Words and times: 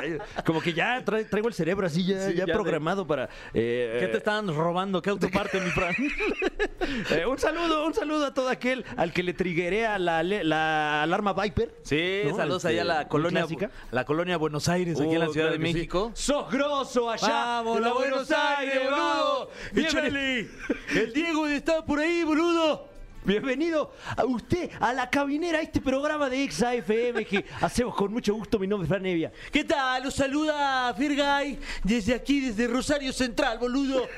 Como 0.44 0.60
que 0.60 0.72
ya 0.72 1.04
tra- 1.04 1.28
traigo 1.28 1.48
el 1.48 1.54
cerebro 1.54 1.86
así 1.86 2.04
ya, 2.04 2.28
Sí, 2.28 2.34
ya 2.34 2.46
ya 2.46 2.52
programado 2.52 3.06
para. 3.06 3.28
eh, 3.54 3.98
¿Qué 4.00 4.06
te 4.08 4.18
estaban 4.18 4.48
robando? 4.54 5.00
¿Qué 5.02 5.10
autoparte, 5.10 5.60
mi 5.60 5.70
Fran? 5.70 5.94
eh, 7.10 7.26
un 7.26 7.38
saludo, 7.38 7.86
un 7.86 7.94
saludo 7.94 8.26
a 8.26 8.34
todo 8.34 8.48
aquel 8.48 8.84
al 8.96 9.12
que 9.12 9.22
le 9.22 9.32
triguea 9.34 9.98
la, 9.98 10.22
la 10.22 11.02
alarma 11.02 11.32
Viper. 11.32 11.74
Sí, 11.82 12.22
¿no? 12.28 12.36
saludos 12.36 12.64
Este, 12.64 12.80
allá 12.80 12.82
a 12.82 12.84
la 12.94 13.00
muy 13.00 13.08
colonia, 13.08 13.40
clásica. 13.40 13.70
la 13.90 14.04
colonia 14.04 14.36
Buenos 14.36 14.68
Aires, 14.68 15.00
aquí 15.00 15.12
en 15.14 15.20
la 15.20 15.28
Oh, 15.28 15.32
Ciudad 15.32 15.48
claro 15.48 15.62
de 15.62 15.66
sí. 15.68 15.72
México. 15.74 16.10
¡Sos 16.14 16.50
grosso 16.50 17.10
allá! 17.10 17.28
Vamos, 17.28 17.80
la 17.80 17.92
Buenos 17.92 18.30
Aires, 18.30 18.80
boludo. 18.84 19.50
¡Bienvenido! 19.72 20.48
El 20.94 21.12
Diego 21.12 21.46
está 21.46 21.84
por 21.84 21.98
ahí, 22.00 22.24
boludo. 22.24 22.89
Bienvenido 23.30 23.92
a 24.16 24.24
usted, 24.24 24.68
a 24.80 24.92
la 24.92 25.08
cabinera, 25.08 25.58
a 25.58 25.62
este 25.62 25.80
programa 25.80 26.28
de 26.28 26.42
Exa 26.42 26.74
FM 26.74 27.24
que 27.24 27.44
hacemos 27.60 27.94
con 27.94 28.12
mucho 28.12 28.34
gusto. 28.34 28.58
Mi 28.58 28.66
nombre 28.66 28.86
es 28.86 28.88
Fran 28.88 29.06
Evia. 29.06 29.30
¿Qué 29.52 29.62
tal? 29.62 30.02
Los 30.02 30.14
saluda 30.14 30.92
Fergay 30.94 31.56
desde 31.84 32.12
aquí, 32.12 32.40
desde 32.40 32.66
Rosario 32.66 33.12
Central, 33.12 33.60
boludo. 33.60 34.08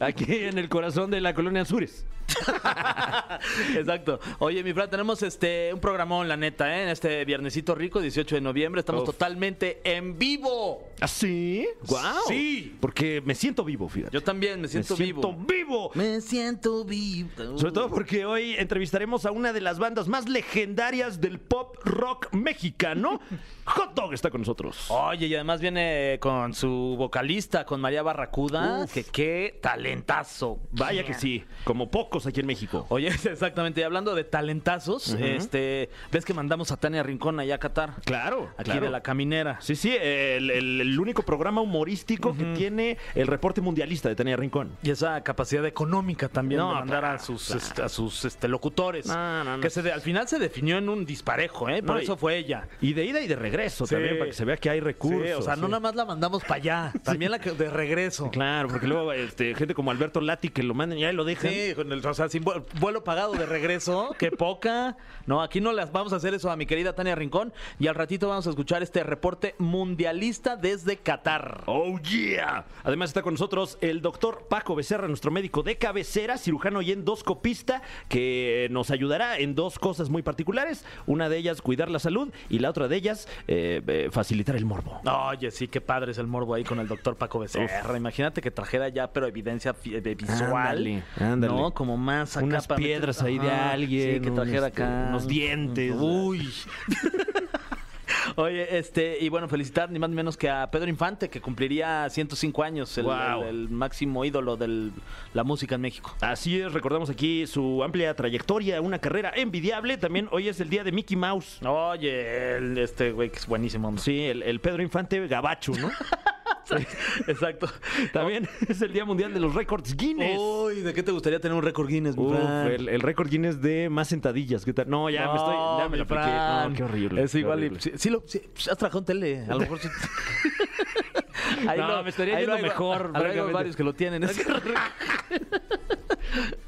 Aquí 0.00 0.24
en 0.28 0.58
el 0.58 0.68
corazón 0.68 1.10
de 1.10 1.20
la 1.20 1.34
colonia 1.34 1.62
Azures. 1.62 2.04
Exacto. 3.76 4.18
Oye, 4.38 4.62
mi 4.62 4.72
Fran, 4.72 4.88
tenemos 4.90 5.22
este 5.22 5.72
un 5.72 5.80
programón, 5.80 6.26
la 6.28 6.36
neta, 6.36 6.74
¿eh? 6.76 6.84
En 6.84 6.88
este 6.88 7.24
viernesito 7.24 7.74
rico, 7.74 8.00
18 8.00 8.36
de 8.36 8.40
noviembre. 8.40 8.80
Estamos 8.80 9.02
Uf. 9.02 9.10
totalmente 9.10 9.80
en 9.84 10.18
vivo. 10.18 10.88
¿Ah, 11.00 11.08
sí? 11.08 11.66
¡Guau! 11.86 12.22
Sí. 12.28 12.76
Porque 12.80 13.22
me 13.24 13.34
siento 13.34 13.64
vivo, 13.64 13.88
fíjate. 13.88 14.12
Yo 14.12 14.22
también 14.22 14.60
me 14.60 14.68
siento, 14.68 14.94
me 14.94 15.04
siento 15.04 15.32
vivo. 15.32 15.46
vivo. 15.46 15.90
Me 15.94 16.20
siento 16.20 16.84
vivo. 16.84 17.58
Sobre 17.58 17.72
todo 17.72 17.90
porque 17.90 18.24
hoy 18.24 18.54
entrevistaremos 18.54 19.26
a 19.26 19.30
una 19.30 19.52
de 19.52 19.60
las 19.60 19.78
bandas 19.78 20.08
más 20.08 20.28
legendarias 20.28 21.20
del 21.20 21.38
pop 21.38 21.76
rock 21.84 22.32
mexicano. 22.32 23.20
Hot 23.66 23.94
Dog 23.94 24.12
está 24.12 24.30
con 24.30 24.42
nosotros. 24.42 24.86
Oye, 24.90 25.26
y 25.26 25.34
además 25.34 25.60
viene 25.60 26.18
con 26.20 26.52
su 26.54 26.96
vocalista, 26.98 27.64
con 27.64 27.80
María 27.80 28.02
Barracuda, 28.02 28.84
Uf. 28.84 28.92
que 28.92 29.04
qué 29.04 29.43
talentazo. 29.50 30.60
Vaya 30.72 31.04
que 31.04 31.14
sí, 31.14 31.44
como 31.64 31.90
pocos 31.90 32.26
aquí 32.26 32.40
en 32.40 32.46
México. 32.46 32.86
Oye, 32.88 33.08
exactamente, 33.24 33.80
y 33.80 33.84
hablando 33.84 34.14
de 34.14 34.24
talentazos, 34.24 35.10
este, 35.14 35.90
ves 36.12 36.24
que 36.24 36.34
mandamos 36.34 36.70
a 36.72 36.76
Tania 36.76 37.02
Rincón 37.02 37.38
allá 37.40 37.56
a 37.56 37.58
Qatar. 37.58 37.94
Claro, 38.04 38.50
Aquí 38.56 38.64
claro. 38.70 38.86
de 38.86 38.90
la 38.90 39.02
caminera. 39.02 39.58
Sí, 39.60 39.76
sí, 39.76 39.94
el, 40.00 40.50
el- 40.50 40.80
el 40.80 40.98
único 41.00 41.22
programa 41.22 41.60
humorístico 41.60 42.36
que 42.36 42.44
tiene 42.56 42.98
el 43.14 43.26
reporte 43.26 43.60
mundialista 43.60 44.08
de 44.08 44.14
Tania 44.16 44.36
Rincón. 44.36 44.76
Y 44.82 44.90
esa 44.90 45.22
capacidad 45.22 45.64
económica 45.66 46.28
también 46.28 46.60
No, 46.60 46.68
de 46.68 46.74
mandar 46.74 47.04
a 47.04 47.18
sus, 47.18 47.50
este, 47.50 47.82
a 47.82 47.88
sus 47.88 48.24
este, 48.24 48.48
locutores. 48.48 49.06
No, 49.06 49.44
no, 49.44 49.56
no. 49.56 49.62
Que 49.62 49.70
se 49.70 49.82
de- 49.82 49.92
al 49.92 50.00
final 50.00 50.26
se 50.28 50.38
definió 50.38 50.78
en 50.78 50.88
un 50.88 51.04
disparejo, 51.04 51.68
¿eh? 51.68 51.82
Por 51.82 52.00
eso 52.00 52.16
fue 52.16 52.36
ella. 52.38 52.68
Y 52.80 52.92
de 52.92 53.04
ida 53.04 53.20
y 53.20 53.26
de 53.28 53.36
regreso 53.36 53.86
Sí. 53.86 53.94
también, 53.94 54.18
para 54.18 54.30
que 54.30 54.36
se 54.36 54.44
vea 54.44 54.56
que 54.56 54.70
hay 54.70 54.80
recursos. 54.80 55.22
Sí, 55.26 55.32
o 55.32 55.42
sea, 55.42 55.56
no 55.56 55.68
nada 55.68 55.80
más 55.80 55.94
la 55.94 56.04
mandamos 56.04 56.42
para 56.42 56.54
allá, 56.56 56.92
también 57.04 57.30
la 57.30 57.38
que 57.38 57.50
de 57.52 57.70
regreso. 57.70 58.30
Claro, 58.30 58.68
porque 58.68 58.86
luego 58.86 59.12
este, 59.34 59.52
gente 59.56 59.74
como 59.74 59.90
Alberto 59.90 60.20
Lati 60.20 60.48
que 60.48 60.62
lo 60.62 60.74
mandan 60.74 60.96
y 60.98 61.04
ahí 61.04 61.12
lo 61.12 61.24
dejan. 61.24 61.50
Sí, 61.50 61.72
con 61.74 61.90
el, 61.90 62.06
o 62.06 62.14
sea, 62.14 62.28
sin 62.28 62.44
vu- 62.44 62.64
vuelo 62.78 63.02
pagado 63.02 63.32
de 63.32 63.46
regreso, 63.46 64.14
qué 64.18 64.30
poca. 64.30 64.96
No, 65.26 65.42
aquí 65.42 65.60
no 65.60 65.72
las 65.72 65.90
vamos 65.90 66.12
a 66.12 66.16
hacer 66.16 66.34
eso 66.34 66.50
a 66.52 66.56
mi 66.56 66.66
querida 66.66 66.94
Tania 66.94 67.16
Rincón 67.16 67.52
y 67.80 67.88
al 67.88 67.96
ratito 67.96 68.28
vamos 68.28 68.46
a 68.46 68.50
escuchar 68.50 68.82
este 68.84 69.02
reporte 69.02 69.56
mundialista 69.58 70.56
desde 70.56 70.98
Qatar. 70.98 71.62
Oh 71.66 71.98
yeah. 71.98 72.64
Además 72.84 73.10
está 73.10 73.22
con 73.22 73.34
nosotros 73.34 73.76
el 73.80 74.00
doctor 74.02 74.46
Paco 74.48 74.74
Becerra, 74.76 75.08
nuestro 75.08 75.30
médico 75.32 75.62
de 75.64 75.76
cabecera, 75.76 76.38
cirujano 76.38 76.80
y 76.82 76.92
endoscopista, 76.92 77.82
que 78.08 78.68
nos 78.70 78.90
ayudará 78.90 79.38
en 79.38 79.54
dos 79.56 79.78
cosas 79.80 80.10
muy 80.10 80.22
particulares. 80.22 80.84
Una 81.06 81.28
de 81.28 81.38
ellas, 81.38 81.60
cuidar 81.60 81.90
la 81.90 81.98
salud, 81.98 82.32
y 82.48 82.60
la 82.60 82.70
otra 82.70 82.86
de 82.88 82.96
ellas, 82.96 83.28
eh, 83.48 83.82
eh, 83.86 84.08
facilitar 84.12 84.54
el 84.56 84.64
morbo. 84.64 85.00
Oye, 85.30 85.50
sí, 85.50 85.66
qué 85.68 85.80
padre 85.80 86.12
es 86.12 86.18
el 86.18 86.26
morbo 86.26 86.54
ahí 86.54 86.62
con 86.64 86.78
el 86.78 86.86
doctor 86.86 87.16
Paco 87.16 87.38
Becerra. 87.40 87.96
Imagínate 87.96 88.40
que 88.40 88.50
trajera 88.50 88.88
ya, 88.88 89.12
pero 89.12 89.23
evidencia 89.26 89.74
fi- 89.74 89.96
eh, 89.96 90.00
visual. 90.14 90.52
Ándale, 90.54 91.02
ándale. 91.18 91.52
No, 91.54 91.72
como 91.72 91.96
más 91.96 92.36
acá 92.36 92.44
Unas 92.46 92.68
meter- 92.68 92.76
piedras 92.84 93.22
ahí 93.22 93.38
de 93.38 93.50
alguien, 93.50 94.14
Sí, 94.14 94.20
que 94.20 94.30
trajera 94.30 94.66
este, 94.68 94.82
acá. 94.82 95.06
unos 95.10 95.26
dientes. 95.28 95.94
Uy. 95.98 96.48
Oye, 98.36 98.78
este, 98.78 99.18
y 99.20 99.28
bueno, 99.28 99.48
felicitar 99.48 99.90
ni 99.90 99.98
más 99.98 100.08
ni 100.10 100.16
menos 100.16 100.36
que 100.36 100.48
a 100.50 100.70
Pedro 100.70 100.88
Infante, 100.88 101.28
que 101.28 101.40
cumpliría 101.40 102.08
105 102.08 102.62
años, 102.62 102.96
el, 102.98 103.04
Guau. 103.04 103.42
el- 103.42 103.48
el 103.48 103.68
máximo 103.70 104.24
ídolo 104.24 104.56
de 104.56 104.90
la 105.34 105.44
música 105.44 105.74
en 105.76 105.82
México. 105.82 106.14
Así 106.20 106.58
es, 106.60 106.72
recordamos 106.72 107.10
aquí 107.10 107.46
su 107.46 107.82
amplia 107.84 108.14
trayectoria, 108.14 108.80
una 108.80 108.98
carrera 108.98 109.32
envidiable. 109.36 109.98
También 109.98 110.28
hoy 110.32 110.48
es 110.48 110.58
el 110.60 110.68
día 110.70 110.84
de 110.84 110.92
Mickey 110.92 111.16
Mouse. 111.16 111.60
Oye, 111.64 112.56
el- 112.56 112.78
este 112.78 113.12
güey 113.12 113.30
que 113.30 113.38
es 113.38 113.46
buenísimo. 113.46 113.96
Sí, 113.98 114.24
el, 114.24 114.42
el 114.42 114.58
Pedro 114.60 114.82
Infante 114.82 115.26
Gabacho, 115.26 115.72
¿no? 115.72 115.90
Exacto. 117.26 117.68
También 118.12 118.48
es 118.68 118.80
el 118.82 118.92
Día 118.92 119.04
Mundial 119.04 119.32
de 119.34 119.40
los 119.40 119.54
Récords 119.54 119.96
Guinness. 119.96 120.38
Uy, 120.38 120.80
¿de 120.80 120.92
qué 120.94 121.02
te 121.02 121.12
gustaría 121.12 121.40
tener 121.40 121.56
un 121.56 121.62
récord 121.62 121.88
Guinness, 121.88 122.16
mi 122.16 122.24
Uf, 122.24 122.36
Fran? 122.36 122.66
el, 122.68 122.88
el 122.88 123.00
récord 123.00 123.28
Guinness 123.28 123.60
de 123.60 123.88
más 123.90 124.08
sentadillas. 124.08 124.64
¿Qué 124.64 124.72
tal? 124.72 124.88
No, 124.88 125.08
ya 125.10 125.28
me 125.30 125.36
estoy. 125.36 125.54
Ya 125.78 125.84
me 125.84 125.88
mi 125.90 125.96
lo 125.98 126.02
apliqué. 126.04 126.22
Fran. 126.22 126.70
No, 126.70 126.76
qué 126.76 126.82
horrible. 126.84 127.22
Es 127.22 127.32
qué 127.32 127.38
igual. 127.40 127.58
y- 127.60 127.66
horrible. 127.66 127.80
sí, 127.80 127.92
sí 127.96 128.10
lo, 128.10 128.22
sí, 128.26 128.40
has 128.70 128.78
trabajado 128.78 128.98
en 129.00 129.04
tele. 129.04 129.44
A 129.48 129.54
lo 129.54 129.60
mejor 129.60 129.78
sí. 129.78 129.88
Ahí 131.68 131.78
No, 131.78 132.02
me 132.02 132.10
estaría 132.10 132.38
yendo 132.38 132.54
hay- 132.54 132.62
mejor, 132.62 133.10
Hay 133.14 133.20
francamente. 133.22 133.52
varios 133.52 133.76
que 133.76 133.84
lo 133.84 133.92
tienen. 133.94 134.22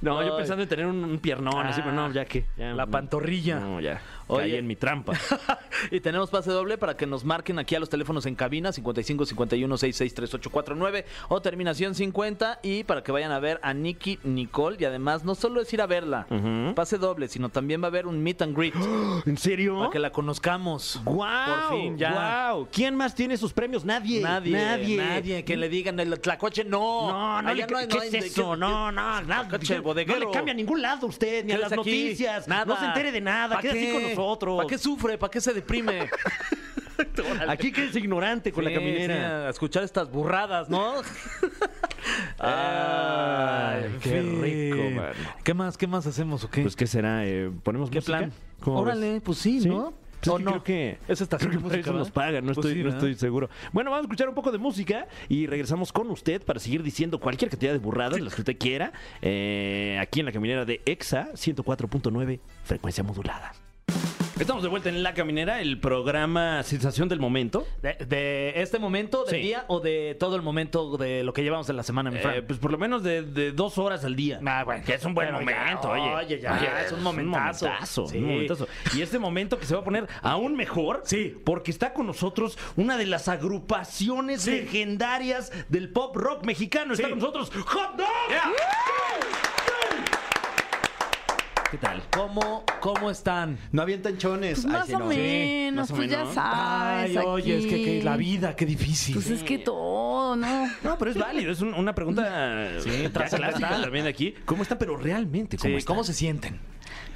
No, 0.01 0.23
yo 0.23 0.33
Ay. 0.35 0.39
pensando 0.39 0.63
en 0.63 0.69
tener 0.69 0.87
un, 0.87 1.03
un 1.03 1.19
piernón, 1.19 1.67
así, 1.67 1.81
pero 1.81 1.93
no, 1.95 2.13
ya 2.13 2.25
que. 2.25 2.45
La 2.57 2.87
pantorrilla. 2.87 3.59
No, 3.59 3.81
ya. 3.81 4.01
Oye. 4.29 4.43
Caí 4.43 4.57
en 4.57 4.67
mi 4.67 4.77
trampa. 4.77 5.13
y 5.91 6.01
tenemos 6.01 6.31
pase 6.31 6.51
doble 6.51 6.79
para 6.79 6.97
que 6.97 7.07
nos 7.07 7.25
marquen 7.25 7.59
aquí 7.59 7.75
a 7.75 7.81
los 7.81 7.89
teléfonos 7.89 8.27
en 8.27 8.35
cabina 8.35 8.73
55 8.73 9.25
51 9.27 9.77
66 9.79 10.15
3849 10.15 11.05
o 11.29 11.41
terminación 11.41 11.95
50 11.95 12.61
y 12.63 12.85
para 12.85 13.03
que 13.03 13.13
vayan 13.13 13.31
a 13.33 13.39
ver 13.39 13.61
a 13.63 13.73
Nicky 13.75 14.19
Nicole 14.25 14.77
y 14.81 14.85
además 14.85 15.25
no 15.25 15.35
solo 15.35 15.61
es 15.61 15.73
ir 15.73 15.81
a 15.81 15.87
verla, 15.87 16.27
pase 16.75 16.99
doble, 16.99 17.29
sino 17.29 17.49
también 17.51 17.81
va 17.83 17.87
a 17.87 17.89
haber 17.89 18.07
un 18.07 18.23
meet 18.23 18.43
and 18.43 18.57
greet 18.57 18.75
¿En 19.27 19.37
serio? 19.37 19.79
para 19.79 19.91
que 19.91 19.99
la 19.99 20.11
conozcamos. 20.11 21.01
¡Guau! 21.05 21.69
Por 21.71 21.79
fin, 21.81 21.99
ya. 21.99 22.13
¡Guau! 22.13 22.69
¿Quién 22.73 22.97
más 22.97 23.15
tiene 23.15 23.37
sus 23.37 23.53
premios? 23.53 23.85
Nadie. 23.85 24.21
Nadie, 24.23 24.53
Nadie. 24.57 24.97
nadie, 24.97 25.45
que 25.45 25.57
le 25.57 25.69
digan 25.69 26.01
el 26.01 26.19
tlacoche, 26.21 26.65
no. 26.65 27.09
No, 27.11 27.43
no. 27.43 27.55
¿qué- 27.55 27.61
no, 27.67 27.79
qué- 27.89 28.57
no, 28.59 28.93
nada. 28.93 29.23
No 29.23 30.17
le 30.19 30.31
cambia 30.33 30.53
a 30.53 30.57
ningún 30.57 30.83
lado 30.83 31.07
usted, 31.07 31.45
ni 31.45 31.53
a 31.53 31.59
las 31.59 31.69
Quédese 31.71 31.81
aquí. 31.91 32.03
noticias. 32.05 32.49
Nada. 32.49 32.65
No 32.65 32.77
se 32.79 32.85
entere 32.87 33.13
de 33.13 33.21
nada, 33.21 33.57
¿Pa' 33.57 33.61
quédate 33.63 33.81
qué? 33.81 33.93
con 33.93 34.03
nosotros. 34.03 34.16
¿Para 34.57 34.69
qué 34.69 34.79
sufre? 34.79 35.19
¿Para 35.19 35.31
qué 35.31 35.41
se 35.41 35.53
deprime? 35.53 36.09
Aquí 37.49 37.73
quédese 37.73 37.99
ignorante 37.99 38.53
con 38.53 38.65
la 38.65 38.71
Sí, 38.71 38.77
caminera. 38.77 39.15
sí, 39.15 39.21
a 39.47 39.51
escuchar 39.51 39.83
estas 39.85 40.11
burradas, 40.11 40.69
¿no? 40.69 40.95
Ay, 42.39 43.85
qué 44.03 44.23
rico, 44.23 44.91
mano. 44.91 45.13
¿Qué 45.45 45.55
más? 45.55 45.77
¿Qué 45.77 45.87
más 45.87 46.07
hacemos 46.07 46.45
o 46.45 46.51
qué? 46.51 46.63
Pues, 46.63 46.77
¿qué 46.77 46.87
será? 46.87 47.27
Eh, 47.27 47.51
¿Ponemos 47.63 47.91
¿Qué 47.91 47.99
música? 47.99 48.19
plan? 48.19 48.33
¿Cómo 48.61 48.81
Órale, 48.81 49.13
ves? 49.15 49.23
pues 49.23 49.39
sí, 49.39 49.61
¿Sí? 49.61 49.69
¿no? 49.69 49.93
Pues 49.93 50.23
es 50.23 50.29
¿O 50.29 50.37
que 50.39 50.45
no? 50.45 50.51
creo 50.53 50.65
que 50.65 50.99
Es 51.09 51.21
estación 51.21 51.51
de 51.53 51.59
que 51.59 51.63
música, 51.63 51.91
nos 51.93 52.11
pagan, 52.11 52.47
no 52.47 52.55
Pues 52.55 52.67
estoy, 52.67 52.75
sí, 52.75 52.83
no 52.83 52.89
estoy 52.91 53.15
seguro. 53.17 53.51
Bueno, 53.73 53.91
vamos 53.91 54.05
a 54.05 54.07
escuchar 54.07 54.29
un 54.29 54.35
poco 54.35 54.51
de 54.51 54.59
música 54.59 55.07
y 55.29 55.47
regresamos 55.47 55.93
con 55.93 56.11
usted 56.11 56.43
para 56.43 56.59
seguir 56.59 56.83
diciendo 56.83 57.21
cualquier 57.21 57.51
cantidad 57.51 57.73
de 57.73 57.79
burradas, 57.79 58.21
las 58.21 58.35
que 58.35 58.41
usted 58.41 58.57
quiera, 58.59 58.93
eh, 59.21 59.99
aquí 60.01 60.21
en 60.21 60.27
la 60.27 60.33
caminera 60.33 60.65
de 60.65 60.81
EXA 60.87 61.33
104.9, 61.35 62.41
frecuencia 62.65 63.05
modulada. 63.05 63.53
Estamos 64.39 64.63
de 64.63 64.69
vuelta 64.69 64.91
en 64.91 65.03
La 65.03 65.15
Caminera, 65.15 65.63
el 65.63 65.81
programa 65.81 66.63
Sensación 66.63 67.09
del 67.09 67.21
Momento. 67.21 67.67
¿De, 67.81 67.95
de 68.07 68.53
este 68.61 68.79
momento 68.79 69.25
del 69.25 69.37
Sí. 69.37 69.41
día 69.41 69.65
o 69.69 69.81
de 69.81 70.15
todo 70.21 70.37
el 70.37 70.43
momento 70.43 70.99
de 70.99 71.25
lo 71.25 71.33
que 71.33 71.43
llevamos 71.43 71.71
en 71.71 71.77
la 71.77 71.83
semana, 71.83 72.11
mi 72.11 72.19
Fran? 72.19 72.35
Eh, 72.35 72.43
pues 72.43 72.59
por 72.59 72.71
lo 72.71 72.77
menos 72.77 73.03
de, 73.03 73.23
de 73.23 73.53
dos 73.53 73.79
horas 73.79 74.05
al 74.05 74.15
día. 74.15 74.39
Ah, 74.47 74.63
bueno. 74.65 74.85
Que 74.85 74.95
es 74.95 75.05
un 75.07 75.15
buen 75.15 75.29
Pero 75.29 75.41
ya, 75.41 75.59
momento, 75.65 75.89
oye. 75.89 76.15
oye, 76.15 76.41
ya, 76.41 76.83
es 76.85 76.93
un 76.93 77.03
momentazo. 77.03 77.65
Un 77.65 77.71
momentazo, 77.71 78.07
Sí. 78.09 78.19
un 78.19 78.25
momentazo. 78.27 78.69
Y 78.95 79.01
este 79.01 79.19
momento 79.19 79.59
que 79.59 79.65
se 79.65 79.75
va 79.75 79.81
a 79.81 79.85
poner 79.85 80.07
aún 80.21 80.55
mejor. 80.55 81.01
Sí. 81.07 81.35
Porque 81.43 81.71
está 81.71 81.95
con 81.95 82.07
nosotros 82.07 82.59
una 82.77 82.99
de 82.99 83.07
las 83.07 83.29
agrupaciones 83.29 84.47
legendarias 84.47 85.51
del 85.71 85.89
pop 85.89 86.15
rock 86.15 86.45
mexicano. 86.45 86.93
Está 86.93 87.05
Sí. 87.05 87.11
con 87.11 87.21
nosotros 87.21 87.51
Hot 87.51 87.97
Dog. 87.97 88.07
¿Qué 91.71 91.79
tal? 91.79 92.01
¿Cómo, 92.13 92.63
¿Cómo 92.81 93.11
están? 93.11 93.59
No 93.73 93.83
avientan 93.83 94.17
chones. 94.19 94.61
Pues 94.63 94.67
Ay, 94.67 94.71
más 94.73 94.87
sí, 94.87 94.95
o 94.95 94.99
no. 95.01 95.07
menos, 95.07 95.77
más 95.77 95.91
o 95.91 95.97
pues 95.97 96.11
ya 96.11 96.25
sabes. 96.33 97.17
Ay, 97.17 97.25
oye, 97.27 97.59
es 97.59 97.67
que, 97.67 97.75
aquí. 97.75 97.85
que 97.85 98.03
la 98.05 98.17
vida, 98.17 98.55
qué 98.55 98.65
difícil. 98.67 99.15
Pues 99.15 99.31
es 99.31 99.43
que 99.43 99.59
todo, 99.59 100.37
¿no? 100.37 100.67
No, 100.85 100.97
pero 100.97 101.11
es 101.11 101.19
válido, 101.19 101.51
es 101.51 101.61
un- 101.63 101.75
una 101.75 101.93
pregunta 101.95 102.69
Sí, 102.83 103.09
clásica 103.13 103.51
también 103.83 104.05
de 104.05 104.11
aquí. 104.11 104.35
¿Cómo 104.45 104.63
están? 104.63 104.79
Pero 104.79 104.97
realmente, 104.97 105.59
¿cómo 105.59 105.73
Sí, 105.73 105.77
están? 105.79 105.95
¿Cómo 105.95 106.05
se 106.05 106.15
sienten? 106.15 106.61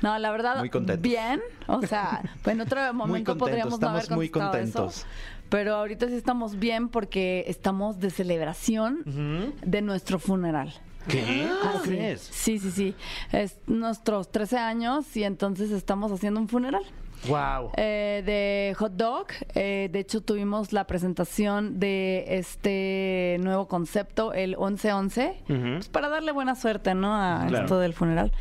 No, 0.02 0.18
la 0.18 0.30
verdad, 0.32 0.58
Muy 0.58 0.70
contentos. 0.70 1.02
bien. 1.02 1.40
O 1.68 1.82
sea, 1.86 2.20
pues 2.42 2.54
en 2.54 2.60
otro 2.62 2.80
momento 2.92 3.32
contentos, 3.32 3.38
podríamos 3.38 3.80
no 3.80 3.88
haber 3.90 4.02
estamos 4.02 4.16
muy 4.18 4.28
contestado 4.30 4.86
contentos. 4.86 4.96
eso. 4.98 5.06
Pero 5.48 5.76
ahorita 5.76 6.08
sí 6.08 6.14
estamos 6.14 6.58
bien 6.58 6.88
porque 6.88 7.44
estamos 7.46 8.00
de 8.00 8.10
celebración 8.10 9.54
de 9.64 9.82
nuestro 9.82 10.18
funeral. 10.18 10.74
¿Qué? 11.08 11.48
¿Cómo 11.62 11.74
Ah, 11.76 11.80
sí. 11.82 11.88
crees? 11.90 12.20
Sí, 12.20 12.58
sí, 12.58 12.70
sí. 12.70 12.94
Es 13.32 13.58
nuestros 13.66 14.30
13 14.30 14.58
años 14.58 15.16
y 15.16 15.24
entonces 15.24 15.70
estamos 15.70 16.12
haciendo 16.12 16.40
un 16.40 16.48
funeral. 16.48 16.82
Wow. 17.28 17.72
Eh, 17.76 18.22
de 18.24 18.74
hot 18.78 18.92
dog. 18.92 19.26
Eh, 19.54 19.90
de 19.92 19.98
hecho, 19.98 20.22
tuvimos 20.22 20.72
la 20.72 20.86
presentación 20.86 21.78
de 21.78 22.24
este 22.28 23.36
nuevo 23.40 23.68
concepto, 23.68 24.32
el 24.32 24.56
1111, 24.56 25.36
Ujú. 25.50 25.60
pues 25.74 25.88
para 25.88 26.08
darle 26.08 26.32
buena 26.32 26.54
suerte, 26.54 26.94
¿no? 26.94 27.14
A 27.14 27.44
Claro. 27.46 27.64
esto 27.64 27.78
del 27.78 27.92
funeral. 27.92 28.32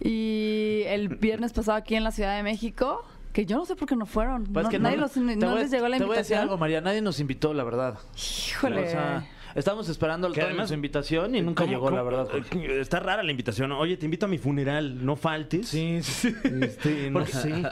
Y 0.00 0.82
el 0.86 1.08
viernes 1.08 1.52
pasado 1.54 1.78
aquí 1.78 1.94
en 1.94 2.04
la 2.04 2.10
Ciudad 2.10 2.36
de 2.36 2.42
México, 2.42 3.02
que 3.32 3.46
yo 3.46 3.56
no 3.56 3.64
sé 3.64 3.74
por 3.74 3.88
qué 3.88 3.96
no 3.96 4.04
fueron. 4.04 4.44
Pues 4.44 4.64
no, 4.64 4.70
que 4.70 4.78
nadie 4.78 4.96
no, 4.96 5.02
los- 5.02 5.16
no 5.16 5.24
voy 5.50 5.58
a- 5.58 5.62
les 5.62 5.70
llegó 5.70 5.88
la 5.88 5.96
Te 5.98 6.04
voy 6.04 6.14
a 6.16 6.18
decir 6.18 6.36
algo, 6.36 6.58
María. 6.58 6.80
Nadie 6.82 7.00
nos 7.00 7.20
invitó, 7.20 7.54
la 7.54 7.64
verdad. 7.64 7.98
Híjole. 8.16 8.84
O 8.86 8.90
sea, 8.90 9.26
estamos 9.56 9.88
esperando 9.88 10.30
Que 10.32 10.42
además- 10.42 10.68
su 10.68 10.74
invitación 10.74 11.34
y 11.34 11.42
nunca 11.42 11.64
¿Cómo- 11.64 11.72
llegó, 11.72 11.90
la 11.90 12.02
verdad. 12.02 12.28
Jorge. 12.30 12.58
eh, 12.76 12.80
Está 12.80 13.00
rara 13.00 13.22
la 13.22 13.30
invitación. 13.30 13.72
Oye, 13.72 13.96
te 13.96 14.04
invito 14.04 14.26
a 14.26 14.28
mi 14.28 14.38
funeral, 14.38 15.04
no 15.04 15.16
faltes. 15.16 15.68
Sí, 15.68 16.00
sí. 16.02 16.34
Este, 16.62 17.10
no 17.10 17.24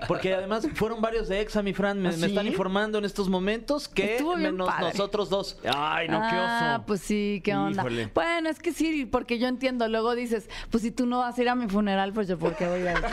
Porque, 0.09 0.35
además 0.35 0.67
fueron 0.75 1.01
varios 1.01 1.29
de 1.29 1.41
Exa, 1.41 1.63
mi 1.63 1.73
Fran. 1.75 2.01
Me, 2.01 2.09
¿Ah, 2.09 2.13
me 2.13 2.19
sí? 2.19 2.25
están 2.27 2.47
informando 2.47 2.99
en 2.99 3.05
estos 3.05 3.29
momentos 3.29 3.89
que 3.89 4.19
menos 4.37 4.69
padre. 4.69 4.87
nosotros 4.89 5.31
dos. 5.31 5.59
Ay, 5.65 6.09
no, 6.09 6.21
qué 6.21 6.27
Ah, 6.33 6.75
oso. 6.79 6.87
pues 6.87 7.01
sí, 7.01 7.41
qué 7.45 7.55
onda. 7.55 7.83
Híjole. 7.83 8.11
Bueno, 8.15 8.49
es 8.49 8.59
que 8.59 8.73
sí, 8.73 9.07
porque 9.07 9.39
yo 9.39 9.47
entiendo. 9.49 9.87
Luego 9.89 10.15
dices, 10.15 10.49
pues 10.71 10.83
si 10.83 10.91
tú 10.91 11.07
no 11.07 11.19
vas 11.19 11.39
a 11.39 11.43
ir 11.43 11.49
a 11.49 11.55
mi 11.55 11.69
funeral, 11.69 12.13
pues 12.13 12.29
yo 12.29 12.39
por 12.39 12.57
qué 12.57 12.67
voy 12.67 12.81
a 12.87 12.93
ir, 12.93 13.01
¿no? 13.01 13.09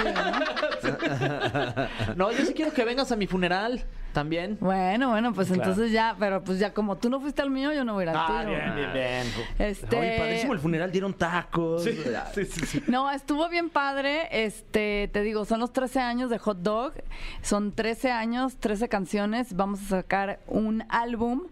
No, 2.16 2.32
yo 2.32 2.46
sí 2.46 2.54
quiero 2.54 2.74
que 2.74 2.84
vengas 2.86 3.12
a 3.12 3.16
mi 3.16 3.28
funeral 3.28 3.84
también. 4.12 4.58
Bueno, 4.60 5.10
bueno, 5.10 5.34
pues 5.34 5.48
Claro. 5.48 5.64
entonces 5.64 5.92
ya, 5.92 6.16
pero 6.20 6.44
pues 6.44 6.60
ya 6.60 6.74
como 6.74 6.98
tú 6.98 7.10
no 7.10 7.20
fuiste 7.20 7.42
al 7.42 7.50
mío, 7.50 7.72
yo 7.74 7.84
no 7.84 7.94
voy 7.94 8.02
a 8.02 8.04
ir 8.04 8.10
al 8.10 8.16
Ah, 8.18 8.42
tuyo. 8.44 8.50
bien, 8.58 8.76
bien, 8.76 8.94
bien. 8.94 9.28
Este, 9.60 9.98
Oye, 10.00 10.16
padrísimo 10.18 10.54
el 10.54 10.60
funeral, 10.60 10.92
dieron 10.92 11.14
tacos. 11.14 11.84
Sí, 11.84 11.92
sí, 12.34 12.46
sí, 12.46 12.66
sí. 12.66 12.84
No, 12.88 13.10
estuvo 13.12 13.48
bien 13.50 13.70
padre. 13.70 14.28
Este, 14.32 15.10
te 15.12 15.22
digo, 15.22 15.46
son 15.46 15.60
los 15.60 15.74
13 15.74 16.00
años 16.00 16.30
de 16.30 16.38
Hot 16.38 16.60
Dog. 16.60 16.94
Son 17.42 17.72
13 17.72 18.12
años, 18.12 18.58
13 18.58 18.90
canciones. 18.90 19.56
Vamos 19.56 19.82
a 19.84 19.88
sacar 20.02 20.40
un 20.48 20.84
álbum. 20.90 21.44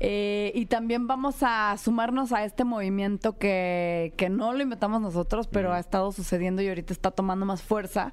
Eh, 0.00 0.52
y 0.54 0.66
también 0.66 1.06
vamos 1.06 1.36
a 1.42 1.76
sumarnos 1.78 2.32
a 2.32 2.44
este 2.44 2.64
movimiento 2.64 3.36
que, 3.38 4.12
que 4.16 4.28
no 4.28 4.52
lo 4.52 4.62
inventamos 4.62 5.00
nosotros, 5.00 5.46
pero 5.46 5.72
ha 5.72 5.78
estado 5.78 6.12
sucediendo 6.12 6.62
y 6.62 6.68
ahorita 6.68 6.92
está 6.92 7.10
tomando 7.10 7.46
más 7.46 7.62
fuerza. 7.62 8.12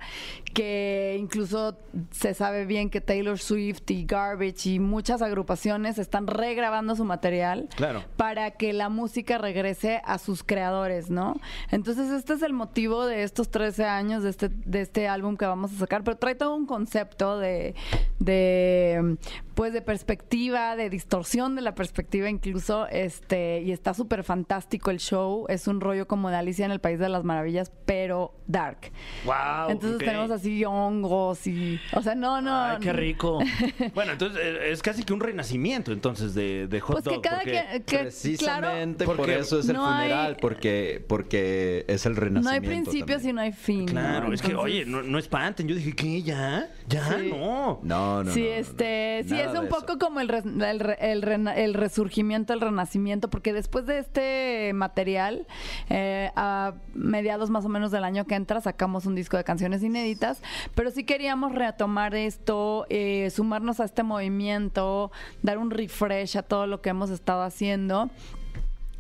Que 0.58 1.18
incluso 1.20 1.78
se 2.10 2.34
sabe 2.34 2.66
bien 2.66 2.90
que 2.90 3.00
Taylor 3.00 3.38
Swift 3.38 3.92
y 3.92 4.06
Garbage 4.06 4.70
y 4.72 4.80
muchas 4.80 5.22
agrupaciones 5.22 6.00
están 6.00 6.26
regrabando 6.26 6.96
su 6.96 7.06
material 7.06 7.70
Claro. 7.76 8.04
para 8.16 8.50
que 8.50 8.74
la 8.74 8.90
música 8.90 9.38
regrese 9.38 10.02
a 10.04 10.18
sus 10.18 10.44
creadores, 10.44 11.12
¿no? 11.12 11.36
Entonces 11.70 12.10
este 12.10 12.34
es 12.34 12.42
el 12.42 12.54
motivo 12.54 13.06
de 13.06 13.22
estos 13.22 13.52
13 13.52 13.86
años 13.86 14.24
de 14.24 14.32
este, 14.32 14.50
de 14.50 14.82
este 14.82 15.08
álbum 15.08 15.38
que 15.38 15.46
vamos 15.46 15.72
a 15.74 15.76
sacar, 15.76 16.04
pero 16.04 16.18
trae 16.18 16.34
todo 16.34 16.56
un 16.56 16.66
concepto 16.66 17.38
de, 17.38 17.76
de 18.20 19.18
pues 19.54 19.74
de 19.74 19.82
perspectiva, 19.82 20.76
de 20.76 20.90
distorsión 20.90 21.56
de 21.56 21.62
la 21.62 21.74
perspectiva 21.74 22.30
incluso, 22.30 22.88
este, 22.90 23.62
y 23.62 23.72
está 23.72 23.94
súper 23.96 24.24
fantástico 24.24 24.92
el 24.92 25.00
show, 25.00 25.46
es 25.50 25.68
un 25.68 25.82
rollo 25.82 26.08
como 26.08 26.30
de 26.30 26.36
Alicia 26.36 26.66
en 26.66 26.72
el 26.72 26.80
País 26.80 27.00
de 27.00 27.10
las 27.10 27.24
Maravillas, 27.24 27.72
pero 27.86 28.36
dark. 28.46 28.92
Wow. 29.26 29.70
Entonces 29.70 29.98
tenemos 29.98 30.30
así 30.30 30.47
hongos 30.66 31.46
y, 31.48 31.80
o 31.94 32.02
sea, 32.02 32.16
no, 32.16 32.42
no. 32.42 32.56
Ay, 32.56 32.78
qué 32.82 32.94
rico. 32.94 33.40
Bueno, 33.94 34.12
entonces 34.14 34.40
eh, 34.44 34.72
es 34.72 34.82
casi 34.82 35.04
que 35.04 35.14
un 35.14 35.20
renacimiento 35.20 35.92
entonces 35.92 36.34
de, 36.34 36.68
de 36.68 36.80
hot 36.80 37.04
Pues 37.04 37.16
que 37.16 37.22
cada 37.22 37.38
porque- 37.38 37.52
que, 37.52 37.80
que- 37.80 37.84
claro, 37.86 38.04
Precisamente 38.04 39.06
porque 39.06 39.22
por 39.22 39.30
eso 39.30 39.60
es 39.60 39.70
el 39.70 39.76
no 39.76 39.88
hay- 39.88 40.10
funeral, 40.10 40.38
porque, 40.42 41.04
porque 41.08 41.86
es 41.88 42.06
el 42.06 42.14
no 42.14 42.20
renacimiento. 42.20 42.50
hay 42.52 42.60
principios 42.82 43.08
también. 43.24 43.30
y 43.30 43.34
no 43.34 43.42
hay 43.42 43.52
fin. 43.52 43.86
¿no? 43.86 43.92
Claro, 43.92 44.34
es 44.34 44.42
que, 44.42 44.56
oye, 44.56 44.86
no, 44.86 45.02
no 45.04 45.18
espanten. 45.20 45.68
Yo 45.68 45.76
dije, 45.76 45.94
¿qué? 45.96 46.22
¿Ya? 46.22 46.70
¿Ya? 46.88 47.04
Sí. 47.20 47.30
No. 47.30 47.80
No, 47.84 48.24
no, 48.24 48.32
sí, 48.32 48.42
no, 48.42 48.46
no, 48.48 48.52
no. 48.54 48.58
este, 48.60 49.24
sí, 49.28 49.36
es 49.40 49.50
un 49.58 49.66
eso. 49.68 49.70
poco 49.70 49.98
como 49.98 50.20
el, 50.20 50.30
el, 50.32 50.80
re- 50.80 50.98
el 51.12 51.22
rena- 51.22 51.56
el 51.56 51.74
resurgimiento, 51.74 52.54
el 52.54 52.62
renacimiento, 52.62 53.30
porque 53.30 53.54
después 53.54 53.86
de 53.86 54.00
este 54.00 54.72
material, 54.74 55.48
eh, 55.90 56.32
a 56.36 56.74
mediados 56.94 57.50
más 57.50 57.66
o 57.66 57.70
menos 57.70 57.92
del 57.92 58.04
año 58.04 58.26
que 58.26 58.36
entra, 58.36 58.62
sacamos 58.62 59.06
un 59.06 59.16
disco 59.16 59.38
de 59.38 59.44
canciones 59.44 59.84
inéditas, 59.84 60.37
pero 60.76 60.92
sí 60.92 61.04
queríamos 61.04 61.54
retomar 61.54 62.16
esto, 62.16 62.86
eh, 62.90 63.30
sumarnos 63.30 63.80
a 63.80 63.86
este 63.86 64.04
movimiento, 64.04 65.12
dar 65.42 65.58
un 65.58 65.72
refresh 65.72 66.38
a 66.38 66.44
todo 66.44 66.68
lo 66.68 66.82
que 66.82 66.90
hemos 66.90 67.10
estado 67.10 67.44
haciendo. 67.44 68.10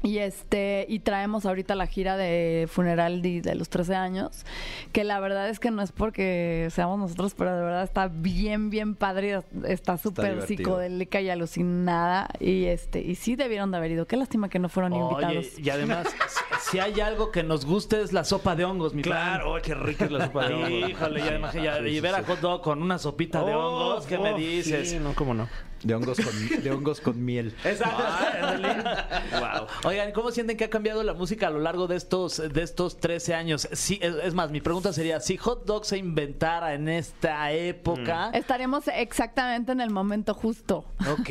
Y 0.04 0.20
este, 0.20 0.86
y 0.88 1.00
traemos 1.00 1.46
ahorita 1.48 1.74
la 1.74 1.88
gira 1.88 2.18
de 2.18 2.68
funeral 2.72 3.24
de, 3.24 3.42
de 3.42 3.56
los 3.56 3.68
13 3.70 3.96
años, 3.96 4.46
que 4.94 5.04
la 5.04 5.20
verdad 5.20 5.50
es 5.50 5.60
que 5.60 5.72
no 5.72 5.82
es 5.82 5.92
porque 5.92 6.68
seamos 6.72 7.00
nosotros, 7.00 7.34
pero 7.36 7.56
de 7.58 7.64
verdad 7.64 7.84
está 7.84 8.08
bien, 8.08 8.70
bien 8.70 8.94
padre, 8.94 9.42
está 9.66 9.98
súper 9.98 10.44
psicodélica 10.46 11.20
y 11.20 11.30
alucinada. 11.32 12.30
Y 12.40 12.66
este, 12.66 13.02
y 13.02 13.16
sí 13.16 13.36
debieron 13.36 13.72
de 13.72 13.78
haber 13.78 13.92
ido. 13.92 14.06
Qué 14.06 14.18
lástima 14.18 14.50
que 14.50 14.60
no 14.60 14.70
fueron 14.70 14.94
invitados. 14.94 15.58
Y 15.58 15.70
además, 15.72 16.08
si- 16.70 16.78
hay 16.80 17.00
algo 17.02 17.32
que 17.32 17.42
nos 17.42 17.66
guste 17.66 18.02
es 18.02 18.14
la 18.14 18.24
sopa 18.24 18.56
de 18.56 18.66
hongos, 18.66 18.94
mi. 18.94 19.02
Claro, 19.02 19.56
qué 19.64 19.74
rica 19.74 20.06
es 20.06 20.12
la 20.12 20.26
sopa 20.28 20.48
de 20.48 20.54
hongos. 20.54 20.90
Híjole, 20.92 21.22
ya- 21.64 21.80
y 21.88 22.00
ver 22.00 22.14
a 22.16 22.24
hot 22.24 22.40
dog 22.40 22.62
con 22.62 22.84
una 22.84 23.00
sopita 23.00 23.44
de 23.44 23.54
Oh, 23.56 23.60
hongos, 23.92 24.06
¿qué 24.06 24.20
me 24.20 24.34
oh, 24.34 24.38
dices? 24.38 24.92
Sí, 24.92 25.00
no, 25.00 25.14
cómo 25.16 25.34
no. 25.34 25.50
De 25.84 25.94
hongos 25.96 26.18
con, 26.20 26.64
de 26.64 26.72
hongos 26.72 27.02
con 27.02 27.24
miel. 27.24 27.54
Exacto. 27.64 28.04
Wow. 29.40 29.68
Oigan, 29.92 30.12
¿cómo 30.12 30.32
sienten 30.32 30.58
que 30.58 30.66
ha 30.66 30.70
cambiado 30.70 31.04
la 31.04 31.14
música 31.14 31.48
a 31.48 31.50
lo 31.50 31.60
largo 31.60 31.88
de 31.88 31.96
estos, 31.96 32.38
de 32.52 32.64
estos 32.64 32.98
13 33.00 33.34
años? 33.36 33.68
Sí, 33.74 34.00
es, 34.02 34.16
es 34.24 34.34
más, 34.34 34.50
mi 34.52 34.62
pregunta 34.62 34.92
sería, 34.94 35.20
si 35.20 35.38
Hot 35.38 35.66
Dog 35.66 35.86
se 35.86 35.98
inventara 35.98 36.74
en 36.74 36.90
esta 36.90 37.52
época, 37.52 38.32
Estaremos 38.34 38.88
exactamente 38.88 39.72
en 39.72 39.82
el 39.82 39.90
momento 39.90 40.34
justo. 40.34 40.86
ok, 41.12 41.30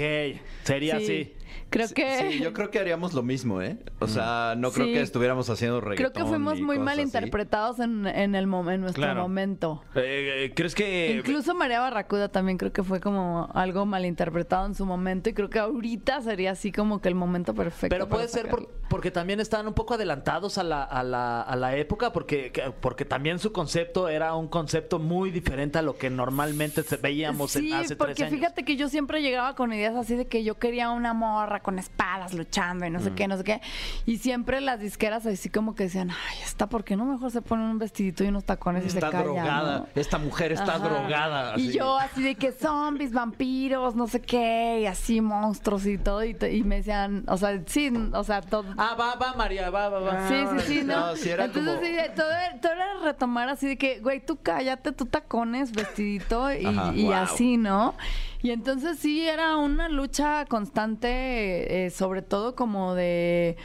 sería 0.64 0.98
Sí. 0.98 1.04
así. 1.04 1.32
Creo 1.76 1.88
que. 1.94 2.31
Sí, 2.32 2.40
yo 2.40 2.52
creo 2.52 2.70
que 2.70 2.78
haríamos 2.78 3.12
lo 3.14 3.23
mismo, 3.23 3.61
¿eh? 3.62 3.78
O 3.99 4.06
sea, 4.06 4.55
no 4.56 4.70
creo 4.73 4.87
Sí. 4.87 4.93
que 4.94 5.00
estuviéramos 5.02 5.50
haciendo 5.50 5.81
reggaetón 5.81 6.12
Creo 6.12 6.25
que 6.25 6.28
fuimos 6.28 6.61
muy 6.61 6.78
mal 6.78 7.00
interpretados 7.00 7.81
en, 7.81 8.06
en, 8.06 8.34
el 8.34 8.46
mom- 8.46 8.73
en 8.73 8.81
nuestro 8.81 9.02
Claro. 9.02 9.23
momento. 9.23 9.82
Eh, 9.94 10.44
eh, 10.46 10.52
¿Crees 10.55 10.75
que...? 10.75 11.17
Incluso 11.19 11.55
María 11.55 11.81
Barracuda 11.81 12.28
también 12.31 12.58
creo 12.58 12.72
que 12.72 12.82
fue 12.82 13.01
como 13.01 13.48
algo 13.55 13.84
malinterpretado 13.86 14.67
en 14.67 14.74
su 14.74 14.86
momento 14.86 15.29
y 15.31 15.34
creo 15.34 15.51
que 15.51 15.58
ahorita 15.58 16.20
sería 16.22 16.53
así 16.53 16.72
como 16.72 17.01
que 17.01 17.08
el 17.08 17.15
momento 17.15 17.55
perfecto. 17.55 17.94
Pero 17.94 18.08
puede 18.08 18.29
ser 18.29 18.48
por- 18.48 18.69
porque 18.89 19.10
también 19.10 19.41
estaban 19.41 19.67
un 19.67 19.74
poco 19.74 19.94
adelantados 19.94 20.58
a 20.58 20.62
la, 20.62 20.82
a 20.84 21.03
la, 21.03 21.43
a 21.43 21.56
la 21.56 21.77
época, 21.77 22.12
porque, 22.12 22.53
que- 22.53 22.70
porque 22.81 23.05
también 23.05 23.39
su 23.39 23.53
concepto 23.53 24.08
era 24.08 24.34
un 24.34 24.48
concepto 24.48 24.98
muy 24.98 25.31
diferente 25.31 25.79
a 25.79 25.82
lo 25.82 25.96
que 25.98 26.08
normalmente 26.10 26.82
veíamos 27.03 27.53
Sí, 27.53 27.69
en, 27.70 27.74
hace 27.74 27.96
porque 27.96 28.15
13 28.15 28.24
años. 28.27 28.39
fíjate 28.41 28.65
que 28.65 28.77
yo 28.77 28.89
siempre 28.89 29.22
llegaba 29.22 29.55
con 29.56 29.72
ideas 29.72 29.94
así 29.96 30.15
de 30.15 30.27
que 30.27 30.44
yo 30.44 30.58
quería 30.58 30.91
una 30.91 31.12
morra 31.12 31.60
con 31.67 31.81
espadas 31.81 32.32
luchando 32.32 32.87
y 32.87 32.91
no 32.91 33.01
Mm. 33.01 33.03
sé 33.03 33.13
qué, 33.15 33.27
no 33.27 33.37
sé 33.37 33.43
qué. 33.43 33.61
Y 34.06 34.19
siempre 34.19 34.61
las 34.61 34.79
disqueras 34.79 35.27
así 35.27 35.49
como 35.49 35.75
que 35.75 35.82
decían, 35.85 36.11
ay, 36.13 36.39
está, 36.44 36.69
¿por 36.69 36.85
qué 36.85 36.94
no 36.96 37.05
mejor 37.05 37.32
se 37.32 37.43
pone 37.43 37.65
un 37.65 37.77
vestidito 37.79 38.23
y 38.23 38.29
unos 38.29 38.44
tacones 38.44 38.87
y 38.87 38.91
se 38.91 38.99
Está 38.99 39.11
drogada. 39.11 39.79
¿no? 39.81 39.87
Esta 39.96 40.19
mujer 40.19 40.53
está 40.53 40.77
Ajá. 40.77 40.89
drogada. 40.89 41.58
Y 41.58 41.73
yo 41.73 41.99
así 41.99 42.23
de 42.23 42.37
que 42.37 42.53
zombies, 42.53 43.13
vampiros, 43.13 43.96
no 43.96 44.06
sé 44.06 44.20
qué, 44.20 44.79
y 44.82 44.87
así 44.87 45.20
monstruos 45.20 45.85
y 45.87 45.99
todo. 45.99 46.23
Y, 46.25 46.35
me 46.63 46.77
decían, 46.77 47.25
o 47.27 47.37
sea, 47.37 47.61
sí, 47.67 47.93
o 48.13 48.23
sea, 48.23 48.43
todo. 48.43 48.65
Ah, 48.79 48.94
va, 48.99 49.17
va, 49.17 49.35
María, 49.35 49.69
va, 49.70 49.89
va, 49.89 49.99
va. 49.99 50.29
Sí, 50.29 50.35
sí, 50.53 50.65
sí, 50.67 50.82
¿no? 50.85 51.01
No, 51.08 51.17
sí 51.17 51.31
era 51.31 51.46
Entonces, 51.46 51.75
como- 51.75 51.85
sí, 51.85 51.93
de- 51.93 52.08
todo, 52.11 52.31
era- 52.31 52.61
todo 52.61 52.73
era 52.73 52.87
retomar 53.03 53.49
así 53.49 53.67
de 53.67 53.77
que, 53.77 53.99
güey, 53.99 54.25
tú 54.25 54.39
cállate, 54.41 54.93
tú 54.93 55.06
tacones, 55.06 55.73
vestidito 55.73 56.53
y, 56.53 57.13
así, 57.13 57.56
¿no? 57.56 57.94
Y 58.46 58.53
entonces 58.53 59.00
sí 59.00 59.26
era 59.26 59.56
una 59.56 59.88
lucha 59.88 60.44
constante, 60.46 61.86
eh, 61.86 61.91
sobre 61.91 62.22
todo 62.22 62.55
como 62.55 62.94
de, 62.94 63.56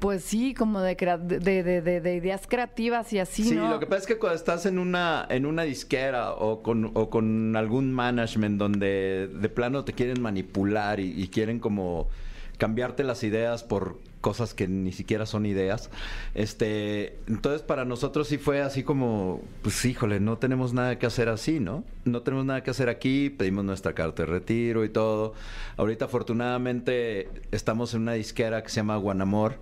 pues 0.00 0.22
sí, 0.22 0.52
como 0.52 0.82
de, 0.82 0.96
de, 0.96 1.62
de- 1.62 1.80
de- 1.80 2.00
de 2.02 2.14
ideas 2.14 2.42
creativas 2.46 3.10
y 3.14 3.18
así, 3.20 3.42
Sí, 3.44 3.54
¿no? 3.54 3.70
lo 3.70 3.80
que 3.80 3.86
pasa 3.86 4.00
es 4.02 4.06
que 4.06 4.18
cuando 4.18 4.36
estás 4.36 4.66
en 4.66 4.78
una, 4.78 5.26
en 5.30 5.46
una 5.46 5.62
disquera 5.62 6.32
o 6.32 6.62
con, 6.62 6.90
o 6.92 7.08
con 7.08 7.56
algún 7.56 7.90
management 7.90 8.58
donde 8.58 9.30
de 9.32 9.48
plano 9.48 9.82
te 9.84 9.94
quieren 9.94 10.20
manipular 10.20 11.00
y, 11.00 11.18
y 11.18 11.28
quieren 11.28 11.58
como 11.58 12.08
cambiarte 12.58 13.04
las 13.04 13.22
ideas 13.22 13.62
por 13.64 13.98
cosas 14.20 14.54
que 14.54 14.66
ni 14.66 14.92
siquiera 14.92 15.24
son 15.24 15.46
ideas. 15.46 15.90
Este, 16.34 17.16
entonces 17.28 17.62
para 17.62 17.84
nosotros 17.84 18.26
sí 18.26 18.38
fue 18.38 18.60
así 18.60 18.82
como, 18.82 19.40
pues 19.62 19.84
híjole, 19.84 20.18
no 20.18 20.38
tenemos 20.38 20.72
nada 20.72 20.98
que 20.98 21.06
hacer 21.06 21.28
así, 21.28 21.60
¿no? 21.60 21.84
No 22.04 22.22
tenemos 22.22 22.44
nada 22.44 22.62
que 22.62 22.70
hacer 22.70 22.88
aquí, 22.88 23.30
pedimos 23.30 23.64
nuestra 23.64 23.94
carta 23.94 24.24
de 24.24 24.26
retiro 24.26 24.84
y 24.84 24.88
todo. 24.88 25.34
Ahorita 25.76 26.06
afortunadamente 26.06 27.28
estamos 27.52 27.94
en 27.94 28.02
una 28.02 28.14
disquera 28.14 28.62
que 28.62 28.68
se 28.68 28.76
llama 28.76 28.96
Guanamor. 28.96 29.58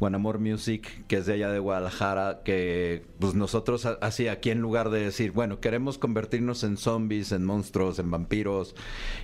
Guanamor 0.00 0.38
Music, 0.38 1.04
que 1.06 1.16
es 1.16 1.26
de 1.26 1.34
allá 1.34 1.50
de 1.50 1.58
Guadalajara, 1.58 2.42
que 2.44 3.04
pues 3.18 3.34
nosotros 3.34 3.86
así 3.86 4.28
aquí 4.28 4.50
en 4.50 4.60
lugar 4.60 4.90
de 4.90 5.00
decir, 5.00 5.30
bueno, 5.32 5.60
queremos 5.60 5.98
convertirnos 5.98 6.64
en 6.64 6.76
zombies, 6.76 7.32
en 7.32 7.44
monstruos, 7.44 7.98
en 7.98 8.10
vampiros, 8.10 8.74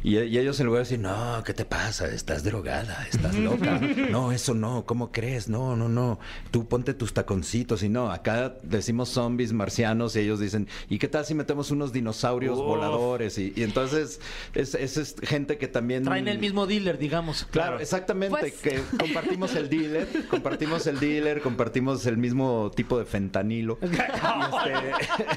y, 0.02 0.18
y 0.18 0.38
ellos 0.38 0.60
en 0.60 0.66
lugar 0.66 0.84
de 0.84 0.84
decir, 0.84 0.98
no, 1.00 1.42
¿qué 1.44 1.52
te 1.54 1.64
pasa? 1.64 2.06
Estás 2.06 2.44
drogada, 2.44 3.06
estás 3.10 3.34
loca. 3.36 3.80
No, 4.10 4.32
eso 4.32 4.54
no, 4.54 4.84
¿cómo 4.86 5.12
crees? 5.12 5.48
No, 5.48 5.76
no, 5.76 5.88
no. 5.88 6.18
Tú 6.50 6.66
ponte 6.68 6.94
tus 6.94 7.12
taconcitos 7.12 7.82
y 7.82 7.88
no, 7.88 8.10
acá 8.10 8.54
decimos 8.62 9.08
zombies 9.10 9.52
marcianos 9.52 10.16
y 10.16 10.20
ellos 10.20 10.40
dicen, 10.40 10.68
¿y 10.88 10.98
qué 10.98 11.08
tal 11.08 11.24
si 11.26 11.34
metemos 11.34 11.70
unos 11.70 11.92
dinosaurios 11.92 12.58
Uf. 12.58 12.64
voladores? 12.64 13.38
Y, 13.38 13.52
y 13.56 13.62
entonces 13.62 14.20
es, 14.54 14.74
es- 14.74 14.96
es 14.96 15.14
gente 15.22 15.58
que 15.58 15.68
también... 15.68 16.04
Traen 16.04 16.28
el 16.28 16.38
mismo 16.38 16.66
dealer, 16.66 16.98
digamos. 16.98 17.46
Claro, 17.50 17.78
exactamente, 17.80 18.36
Pues- 18.38 18.54
que 18.54 18.80
compartimos 18.98 19.54
el 19.54 19.68
dealer, 19.68 20.08
compartimos 20.28 20.59
el 20.60 21.00
dealer, 21.00 21.40
compartimos 21.40 22.04
el 22.06 22.16
mismo 22.18 22.70
tipo 22.74 22.98
de 22.98 23.04
fentanilo. 23.04 23.78
Y 23.90 23.94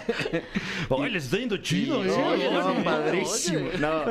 este- 0.10 0.44
Oye, 0.90 1.10
les 1.10 1.26
está 1.26 1.38
yendo 1.38 1.58
chido, 1.58 2.04
y- 2.06 2.10
¿eh? 2.10 2.12
oye, 2.14 2.52
no, 2.52 2.66
Oye. 2.68 2.84
padrísimo. 2.84 3.70
No, 3.80 4.04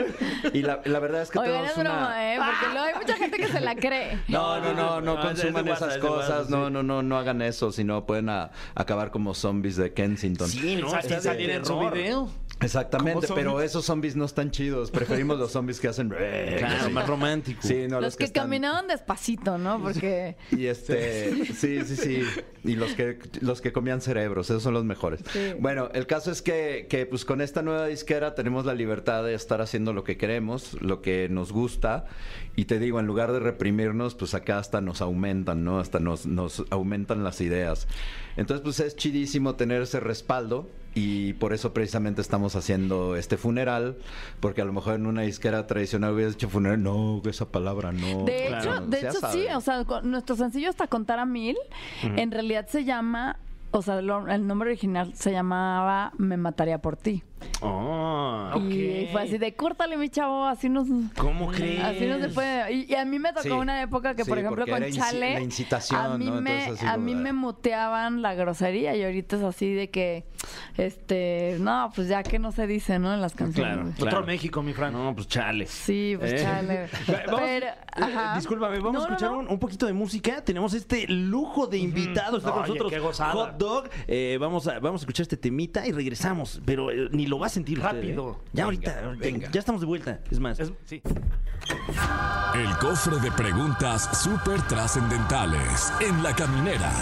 y 0.52 0.62
la, 0.62 0.80
la 0.84 0.98
verdad 0.98 1.22
es 1.22 1.30
que 1.30 1.38
Oigan, 1.38 1.64
es 1.64 1.74
broma, 1.76 2.06
una... 2.06 2.34
¿eh? 2.34 2.38
Porque 2.38 2.72
luego 2.72 2.86
hay 2.86 2.94
mucha 2.94 3.16
gente 3.16 3.36
que 3.36 3.48
se 3.48 3.60
la 3.60 3.74
cree. 3.74 4.18
No, 4.28 4.60
no, 4.60 4.72
no, 4.74 5.00
no 5.00 5.12
Ah, 5.18 5.32
es 5.32 5.40
consuman 5.40 5.68
esas 5.68 5.88
es 5.88 5.94
de 6.02 6.08
cosas, 6.08 6.48
no, 6.50 6.66
sí. 6.68 6.72
no, 6.72 6.82
no, 6.82 7.02
no 7.02 7.18
hagan 7.18 7.42
eso, 7.42 7.70
si 7.72 7.84
no 7.84 8.06
pueden 8.06 8.28
a- 8.30 8.50
acabar 8.74 9.10
como 9.10 9.34
zombies 9.34 9.76
de 9.76 9.92
Kensington. 9.92 10.48
Sí, 10.48 10.76
no, 10.76 10.92
de 10.92 11.20
salir 11.20 11.50
en 11.50 11.64
su 11.64 11.78
video. 11.78 12.30
Exactamente, 12.62 13.26
pero 13.34 13.50
zombies. 13.52 13.70
esos 13.70 13.84
zombies 13.84 14.16
no 14.16 14.24
están 14.24 14.50
chidos, 14.50 14.90
preferimos 14.90 15.38
los 15.38 15.50
zombies 15.52 15.80
que 15.80 15.88
hacen... 15.88 16.08
Claro, 16.08 16.90
más 16.90 17.06
romántico. 17.06 17.60
Sí, 17.62 17.86
no, 17.88 18.00
los, 18.00 18.16
que, 18.16 18.24
están- 18.24 18.44
caminaban 18.44 18.86
despacito, 18.88 19.58
¿no? 19.58 19.80
Porque 19.82 20.36
Y 20.50 20.66
este, 20.66 21.44
sí, 21.46 21.84
sí, 21.84 21.96
sí. 21.96 22.22
Y 22.64 22.76
los 22.76 22.94
que 22.94 23.18
los 23.40 23.60
que 23.60 23.72
comían 23.72 24.00
cerebros, 24.00 24.50
esos 24.50 24.62
son 24.62 24.74
los 24.74 24.84
mejores. 24.84 25.20
Sí. 25.32 25.54
Bueno, 25.58 25.88
el 25.94 26.06
caso 26.06 26.30
es 26.30 26.42
que, 26.42 26.86
que 26.88 27.06
pues 27.06 27.24
con 27.24 27.40
esta 27.40 27.62
nueva 27.62 27.86
disquera 27.86 28.34
tenemos 28.34 28.64
la 28.64 28.74
libertad 28.74 29.24
de 29.24 29.34
estar 29.34 29.60
haciendo 29.60 29.92
lo 29.92 30.04
que 30.04 30.16
queremos, 30.16 30.76
lo 30.80 31.02
que 31.02 31.28
nos 31.28 31.52
gusta. 31.52 32.04
Y 32.54 32.66
te 32.66 32.78
digo, 32.78 33.00
en 33.00 33.06
lugar 33.06 33.32
de 33.32 33.40
reprimirnos, 33.40 34.14
pues 34.14 34.34
acá 34.34 34.58
hasta 34.58 34.80
nos 34.80 35.00
aumentan, 35.00 35.64
¿no? 35.64 35.80
Hasta 35.80 35.98
nos, 35.98 36.26
nos 36.26 36.64
aumentan 36.70 37.24
las 37.24 37.40
ideas. 37.40 37.88
Entonces, 38.36 38.62
pues 38.62 38.80
es 38.80 38.96
chidísimo 38.96 39.54
tener 39.56 39.82
ese 39.82 40.00
respaldo. 40.00 40.68
Y 40.94 41.32
por 41.34 41.54
eso 41.54 41.72
precisamente 41.72 42.20
estamos 42.20 42.54
haciendo 42.54 43.16
este 43.16 43.38
funeral, 43.38 43.96
porque 44.40 44.60
a 44.60 44.64
lo 44.66 44.72
mejor 44.74 44.96
en 44.96 45.06
una 45.06 45.22
disquera 45.22 45.66
tradicional 45.66 46.12
hubieras 46.12 46.34
dicho 46.34 46.50
funeral, 46.50 46.82
no, 46.82 47.22
esa 47.24 47.46
palabra 47.50 47.92
no. 47.92 48.24
De 48.24 48.44
Claro, 48.48 48.72
hecho, 48.74 48.86
de 48.88 49.00
ya 49.00 49.08
hecho 49.08 49.18
sí, 49.32 49.44
o 49.54 49.60
sea, 49.62 49.84
con- 49.86 50.10
nuestro 50.10 50.36
sencillo 50.36 50.68
hasta 50.68 50.86
contar 50.88 51.18
a 51.18 51.24
mil, 51.24 51.56
en 52.02 52.30
realidad 52.30 52.66
se 52.68 52.84
llama, 52.84 53.38
o 53.70 53.80
sea, 53.80 54.02
lo- 54.02 54.28
el 54.28 54.46
nombre 54.46 54.68
original 54.70 55.14
se 55.14 55.32
llamaba 55.32 56.12
Me 56.18 56.36
mataría 56.36 56.76
por 56.82 56.96
ti. 56.98 57.22
Ah, 57.62 58.56
Y 58.70 59.08
fue 59.12 59.22
así 59.22 59.38
de, 59.38 59.54
córtale 59.54 59.96
mi 59.96 60.08
chavo, 60.08 60.46
así 60.46 60.68
nos... 60.68 60.88
¿Cómo 61.16 61.48
crees? 61.50 61.82
Así 61.82 62.06
no 62.06 62.18
se 62.18 62.28
puede. 62.28 62.72
Y, 62.72 62.86
y 62.92 62.94
a 62.94 63.04
mí 63.04 63.18
me 63.18 63.30
tocó 63.30 63.42
Sí. 63.42 63.50
una 63.50 63.82
época 63.82 64.14
que, 64.14 64.24
por 64.24 64.38
ejemplo, 64.38 64.66
con 64.66 64.82
Chale, 64.90 65.34
la 65.34 65.40
incitación, 65.40 66.00
a 66.00 66.16
mí, 66.18 66.26
¿no? 66.26 66.40
me, 66.40 66.62
Entonces, 66.62 66.88
a 66.88 66.96
mí 66.96 67.14
me 67.14 67.32
muteaban 67.32 68.22
la 68.22 68.34
grosería 68.34 68.94
y 68.96 69.02
ahorita 69.04 69.36
es 69.36 69.42
así 69.42 69.72
de 69.72 69.90
que, 69.90 70.24
este, 70.76 71.56
no, 71.60 71.90
pues 71.94 72.08
ya 72.08 72.22
que 72.22 72.38
no 72.38 72.52
se 72.52 72.66
dice, 72.66 72.98
¿no? 72.98 73.12
En 73.14 73.20
las 73.20 73.34
canciones. 73.34 73.94
Claro, 73.96 74.18
Otro. 74.18 74.26
México, 74.26 74.62
mi 74.62 74.72
Fran. 74.72 74.92
No, 74.92 75.14
pues 75.14 75.28
chale. 75.28 75.66
Sí, 75.66 76.14
pues 76.18 76.32
Eh. 76.32 76.38
Chale. 76.42 76.88
Vamos- 77.26 77.40
Pero, 77.40 77.66
eh, 77.66 77.74
ajá. 77.92 78.36
discúlpame, 78.36 78.78
vamos 78.78 78.94
No, 78.94 79.00
a 79.00 79.02
escuchar 79.04 79.30
no. 79.32 79.38
Un, 79.38 79.48
un 79.48 79.58
poquito 79.58 79.86
de 79.86 79.92
música. 79.92 80.42
Tenemos 80.44 80.74
este 80.74 81.06
lujo 81.08 81.66
de 81.66 81.78
invitados. 81.78 82.38
Está 82.38 82.50
con 82.50 82.60
Oye, 82.62 82.68
nosotros 82.68 82.92
qué 82.92 82.98
gozada. 82.98 83.32
Hot 83.32 83.56
Dog. 83.56 83.88
Eh, 84.06 84.38
vamos, 84.40 84.66
a, 84.68 84.78
vamos 84.78 85.00
a 85.00 85.04
escuchar 85.04 85.22
este 85.22 85.36
temita 85.36 85.86
y 85.86 85.92
regresamos. 85.92 86.60
Pero 86.64 86.90
eh, 86.90 87.08
ni 87.12 87.26
lo 87.32 87.38
va 87.38 87.46
a 87.46 87.48
sentir 87.48 87.78
usted, 87.78 87.94
Rápido. 87.96 88.40
¿eh? 88.44 88.48
Ya 88.52 88.64
ahorita, 88.64 89.00
venga. 89.18 89.48
ya 89.50 89.58
estamos 89.58 89.80
de 89.80 89.86
vuelta. 89.86 90.20
Es 90.30 90.38
más. 90.38 90.60
Es- 90.60 90.70
sí. 90.84 91.00
El 92.54 92.76
cofre 92.76 93.16
de 93.20 93.30
preguntas 93.32 94.10
súper 94.22 94.60
trascendentales 94.68 95.90
en 96.00 96.22
la 96.22 96.36
caminera. 96.36 96.92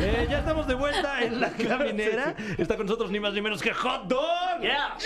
Eh, 0.00 0.26
ya 0.28 0.40
estamos 0.40 0.66
de 0.66 0.74
vuelta 0.74 1.22
en 1.22 1.40
la 1.40 1.50
caminera. 1.68 2.34
Está 2.58 2.76
con 2.76 2.86
nosotros 2.86 3.12
ni 3.12 3.20
más 3.20 3.34
ni 3.34 3.40
menos 3.40 3.62
que 3.62 3.72
Hot 3.72 4.08
Dog. 4.08 4.60
Yeah. 4.60 4.96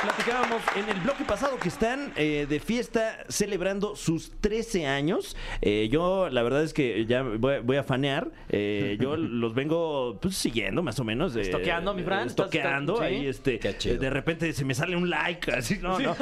Platicábamos 0.00 0.62
en 0.76 0.88
el 0.88 1.00
bloque 1.00 1.24
pasado 1.24 1.56
que 1.58 1.68
están 1.68 2.12
eh, 2.14 2.46
de 2.48 2.60
fiesta 2.60 3.18
celebrando 3.28 3.96
sus 3.96 4.30
13 4.40 4.86
años. 4.86 5.36
Eh, 5.60 5.88
yo, 5.90 6.28
la 6.30 6.42
verdad 6.44 6.62
es 6.62 6.72
que 6.72 7.04
ya 7.06 7.22
voy, 7.22 7.58
voy 7.60 7.76
a 7.78 7.82
fanear. 7.82 8.30
Eh, 8.48 8.96
yo 9.00 9.16
los 9.16 9.54
vengo 9.54 10.18
pues, 10.22 10.36
siguiendo 10.36 10.84
más 10.84 11.00
o 11.00 11.04
menos. 11.04 11.34
eh, 11.34 11.40
Estoqueando, 11.40 11.94
mi 11.94 12.04
Fran. 12.04 12.28
Estoqueando. 12.28 12.94
¿Estás- 12.94 13.06
Ahí, 13.08 13.26
este, 13.26 13.58
Qué 13.58 13.76
chido. 13.76 13.96
eh, 13.96 13.98
de 13.98 14.10
repente 14.10 14.52
se 14.52 14.64
me 14.64 14.74
sale 14.74 14.94
un 14.96 15.10
like. 15.10 15.50
Así, 15.58 15.78
no, 15.78 15.98
no. 15.98 16.14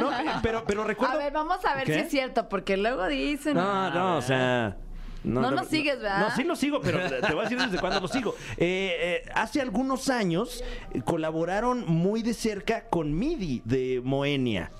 No, 0.00 0.10
pero, 0.40 0.64
pero 0.64 0.84
recuerdo. 0.84 1.14
A 1.14 1.18
ver, 1.18 1.32
vamos 1.32 1.64
a 1.64 1.74
ver 1.74 1.84
¿Qué? 1.86 1.94
si 1.94 2.00
es 2.00 2.10
cierto, 2.10 2.48
porque 2.48 2.76
luego 2.76 3.08
dicen... 3.08 3.54
No, 3.56 3.90
no, 3.90 4.18
o 4.18 4.22
sea. 4.22 4.76
No 5.24 5.50
nos 5.50 5.68
sigues, 5.68 6.00
¿verdad? 6.00 6.28
No, 6.28 6.36
sí 6.36 6.44
lo 6.44 6.54
sigo, 6.54 6.80
pero 6.80 6.98
te 7.08 7.32
voy 7.32 7.40
a 7.40 7.48
decir 7.48 7.58
desde 7.58 7.78
cuándo 7.78 8.00
lo 8.00 8.08
sigo. 8.08 8.34
Eh, 8.56 9.22
eh, 9.26 9.30
hace 9.34 9.60
algunos 9.60 10.08
años 10.10 10.62
colaboraron 11.04 11.84
muy 11.86 12.22
de 12.22 12.34
cerca 12.34 12.84
con 12.88 13.12
MIDI 13.18 13.62
de 13.64 14.00
Moenia. 14.04 14.70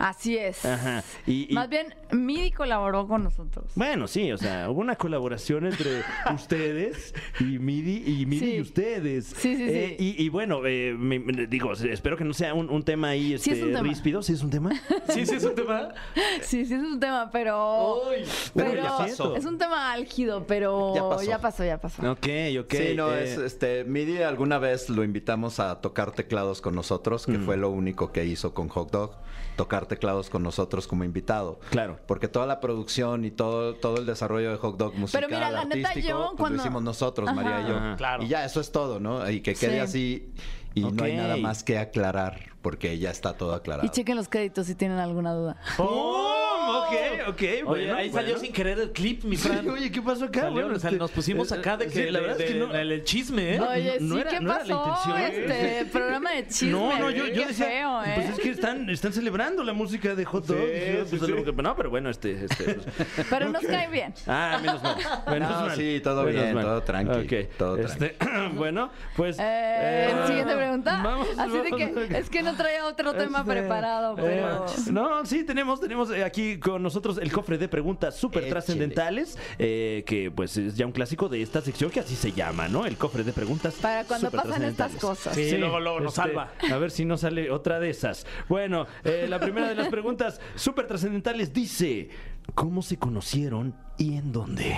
Así 0.00 0.36
es. 0.36 0.64
Ajá. 0.64 1.04
Y, 1.26 1.50
y- 1.50 1.54
Más 1.54 1.68
bien, 1.68 1.94
MIDI 2.10 2.50
colaboró 2.50 3.06
con 3.06 3.22
nosotros. 3.22 3.66
Bueno, 3.74 4.08
sí, 4.08 4.32
o 4.32 4.38
sea, 4.38 4.68
hubo 4.70 4.80
una 4.80 4.96
colaboración 4.96 5.66
entre 5.66 6.02
ustedes 6.34 7.14
y 7.38 7.58
MIDI 7.58 8.02
y 8.20 8.26
MIDI 8.26 8.38
Sí. 8.40 8.54
y 8.56 8.60
ustedes. 8.60 9.26
Sí, 9.26 9.56
sí, 9.56 9.64
Eh, 9.68 9.96
sí. 9.98 10.14
Y, 10.18 10.24
y 10.24 10.28
bueno, 10.30 10.62
eh, 10.66 10.94
me- 10.98 11.18
me- 11.18 11.46
digo, 11.46 11.72
espero 11.72 12.16
que 12.16 12.24
no 12.24 12.32
sea 12.34 12.54
un, 12.54 12.70
un 12.70 12.82
tema 12.82 13.10
ahí 13.10 13.28
Sí, 13.28 13.34
este, 13.34 13.52
es 13.52 13.62
un 13.62 13.72
tema. 13.72 13.82
ríspido. 13.88 14.22
¿Sí 14.22 14.32
es 14.32 14.42
un 14.42 14.50
tema? 14.50 14.70
Sí, 15.10 15.26
sí, 15.26 15.34
es 15.36 15.44
un 15.44 15.54
tema. 15.54 15.88
Sí, 16.42 16.64
sí, 16.64 16.74
es 16.74 16.80
un 16.82 16.98
tema, 16.98 17.30
pero... 17.30 18.02
Uy. 18.08 18.24
Pero 18.54 18.70
pero 18.70 18.82
ya 18.82 18.96
pasó. 18.96 19.36
es 19.36 19.44
un 19.44 19.58
tema 19.58 19.92
álgido, 19.92 20.46
pero 20.46 20.94
Ya 20.94 21.08
pasó. 21.08 21.22
ya 21.24 21.38
pasó, 21.40 21.64
ya 21.64 21.78
pasó. 21.78 22.10
ok, 22.12 22.26
ok. 22.60 22.72
sí, 22.74 22.94
no, 22.96 23.12
eh, 23.14 23.24
es 23.24 23.38
este. 23.38 23.84
Midi 23.84 24.18
alguna 24.22 24.58
vez 24.58 24.88
lo 24.88 25.04
invitamos 25.04 25.60
a 25.60 25.80
tocar 25.80 26.12
teclados 26.12 26.60
con 26.60 26.74
nosotros, 26.74 27.28
Mm. 27.28 27.32
que 27.32 27.38
fue 27.40 27.56
lo 27.56 27.70
único 27.70 28.12
que 28.12 28.24
hizo 28.24 28.54
con 28.54 28.68
Hot 28.68 28.90
Dog, 28.90 29.12
tocar 29.60 29.84
teclados 29.84 30.30
con 30.30 30.42
nosotros 30.42 30.86
como 30.86 31.04
invitado. 31.04 31.60
Claro. 31.68 31.98
Porque 32.06 32.28
toda 32.28 32.46
la 32.46 32.60
producción 32.60 33.26
y 33.26 33.30
todo, 33.30 33.74
todo 33.74 33.98
el 33.98 34.06
desarrollo 34.06 34.50
de 34.52 34.56
Hot 34.56 34.78
Dog 34.78 34.94
musical, 34.94 35.20
Pero 35.28 35.36
mira, 35.36 35.50
la 35.50 35.64
neta, 35.66 35.88
artístico, 35.90 36.08
yo 36.08 36.18
pues 36.28 36.38
cuando- 36.38 36.56
lo 36.56 36.62
hicimos 36.62 36.82
nosotros, 36.82 37.28
Ajá. 37.28 37.34
María 37.42 37.60
y 37.60 37.68
yo. 37.68 37.76
Ajá. 37.76 37.96
Claro. 37.96 38.22
Y 38.22 38.28
ya, 38.28 38.44
eso 38.46 38.58
es 38.60 38.72
todo, 38.72 39.00
¿no? 39.00 39.28
Y 39.28 39.42
que 39.42 39.54
quede 39.54 39.74
Sí. 39.74 39.78
así 39.78 40.32
y 40.74 40.80
no 40.84 41.04
hay 41.04 41.14
nada 41.14 41.36
más 41.36 41.62
que 41.62 41.76
aclarar, 41.78 42.40
porque 42.62 42.98
ya 42.98 43.10
está 43.10 43.34
todo 43.34 43.52
aclarado. 43.54 43.86
Y 43.86 43.90
chequen 43.90 44.16
los 44.16 44.28
créditos 44.30 44.66
si 44.66 44.74
tienen 44.74 44.98
alguna 44.98 45.34
duda. 45.34 45.56
¡Oh! 45.76 46.36
Ok, 46.78 47.28
ok. 47.28 47.40
Oye, 47.40 47.62
bueno, 47.64 47.94
ahí 47.96 48.10
salió 48.10 48.38
sin 48.38 48.52
querer 48.52 48.78
el 48.78 48.92
clip, 48.92 49.24
mi 49.24 49.36
Sí, 49.36 49.48
Fran. 49.48 49.68
oye, 49.68 49.90
¿qué 49.90 50.00
pasó 50.02 50.24
acá? 50.26 50.40
Salió, 50.42 50.52
Bueno, 50.62 50.76
o 50.76 50.78
sea, 50.78 50.90
este, 50.90 50.98
nos 50.98 51.10
pusimos 51.10 51.50
eh, 51.52 51.54
acá 51.56 51.76
de 51.76 51.86
que 51.86 51.90
sí, 51.90 52.10
la 52.10 52.20
de- 52.20 52.26
verdad 52.26 52.40
es 52.40 52.50
que 52.52 52.58
no- 52.58 52.74
el, 52.74 52.92
el 52.92 53.04
chisme, 53.04 53.56
¿eh? 53.56 53.60
Oye, 53.60 53.96
no 54.00 54.14
sí, 54.16 54.20
era- 54.20 54.30
¿qué 54.30 54.40
no 54.40 54.52
era 54.54 54.64
la 54.64 54.74
pasó? 54.76 55.08
intención. 55.08 55.50
Este 55.50 55.84
programa 55.86 56.30
de 56.32 56.46
chisme. 56.48 56.70
No, 56.70 56.98
no, 56.98 57.10
yo, 57.10 57.24
decía, 57.24 57.48
feo, 57.68 58.02
¿eh? 58.04 58.12
pues 58.14 58.28
es 58.30 58.38
que 58.40 58.50
están, 58.50 58.88
están 58.90 59.12
celebrando 59.12 59.62
la 59.64 59.72
música 59.72 60.14
de 60.14 60.24
Hot 60.24 60.46
Dog. 60.46 60.58
Sí, 60.58 60.64
Dije, 60.64 61.04
sí, 61.06 61.16
pues, 61.16 61.30
sí. 61.30 61.44
que- 61.44 61.62
no, 61.62 61.76
pero 61.76 61.90
bueno, 61.90 62.10
este... 62.10 62.44
este 62.44 62.64
pues- 62.74 63.26
Pero 63.30 63.48
nos 63.50 63.62
cae 63.62 63.88
bien. 63.88 64.14
Ah, 64.26 64.58
menos 64.60 64.82
mal. 64.82 64.96
Menos 65.30 65.50
No, 65.50 65.60
mal. 65.66 65.76
sí, 65.76 66.00
todo 66.02 66.24
Menos 66.24 66.42
bien, 66.42 66.54
mal. 66.54 66.64
todo 66.64 66.82
tranqui, 66.82 67.34
Ok, 67.44 67.50
todo 67.56 67.76
este, 67.78 68.16
bueno, 68.54 68.90
pues... 69.16 69.38
Eh, 69.38 69.42
eh, 69.42 70.14
siguiente 70.26 70.54
pregunta. 70.56 71.00
vamos, 71.02 71.28
Así 71.38 71.58
de 71.58 71.70
que 71.70 72.18
es 72.18 72.30
que 72.30 72.42
no 72.42 72.54
traía 72.54 72.86
otro 72.86 73.12
tema 73.14 73.40
Este, 73.40 73.50
preparado, 73.52 74.14
pero. 74.16 74.66
no, 74.92 75.24
sí, 75.26 75.44
tenemos, 75.44 75.80
tenemos 75.80 76.10
aquí 76.10 76.58
con 76.60 76.82
nosotros 76.82 77.18
el 77.18 77.32
cofre 77.32 77.58
de 77.58 77.68
preguntas 77.68 78.16
súper 78.16 78.48
trascendentales, 78.48 79.38
eh, 79.58 80.04
que 80.06 80.30
pues 80.30 80.56
es 80.56 80.76
ya 80.76 80.86
un 80.86 80.92
clásico 80.92 81.28
de 81.28 81.42
esta 81.42 81.60
sección 81.60 81.90
que 81.90 82.00
así 82.00 82.14
se 82.14 82.32
llama, 82.32 82.68
¿no? 82.68 82.86
El 82.86 82.96
cofre 82.96 83.24
de 83.24 83.32
preguntas. 83.32 83.74
Para 83.80 84.04
cuando 84.04 84.28
súper 84.28 84.42
pasan 84.42 84.62
estas 84.64 84.92
trascendentales. 84.92 85.00
cosas. 85.00 85.34
Sí, 85.34 85.56
luego, 85.56 85.80
luego 85.80 86.00
nos 86.00 86.14
salva. 86.14 86.52
A 86.70 86.76
ver 86.76 86.90
si 86.90 87.04
no 87.04 87.16
sale 87.16 87.50
otra 87.50 87.80
de 87.80 87.90
esas. 87.90 88.26
Bueno, 88.48 88.86
eh, 89.04 89.26
la 89.28 89.40
primera 89.40 89.68
de 89.68 89.74
las 89.74 89.88
preguntas 89.88 90.40
súper 90.54 90.86
trascendentales 90.86 91.52
dice: 91.52 92.10
¿Cómo 92.54 92.82
se 92.82 92.98
conocieron 92.98 93.74
y 93.98 94.16
en 94.16 94.32
dónde? 94.32 94.76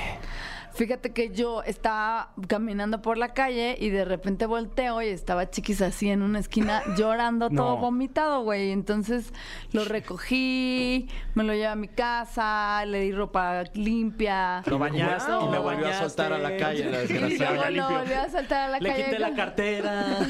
Fíjate 0.75 1.13
que 1.13 1.31
yo 1.31 1.63
estaba 1.63 2.33
caminando 2.49 3.03
por 3.03 3.19
la 3.19 3.35
calle 3.35 3.77
y 3.79 3.91
de 3.91 4.05
repente 4.05 4.47
volteo 4.47 5.03
y 5.03 5.09
estaba 5.09 5.51
chiquis 5.51 5.83
así 5.83 6.09
en 6.11 6.23
una 6.23 6.39
esquina 6.39 6.83
llorando 6.97 7.49
todo 7.51 7.75
No. 7.75 7.77
vomitado, 7.77 8.43
güey. 8.43 8.71
Entonces 8.71 9.33
lo 9.73 9.85
recogí, 9.85 11.09
me 11.35 11.45
lo 11.45 11.53
llevé 11.53 11.67
a 11.67 11.75
mi 11.77 11.89
casa, 11.89 12.85
le 12.87 13.01
di 13.01 13.13
ropa 13.13 13.65
limpia. 13.75 14.63
Lo 14.67 14.79
bañaste 14.79 15.31
Y 15.45 15.49
me 15.49 15.59
volvió 15.59 15.89
a 15.89 15.95
soltar 15.95 16.33
a 16.33 16.39
la 16.39 16.57
calle, 16.57 16.85
la 16.91 17.03
Y 17.05 17.07
desgraciada. 17.09 17.53
luego 17.53 17.65
limpio. 17.71 17.91
lo 17.91 17.99
volví 17.99 18.13
a 18.15 18.29
saltar 18.29 18.61
a 18.63 18.69
la 18.73 18.79
Le 18.81 18.89
calle. 18.91 19.05
quité 19.05 19.19
la 19.19 19.35
cartera. 19.35 20.07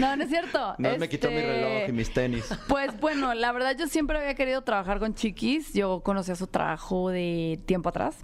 No, 0.00 0.16
no 0.16 0.24
es 0.24 0.30
cierto. 0.30 0.74
No 0.78 0.96
me 0.98 1.08
quitó 1.08 1.28
mi 1.28 1.40
reloj 1.40 1.88
y 1.88 1.92
mis 1.92 2.12
tenis. 2.12 2.44
Pues 2.66 2.98
bueno, 2.98 3.34
la 3.34 3.52
verdad 3.52 3.76
yo 3.78 3.86
siempre 3.86 4.18
había 4.18 4.34
querido 4.34 4.62
trabajar 4.62 4.98
con 4.98 5.14
Chiquis. 5.14 5.72
Yo 5.74 6.00
conocía 6.00 6.34
su 6.34 6.46
trabajo 6.46 7.10
de 7.10 7.60
tiempo 7.66 7.90
atrás. 7.90 8.16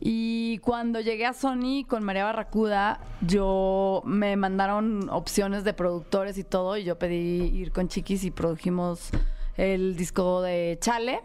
Y 0.00 0.58
cuando 0.58 0.93
llegué 1.00 1.26
a 1.26 1.32
Sony 1.32 1.84
con 1.86 2.04
María 2.04 2.24
Barracuda, 2.24 3.00
yo 3.20 4.02
me 4.04 4.36
mandaron 4.36 5.08
opciones 5.10 5.64
de 5.64 5.74
productores 5.74 6.38
y 6.38 6.44
todo. 6.44 6.76
Y 6.76 6.84
yo 6.84 6.98
pedí 6.98 7.46
ir 7.46 7.72
con 7.72 7.88
Chiquis 7.88 8.24
y 8.24 8.30
produjimos 8.30 9.10
el 9.56 9.96
disco 9.96 10.42
de 10.42 10.78
Chale. 10.80 11.20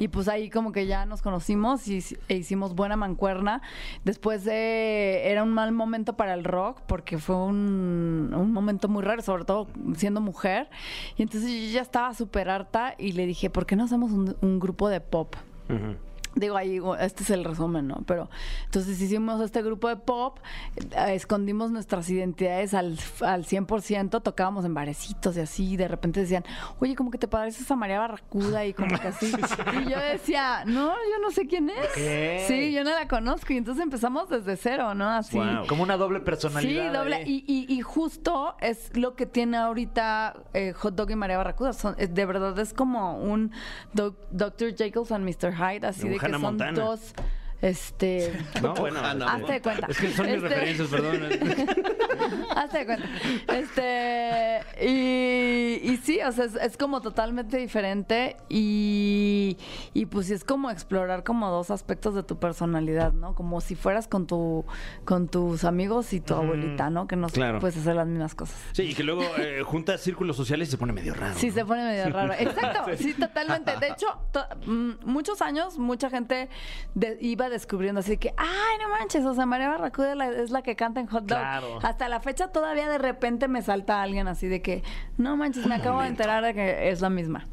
Y 0.00 0.08
pues 0.08 0.28
ahí 0.28 0.50
como 0.50 0.72
que 0.72 0.86
ya 0.86 1.04
nos 1.04 1.22
conocimos 1.22 1.86
y 1.88 2.02
e 2.28 2.36
hicimos 2.36 2.74
buena 2.74 2.96
mancuerna. 2.96 3.60
Después 4.02 4.44
eh, 4.46 5.30
era 5.30 5.44
un 5.44 5.52
mal 5.52 5.72
momento 5.72 6.16
para 6.16 6.34
el 6.34 6.42
rock 6.42 6.80
porque 6.88 7.18
fue 7.18 7.36
un, 7.36 8.34
un 8.34 8.52
momento 8.52 8.88
muy 8.88 9.02
raro, 9.02 9.22
sobre 9.22 9.44
todo 9.44 9.68
siendo 9.94 10.20
mujer. 10.20 10.68
Y 11.16 11.22
entonces 11.22 11.50
yo 11.50 11.70
ya 11.70 11.82
estaba 11.82 12.12
súper 12.14 12.48
harta 12.48 12.94
y 12.98 13.12
le 13.12 13.26
dije, 13.26 13.50
¿por 13.50 13.66
qué 13.66 13.76
no 13.76 13.84
hacemos 13.84 14.10
un, 14.10 14.36
un 14.40 14.58
grupo 14.58 14.88
de 14.88 15.00
pop? 15.00 15.36
Ujú. 15.68 16.07
Digo, 16.34 16.56
ahí 16.56 16.80
este 17.00 17.22
es 17.22 17.30
el 17.30 17.44
resumen, 17.44 17.88
¿no? 17.88 18.02
Pero 18.06 18.28
entonces 18.64 19.00
hicimos 19.00 19.40
este 19.40 19.62
grupo 19.62 19.88
de 19.88 19.96
pop, 19.96 20.38
eh, 20.76 21.14
escondimos 21.14 21.70
nuestras 21.70 22.08
identidades 22.10 22.74
al, 22.74 22.98
al 23.22 23.44
100%, 23.44 24.22
tocábamos 24.22 24.64
en 24.64 24.74
barecitos 24.74 25.36
y 25.36 25.40
así, 25.40 25.72
y 25.72 25.76
de 25.76 25.88
repente 25.88 26.20
decían, 26.20 26.44
oye, 26.80 26.94
como 26.94 27.10
que 27.10 27.18
te 27.18 27.28
pareces 27.28 27.70
a 27.70 27.76
María 27.76 27.98
Barracuda 28.00 28.64
y 28.66 28.74
como 28.74 28.98
que 28.98 29.08
así. 29.08 29.32
Y 29.86 29.90
yo 29.90 29.98
decía, 29.98 30.64
no, 30.66 30.88
yo 30.92 31.18
no 31.22 31.30
sé 31.30 31.46
quién 31.46 31.70
es. 31.70 32.46
Sí, 32.46 32.72
yo 32.72 32.84
no 32.84 32.90
la 32.90 33.06
conozco. 33.08 33.52
Y 33.52 33.56
entonces 33.56 33.82
empezamos 33.82 34.28
desde 34.28 34.56
cero, 34.56 34.94
¿no? 34.94 35.08
Así. 35.08 35.36
Wow. 35.38 35.66
Como 35.68 35.82
una 35.82 35.96
doble 35.96 36.18
Sí, 36.18 36.24
personalidad. 36.24 36.92
doble. 36.92 37.16
ahí. 37.16 37.44
Y, 37.46 37.66
y- 37.68 37.74
y 37.78 37.80
justo 37.80 38.54
es 38.60 38.96
lo 38.96 39.14
que 39.16 39.26
tiene 39.26 39.56
ahorita 39.56 40.34
eh, 40.54 40.72
Hot 40.72 40.94
Dog 40.94 41.10
y 41.10 41.16
María 41.16 41.36
Barracuda. 41.38 41.72
Son, 41.72 41.94
es- 41.98 42.12
de 42.14 42.26
verdad 42.26 42.58
es 42.58 42.72
como 42.74 43.18
un 43.18 43.52
doc- 43.92 44.16
Dr. 44.30 44.74
Jekyll 44.76 45.02
and 45.10 45.24
Mr. 45.24 45.52
Hyde, 45.54 45.86
así 45.86 46.06
Un 46.06 46.17
que 46.18 46.26
Hannah 46.26 46.38
son 46.38 46.42
Montana. 46.42 46.80
dos. 46.84 47.12
Este. 47.60 48.32
No, 48.62 48.74
bueno. 48.74 49.00
Hannah 49.00 49.34
Hazte 49.34 49.52
de 49.54 49.60
cuenta. 49.62 49.86
Es 49.88 49.98
que 49.98 50.10
son 50.12 50.26
mis 50.26 50.34
Este- 50.36 50.48
referencias, 50.48 50.88
perdón. 50.88 51.22
Hazte 52.56 52.78
de 52.78 52.86
cuenta. 52.86 53.08
Este. 53.52 54.86
Y, 54.86 55.80
y 55.92 55.96
sí, 56.02 56.20
o 56.26 56.32
sea, 56.32 56.44
es, 56.44 56.54
es 56.54 56.76
como 56.76 57.00
totalmente 57.00 57.56
diferente. 57.58 58.36
Y, 58.48 59.56
y 59.94 60.06
pues 60.06 60.26
sí, 60.26 60.34
es 60.34 60.44
como 60.44 60.70
explorar 60.70 61.24
como 61.24 61.50
dos 61.50 61.70
aspectos 61.70 62.14
de 62.14 62.22
tu 62.22 62.38
personalidad, 62.38 63.12
¿no? 63.12 63.34
Como 63.34 63.60
si 63.60 63.74
fueras 63.74 64.08
con 64.08 64.26
tu 64.26 64.64
con 65.04 65.28
tus 65.28 65.64
amigos 65.64 66.12
y 66.12 66.20
tu 66.20 66.34
abuelita, 66.34 66.90
¿no? 66.90 67.06
Que 67.06 67.16
no 67.16 67.28
Claro. 67.28 67.58
puedes 67.60 67.76
hacer 67.76 67.96
las 67.96 68.06
mismas 68.06 68.34
cosas. 68.34 68.56
Sí, 68.72 68.82
y 68.82 68.94
que 68.94 69.02
luego 69.02 69.22
eh, 69.38 69.62
junta 69.64 69.98
círculos 69.98 70.36
sociales 70.36 70.68
y 70.68 70.70
se 70.72 70.78
pone 70.78 70.92
medio 70.92 71.14
raro. 71.14 71.34
Sí, 71.36 71.48
¿no? 71.48 71.54
se 71.54 71.64
pone 71.64 71.82
medio 71.84 72.08
raro. 72.10 72.32
Exacto, 72.38 72.90
sí, 72.96 73.14
totalmente. 73.14 73.76
De 73.78 73.88
hecho, 73.88 74.06
to- 74.32 74.46
mm, 74.66 74.90
muchos 75.04 75.42
años, 75.42 75.78
mucha 75.78 76.10
gente 76.10 76.48
de- 76.94 77.18
iba 77.20 77.47
descubriendo 77.48 78.00
así 78.00 78.16
que, 78.16 78.32
ay, 78.36 78.78
no 78.80 78.88
manches, 78.90 79.24
o 79.24 79.34
sea, 79.34 79.46
María 79.46 79.68
Barracuda 79.68 80.12
es 80.30 80.50
la 80.50 80.62
que 80.62 80.76
canta 80.76 81.00
en 81.00 81.06
Hot 81.06 81.24
Dog. 81.24 81.38
Claro. 81.38 81.78
Hasta 81.82 82.08
la 82.08 82.20
fecha 82.20 82.48
todavía 82.48 82.88
de 82.88 82.98
repente 82.98 83.48
me 83.48 83.62
salta 83.62 84.02
alguien 84.02 84.28
así 84.28 84.46
de 84.48 84.62
que, 84.62 84.82
no 85.16 85.36
manches, 85.36 85.66
me 85.66 85.74
acabo 85.74 86.00
de 86.02 86.08
enterar 86.08 86.44
de 86.44 86.54
que 86.54 86.90
es 86.90 87.00
la 87.00 87.10
misma. 87.10 87.46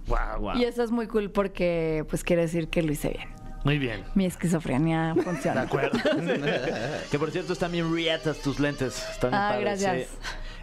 Y 0.56 0.64
eso 0.64 0.84
es 0.84 0.92
muy 0.92 1.08
cool 1.08 1.32
porque, 1.32 2.06
pues, 2.10 2.24
quiere 2.24 2.44
decir 2.44 2.68
que 2.70 2.82
lo 2.82 2.92
hice 2.92 3.10
bien. 3.10 3.30
Muy 3.64 3.80
bien. 3.80 4.04
Mi 4.14 4.26
esquizofrenia 4.28 5.16
funciona. 5.24 5.62
De 5.62 5.68
acuerdo. 5.68 5.98
que 7.12 7.18
por 7.18 7.32
cierto 7.32 7.54
están 7.54 7.72
bien 7.72 7.92
rietas 7.92 8.38
tus 8.40 8.60
lentes. 8.60 9.04
Están 9.12 9.32
bien 9.32 9.42
Ah, 9.42 9.50
padres, 9.54 9.82
gracias. 9.82 10.08
sí. 10.10 10.18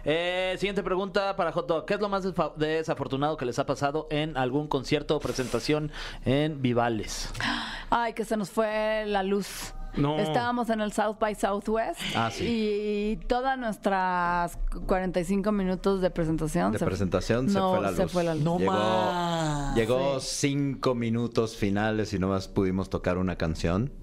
Eh, 0.05 0.55
siguiente 0.59 0.83
pregunta 0.83 1.35
para 1.35 1.51
Hot 1.53 1.67
Dog. 1.67 1.85
¿Qué 1.85 1.93
es 1.93 1.99
lo 2.01 2.09
más 2.09 2.23
desafortunado 2.57 3.37
que 3.37 3.45
les 3.45 3.57
ha 3.59 3.65
pasado 3.65 4.07
en 4.11 4.35
algún 4.37 4.67
concierto 4.67 5.15
o 5.15 5.19
presentación 5.19 5.91
en 6.25 6.61
Vivales? 6.61 7.29
Ay, 7.89 8.13
que 8.13 8.25
se 8.25 8.35
nos 8.35 8.49
fue 8.49 9.05
la 9.07 9.23
luz. 9.23 9.73
No. 9.95 10.17
Estábamos 10.19 10.71
en 10.71 10.81
el 10.81 10.91
South 10.91 11.17
by 11.19 11.35
Southwest 11.35 12.01
Ah, 12.15 12.31
sí. 12.33 12.45
y 13.21 13.25
todas 13.27 13.59
nuestras 13.59 14.57
45 14.87 15.51
minutos 15.51 16.01
de 16.01 16.09
presentación 16.09 16.71
De 16.71 16.79
se- 16.79 16.85
presentación 16.85 17.47
se 17.47 17.59
no, 17.59 17.69
fue 17.75 17.81
la 17.81 17.89
luz. 17.91 17.97
Se 17.97 18.07
fue 18.07 18.23
la 18.23 18.33
luz. 18.33 18.43
No 18.43 18.57
llegó, 18.57 18.71
más. 18.71 19.75
llegó 19.75 20.19
cinco 20.19 20.95
minutos 20.95 21.55
finales 21.55 22.11
y 22.11 22.17
nomás 22.17 22.47
pudimos 22.47 22.89
tocar 22.89 23.19
una 23.19 23.35
canción. 23.35 23.93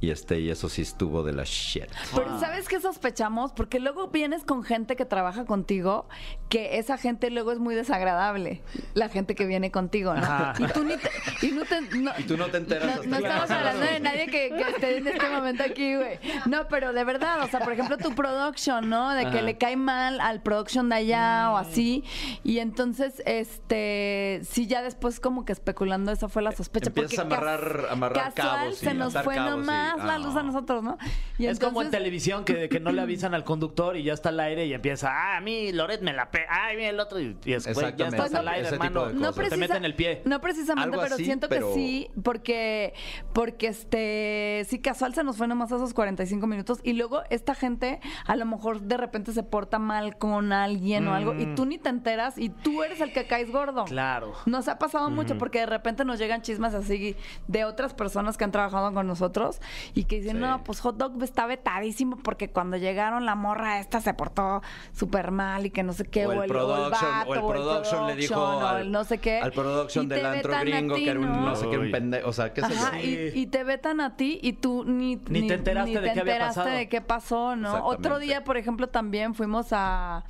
Y 0.00 0.10
este, 0.10 0.40
y 0.40 0.50
eso 0.50 0.68
sí 0.68 0.82
estuvo 0.82 1.22
de 1.22 1.32
la 1.32 1.44
shit. 1.44 1.90
Pero 2.14 2.40
¿sabes 2.40 2.68
qué 2.68 2.80
sospechamos? 2.80 3.52
Porque 3.52 3.80
luego 3.80 4.08
vienes 4.08 4.44
con 4.44 4.62
gente 4.62 4.96
que 4.96 5.04
trabaja 5.04 5.44
contigo, 5.44 6.08
que 6.50 6.78
esa 6.78 6.98
gente 6.98 7.30
luego 7.30 7.52
es 7.52 7.58
muy 7.60 7.74
desagradable. 7.74 8.60
La 8.94 9.08
gente 9.08 9.34
que 9.34 9.46
viene 9.46 9.70
contigo, 9.70 10.12
¿no? 10.12 10.20
Ajá. 10.22 10.52
Y 10.58 10.66
tú 10.66 10.84
ni 10.84 10.96
te, 10.96 11.08
y 11.46 11.52
no 11.52 11.64
te- 11.64 11.80
no- 11.96 12.12
Y 12.18 12.24
tú 12.24 12.36
no 12.36 12.46
te 12.48 12.58
enteras 12.58 13.06
No, 13.06 13.16
estamos 13.16 13.50
hablando 13.50 13.84
la 13.84 13.92
de 13.92 14.00
nadie 14.00 14.26
que, 14.26 14.50
que 14.50 14.60
esté 14.68 14.96
en 14.98 15.06
este 15.06 15.28
momento 15.30 15.62
aquí, 15.62 15.94
güey. 15.96 16.18
No, 16.46 16.66
pero 16.68 16.92
de 16.92 17.04
verdad, 17.04 17.40
o 17.42 17.48
sea, 17.48 17.60
por 17.60 17.72
ejemplo, 17.72 17.96
tu 17.98 18.14
production, 18.14 18.90
¿no? 18.90 19.14
De 19.14 19.22
que 19.22 19.28
Ajá. 19.38 19.42
le 19.42 19.56
cae 19.58 19.76
mal 19.76 20.20
al 20.20 20.42
production 20.42 20.88
de 20.88 20.96
allá 20.96 21.52
o 21.52 21.54
Mm. 21.54 21.56
así. 21.60 22.04
Y 22.44 22.58
entonces, 22.58 23.22
este, 23.26 24.40
sí, 24.42 24.66
ya 24.66 24.82
después 24.82 25.20
como 25.20 25.44
que 25.44 25.52
especulando, 25.52 26.10
esa 26.12 26.28
fue 26.28 26.42
la 26.42 26.52
sospecha. 26.52 26.88
Empiezas 26.88 27.10
porque 27.24 27.34
a 27.34 27.38
amarrar- 27.38 27.82
cas- 27.82 27.92
amarrar 27.92 28.34
casual 28.34 28.58
cabos 28.60 28.78
se 28.78 28.94
nos 28.94 29.12
fue 29.22 29.34
cabos 29.36 29.50
nomás 29.52 29.96
la 29.98 30.14
ah. 30.14 30.18
luz 30.18 30.34
a 30.36 30.42
nosotros, 30.42 30.82
¿no? 30.82 30.98
Y 31.38 31.46
es 31.46 31.58
como 31.60 31.80
en 31.82 31.90
televisión 31.90 32.44
que, 32.44 32.68
que 32.68 32.80
no 32.80 32.90
le 32.92 33.00
avisan 33.02 33.34
al 33.34 33.44
conductor 33.44 33.96
y 33.96 34.02
ya 34.02 34.12
está 34.14 34.30
al 34.30 34.40
aire 34.40 34.66
y 34.66 34.74
empieza, 34.74 35.10
ah, 35.12 35.36
a 35.36 35.40
mí 35.40 35.72
Loret 35.72 36.02
me 36.02 36.12
la 36.12 36.30
ay, 36.48 36.76
mira 36.76 36.88
el 36.90 37.00
otro 37.00 37.20
y, 37.20 37.36
y 37.44 37.52
es, 37.52 37.64
güey, 37.74 37.94
ya 37.96 38.06
estás 38.06 38.20
Pues 38.20 38.32
no, 38.32 38.38
al 38.40 38.48
aire, 38.48 38.68
hermano. 38.68 39.10
No 39.10 39.18
cosas. 39.18 39.34
te 39.34 39.40
precisa- 39.40 39.56
meten 39.56 39.84
el 39.84 39.94
pie. 39.94 40.22
No 40.24 40.40
precisamente, 40.40 40.90
Algo 40.90 41.02
pero 41.02 41.14
así, 41.14 41.24
siento 41.24 41.48
pero- 41.48 41.68
que 41.68 41.74
sí, 41.74 42.10
porque, 42.22 42.94
porque 43.32 43.66
este, 43.68 44.64
sí, 44.68 44.78
casual 44.80 45.14
se 45.14 45.24
nos 45.24 45.36
fue 45.36 45.46
nomás 45.48 45.70
esos 45.72 45.94
45 45.94 46.46
minutos 46.46 46.80
y 46.82 46.92
luego 46.94 47.22
esta 47.30 47.54
gente 47.54 48.00
a 48.26 48.36
lo 48.36 48.46
mejor 48.46 48.80
de 48.82 48.96
repente 48.96 49.32
se 49.32 49.42
porta 49.42 49.78
mal 49.78 50.16
con 50.18 50.52
alguien 50.52 51.06
o 51.08 51.14
algo 51.14 51.34
y 51.34 51.54
tú 51.54 51.66
ni 51.66 51.78
te 51.78 51.88
enteras 51.88 52.38
y 52.38 52.48
tú 52.50 52.82
eres 52.82 53.00
el 53.00 53.12
que 53.12 53.26
caes 53.26 53.50
gordo. 53.50 53.84
Claro. 53.84 54.32
Nos 54.46 54.68
ha 54.68 54.78
pasado 54.78 55.10
mucho 55.10 55.38
porque 55.38 55.60
de 55.60 55.66
repente 55.66 56.04
nos 56.04 56.18
llegan 56.18 56.42
chismes 56.42 56.74
así 56.74 57.16
de 57.48 57.64
otras 57.64 57.94
personas 57.94 58.36
que 58.36 58.44
han 58.44 58.52
trabajado 58.52 58.92
con 58.92 59.06
nosotros 59.06 59.60
y 59.94 60.04
que 60.04 60.16
dicen, 60.20 60.36
Sí. 60.36 60.42
no, 60.42 60.62
pues 60.64 60.80
Hot 60.80 60.96
Dog 60.96 61.22
está 61.22 61.46
vetadísimo 61.46 62.16
porque 62.16 62.50
cuando 62.50 62.76
llegaron 62.76 63.26
la 63.26 63.34
morra 63.34 63.80
esta 63.80 64.00
se 64.00 64.14
portó 64.14 64.62
súper 64.92 65.30
mal 65.30 65.66
y 65.66 65.70
que 65.70 65.82
no 65.82 65.92
sé 65.92 66.04
qué, 66.04 66.26
O 66.38 66.42
el 66.42 66.48
production, 66.48 67.10
vato, 67.10 67.30
o 67.30 67.34
el 67.34 67.40
production 67.40 68.06
le 68.06 68.16
dijo 68.16 68.60
al, 68.60 68.90
no 68.90 69.04
sé 69.04 69.18
qué. 69.18 69.38
al 69.40 69.52
production 69.52 70.08
del 70.08 70.26
antro 70.26 70.52
gringo 70.60 70.94
ti, 70.94 71.04
que 71.04 71.10
era 71.10 71.20
un 71.20 71.44
no 71.44 71.56
sé 71.56 71.68
qué, 71.68 71.78
un 71.78 71.90
pendejo. 71.90 72.28
O 72.28 72.32
sea, 72.32 72.52
qué 72.52 72.62
sé 72.62 72.72
yo. 72.74 72.98
Y, 73.02 73.40
y 73.40 73.46
te 73.46 73.64
vetan 73.64 74.00
a 74.00 74.16
ti 74.16 74.38
y 74.42 74.54
tú 74.54 74.84
ni, 74.84 75.16
Ni 75.28 75.46
te 75.46 75.54
enteraste 75.54 76.00
de 76.00 76.08
te 76.08 76.14
qué 76.14 76.20
había 76.20 76.32
enteraste 76.34 76.60
pasado. 76.60 76.76
de 76.76 76.88
qué 76.88 77.00
pasó, 77.00 77.56
¿no? 77.56 77.86
Otro 77.86 78.18
día, 78.18 78.44
por 78.44 78.56
ejemplo, 78.56 78.88
también 78.88 79.34
fuimos 79.34 79.68
a, 79.72 80.24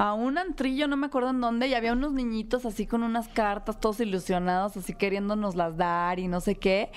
a 0.00 0.14
un 0.14 0.38
antrillo, 0.38 0.86
no 0.86 0.96
me 0.96 1.06
acuerdo 1.08 1.30
en 1.30 1.40
dónde, 1.40 1.66
y 1.66 1.74
había 1.74 1.92
unos 1.92 2.12
niñitos 2.12 2.64
así 2.64 2.86
con 2.86 3.02
unas 3.02 3.26
cartas, 3.26 3.80
todos 3.80 3.98
ilusionados, 3.98 4.76
así 4.76 4.94
queriéndonos 4.94 5.56
las 5.56 5.76
dar 5.76 6.20
y 6.20 6.28
no 6.28 6.40
sé 6.40 6.54
qué. 6.54 6.90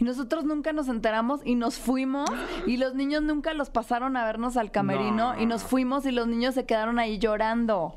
Y 0.00 0.04
nosotros 0.04 0.44
nunca 0.44 0.72
nos 0.72 0.88
enteramos 0.88 1.40
y 1.44 1.54
nos 1.54 1.78
fuimos 1.78 2.28
y 2.66 2.76
los 2.78 2.96
niños 2.96 3.22
nunca 3.22 3.54
los 3.54 3.70
pasaron 3.70 4.16
a 4.16 4.24
vernos 4.24 4.56
al 4.56 4.72
camerino 4.72 5.34
No. 5.34 5.40
y 5.40 5.46
nos 5.46 5.62
fuimos 5.62 6.04
y 6.04 6.10
los 6.10 6.26
niños 6.26 6.54
se 6.54 6.66
quedaron 6.66 6.98
ahí 6.98 7.18
llorando. 7.18 7.94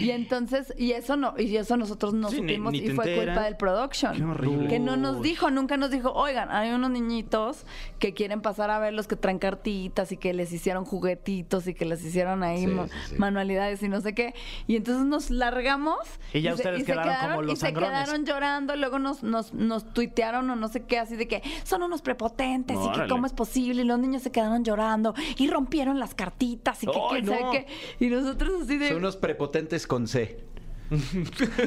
Y 0.00 0.10
entonces, 0.10 0.72
y 0.78 0.92
eso 0.92 1.16
no, 1.16 1.34
y 1.36 1.56
eso 1.56 1.76
nosotros 1.76 2.14
no 2.14 2.30
Sí, 2.30 2.36
supimos 2.36 2.72
ni 2.72 2.78
y 2.78 2.90
fue 2.90 3.04
enteras. 3.06 3.34
culpa 3.34 3.44
del 3.46 3.56
production. 3.56 4.16
Qué 4.16 4.22
horrible. 4.24 4.68
Que 4.68 4.78
no 4.78 4.96
nos 4.96 5.22
dijo, 5.22 5.50
nunca 5.50 5.76
nos 5.76 5.90
dijo, 5.90 6.12
oigan, 6.12 6.52
hay 6.52 6.70
unos 6.72 6.90
niñitos 6.90 7.66
que 7.98 8.14
quieren 8.14 8.40
pasar 8.42 8.70
a 8.70 8.78
verlos 8.78 9.08
que 9.08 9.16
traen 9.16 9.40
cartitas 9.40 10.12
y 10.12 10.16
que 10.16 10.32
les 10.34 10.52
hicieron 10.52 10.84
juguetitos 10.84 11.66
y 11.66 11.74
que 11.74 11.84
les 11.84 12.04
hicieron 12.04 12.44
ahí 12.44 12.64
sí, 12.66 12.76
sí. 13.08 13.16
manualidades 13.18 13.82
y 13.82 13.88
no 13.88 14.03
sé 14.04 14.14
qué. 14.14 14.32
Y 14.68 14.76
entonces 14.76 15.04
nos 15.04 15.30
largamos. 15.30 15.98
Y 16.32 16.40
ya 16.42 16.50
se- 16.52 16.56
ustedes 16.62 16.80
se 16.80 16.84
quedaron 16.92 17.30
como 17.30 17.42
los 17.42 17.52
Y 17.54 17.56
se 17.56 17.74
quedaron 17.74 18.24
llorando, 18.24 18.76
luego 18.76 18.98
nos, 19.00 19.22
nos, 19.24 19.52
nos 19.52 19.92
tuitearon 19.92 20.48
o 20.50 20.54
no 20.56 20.68
sé 20.68 20.84
qué, 20.84 20.98
así 21.00 21.16
de 21.16 21.26
que 21.26 21.42
son 21.64 21.82
unos 21.82 22.00
prepotentes 22.02 22.76
y 22.80 22.92
que 23.00 23.08
cómo 23.08 23.26
es 23.26 23.32
posible. 23.32 23.82
Y 23.82 23.84
los 23.84 23.98
niños 23.98 24.22
se 24.22 24.30
quedaron 24.30 24.64
llorando 24.64 25.14
y 25.36 25.48
rompieron 25.50 25.98
las 25.98 26.14
cartitas 26.14 26.82
y 26.84 26.86
que 26.86 26.92
¡Ay, 26.92 27.22
quién 27.22 27.26
sabe 27.26 27.66
qué. 27.98 28.04
Y 28.04 28.08
nosotros 28.10 28.62
así 28.62 28.76
de... 28.78 28.88
Son 28.88 28.98
unos 28.98 29.16
prepotentes 29.16 29.86
con 29.86 30.06
C. 30.06 30.44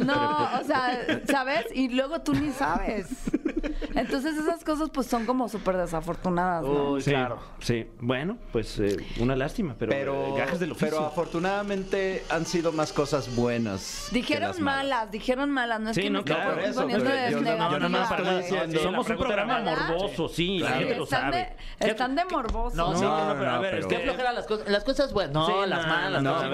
No, 0.06 0.50
o 0.62 0.64
sea, 0.64 1.22
¿sabes? 1.28 1.66
Y 1.74 1.90
luego 1.90 2.22
tú 2.22 2.34
ni 2.34 2.52
sabes. 2.52 3.08
Entonces 3.96 4.38
esas 4.38 4.64
cosas 4.64 4.90
pues 4.92 5.08
son 5.08 5.26
como 5.26 5.48
súper 5.50 5.78
desafortunadas, 5.78 6.64
¿no? 6.64 6.92
Uy, 6.92 7.02
Sí, 7.02 7.12
claro. 7.12 7.40
Sí, 7.60 7.88
bueno, 8.00 8.38
pues 8.52 8.80
eh, 8.80 8.98
una 9.20 9.36
lástima, 9.36 9.76
pero, 9.78 9.92
Pero, 9.92 10.28
eh, 10.36 10.40
gajes 10.40 10.60
del 10.60 10.72
oficio. 10.72 10.88
pero 10.90 11.06
afortunadamente 11.06 12.24
han 12.30 12.46
sido 12.46 12.72
más 12.72 12.94
cosas 12.94 13.36
buenas. 13.36 14.08
que 14.10 14.16
Dijeron 14.16 14.48
las 14.50 14.60
malas, 14.60 15.12
dijeron 15.12 15.50
malas, 15.52 15.80
no 15.80 15.90
es 15.90 15.96
Sí, 15.96 16.02
que 16.04 16.10
no, 16.10 16.20
me 16.20 16.26
claro, 16.26 16.54
por 16.56 16.64
eso, 16.64 16.82
poniendo 16.82 17.06
de 17.10 17.32
yo 17.32 17.40
Yo 17.40 17.90
más 17.90 18.12
estoy 18.12 18.38
diciendo- 18.38 18.80
somos 18.82 19.10
un 19.10 19.18
programa 19.18 19.60
morboso, 19.60 20.28
sí, 20.30 20.60
la 20.60 20.68
Sí, 20.74 20.74
gente 20.80 20.96
lo 20.96 21.04
están, 21.04 21.22
sabe. 21.22 21.56
de, 21.80 21.88
están 21.90 22.16
de 22.16 22.26
morbosos. 22.26 22.76
No, 22.76 22.92
No, 22.92 22.98
sí, 22.98 23.04
no, 23.04 23.26
no, 23.34 23.34
pero 23.40 23.50
a 23.52 23.56
no, 23.56 23.62
ver, 23.62 23.72
pero- 23.72 23.82
este, 23.84 23.96
Qué 23.98 24.04
flojera 24.04 24.34
las 24.34 24.46
cosas. 24.48 24.70
Las 24.70 24.84
cosas 24.84 25.14
buenas. 25.14 25.34
No, 25.34 25.46
Sí, 25.48 25.54
las 25.70 25.82
no, 25.82 25.88
malas. 25.88 26.24
no. 26.24 26.36
A 26.36 26.48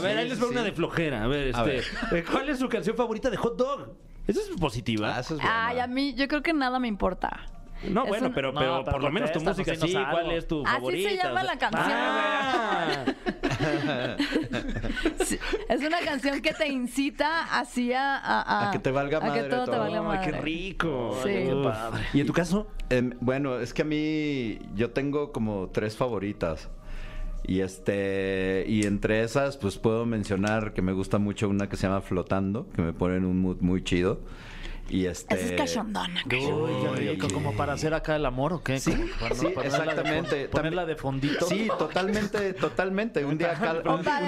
ver, 0.00 0.18
ahí 0.18 0.28
les 0.28 0.42
va 0.42 0.46
una 0.48 0.62
de 0.62 0.72
flojera. 0.72 1.24
A 1.24 1.26
ver, 1.26 1.48
este, 1.48 2.24
¿cuál 2.24 2.48
es 2.48 2.58
su 2.58 2.68
canción 2.68 2.96
favorita 2.96 3.30
de 3.30 3.36
Hot 3.36 3.56
Dog? 3.56 3.96
Esa 4.26 4.40
es 4.40 4.48
positiva. 4.60 5.16
Ah, 5.16 5.20
eso 5.20 5.34
es. 5.36 5.40
Ay, 5.44 5.78
a 5.80 5.86
mí 5.86 6.14
yo 6.14 6.28
creo 6.28 6.42
que 6.42 6.52
nada 6.52 6.78
me 6.78 6.88
importa. 6.88 7.40
no, 7.88 8.04
es 8.04 8.08
bueno, 8.10 8.28
un- 8.28 8.34
pero, 8.34 8.52
No, 8.52 8.60
pero, 8.60 8.78
pero 8.84 8.92
por 8.92 9.02
lo 9.02 9.10
menos 9.10 9.32
tu 9.32 9.40
contesta, 9.42 9.62
música 9.72 9.86
sí. 9.86 9.92
dinos 9.92 10.06
¿Cuál 10.10 10.24
algo. 10.26 10.32
es 10.38 10.46
tu 10.48 10.64
Así 10.66 11.02
se 11.02 11.16
llama 11.16 11.32
O 11.40 11.44
sea- 11.44 11.54
la 11.54 11.58
canción. 11.58 11.92
Ah. 11.92 13.04
Sí, 15.24 15.38
es 15.68 15.80
una 15.84 16.00
canción 16.00 16.40
que 16.40 16.52
te 16.52 16.68
incita 16.68 17.58
así 17.58 17.92
a, 17.92 18.16
a, 18.18 18.68
A 18.68 18.70
que 18.70 18.78
te 18.78 18.90
valga 18.90 19.18
a 19.18 19.20
que 19.20 19.26
madre 19.28 19.42
todo 19.48 19.64
te 19.64 19.70
todo. 19.70 19.80
valga 19.80 19.98
Ay, 19.98 20.04
madre. 20.04 20.30
qué 20.30 20.40
rico. 20.40 21.18
Sí. 21.22 21.28
Qué 21.30 21.60
padre. 21.62 22.04
¿Y 22.12 22.20
en 22.20 22.26
tu 22.26 22.32
caso? 22.32 22.68
Em, 22.90 23.14
bueno, 23.20 23.58
es 23.58 23.72
que 23.74 23.82
a 23.82 23.84
mí 23.84 24.58
yo 24.74 24.90
tengo 24.90 25.32
como 25.32 25.68
tres 25.72 25.96
favoritas. 25.96 26.68
Y 27.44 27.60
este 27.60 28.64
y 28.68 28.86
entre 28.86 29.22
esas 29.22 29.56
pues 29.56 29.78
puedo 29.78 30.06
mencionar 30.06 30.72
que 30.72 30.82
me 30.82 30.92
gusta 30.92 31.18
mucho 31.18 31.48
una 31.48 31.68
que 31.68 31.76
se 31.76 31.86
llama 31.86 32.00
Flotando, 32.00 32.68
que 32.74 32.82
me 32.82 32.92
pone 32.92 33.16
en 33.16 33.24
un 33.24 33.40
mood 33.40 33.58
muy 33.60 33.82
chido. 33.82 34.20
Y 34.92 35.06
este 35.06 35.34
es 35.34 35.52
cachondona. 35.52 36.22
Uy, 36.26 36.86
rico, 36.96 37.28
como 37.32 37.54
para 37.56 37.72
hacer 37.72 37.94
acá 37.94 38.14
el 38.16 38.26
amor 38.26 38.52
o 38.52 38.62
qué? 38.62 38.78
Sí, 38.78 38.92
para- 39.18 39.34
sí, 39.34 39.46
ponerla 39.48 39.78
de 39.78 39.84
exactamente. 39.90 40.44
fon- 40.44 40.50
Ponerla 40.50 40.86
de 40.86 40.96
fondito. 40.96 41.46
Sí, 41.46 41.68
totalmente, 41.78 42.52
totalmente. 42.52 43.24
Un 43.24 43.38
día 43.38 43.54
cal- 43.54 43.82
O 43.86 43.96
un- 43.96 44.04
para, 44.04 44.20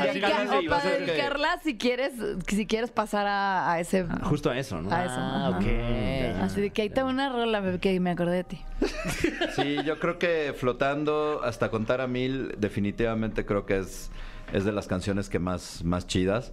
para 0.67 0.91
dedicarla 0.97 1.61
si 1.63 1.77
quieres, 1.77 2.13
si 2.49 2.67
quieres 2.67 2.91
pasar 2.91 3.27
a, 3.27 3.73
a 3.73 3.81
ese 3.81 4.07
Justo 4.23 4.49
a 4.51 4.59
eso, 4.59 4.81
¿no? 4.81 4.91
a 4.91 5.05
eso. 5.05 5.15
Ah, 5.17 5.51
ok. 5.59 6.43
Así 6.43 6.61
de 6.63 6.71
que 6.71 6.83
ahí 6.83 6.89
tengo 6.91 7.09
una 7.11 7.29
rola 7.29 7.61
bebé, 7.61 7.79
que 7.79 8.01
me 8.01 8.11
acordé 8.11 8.37
de 8.37 8.45
ti. 8.45 8.61
Sí, 9.57 9.77
yo 9.85 9.99
creo 10.01 10.19
que 10.19 10.55
flotando 10.59 11.41
hasta 11.45 11.71
contar 11.71 12.01
a 12.01 12.07
mil, 12.07 12.55
definitivamente 12.59 13.45
creo 13.45 13.67
que 13.67 13.79
es, 13.79 14.11
es 14.53 14.65
de 14.65 14.73
las 14.73 14.87
canciones 14.87 15.29
que 15.29 15.39
más, 15.39 15.85
más 15.85 16.07
chidas. 16.07 16.53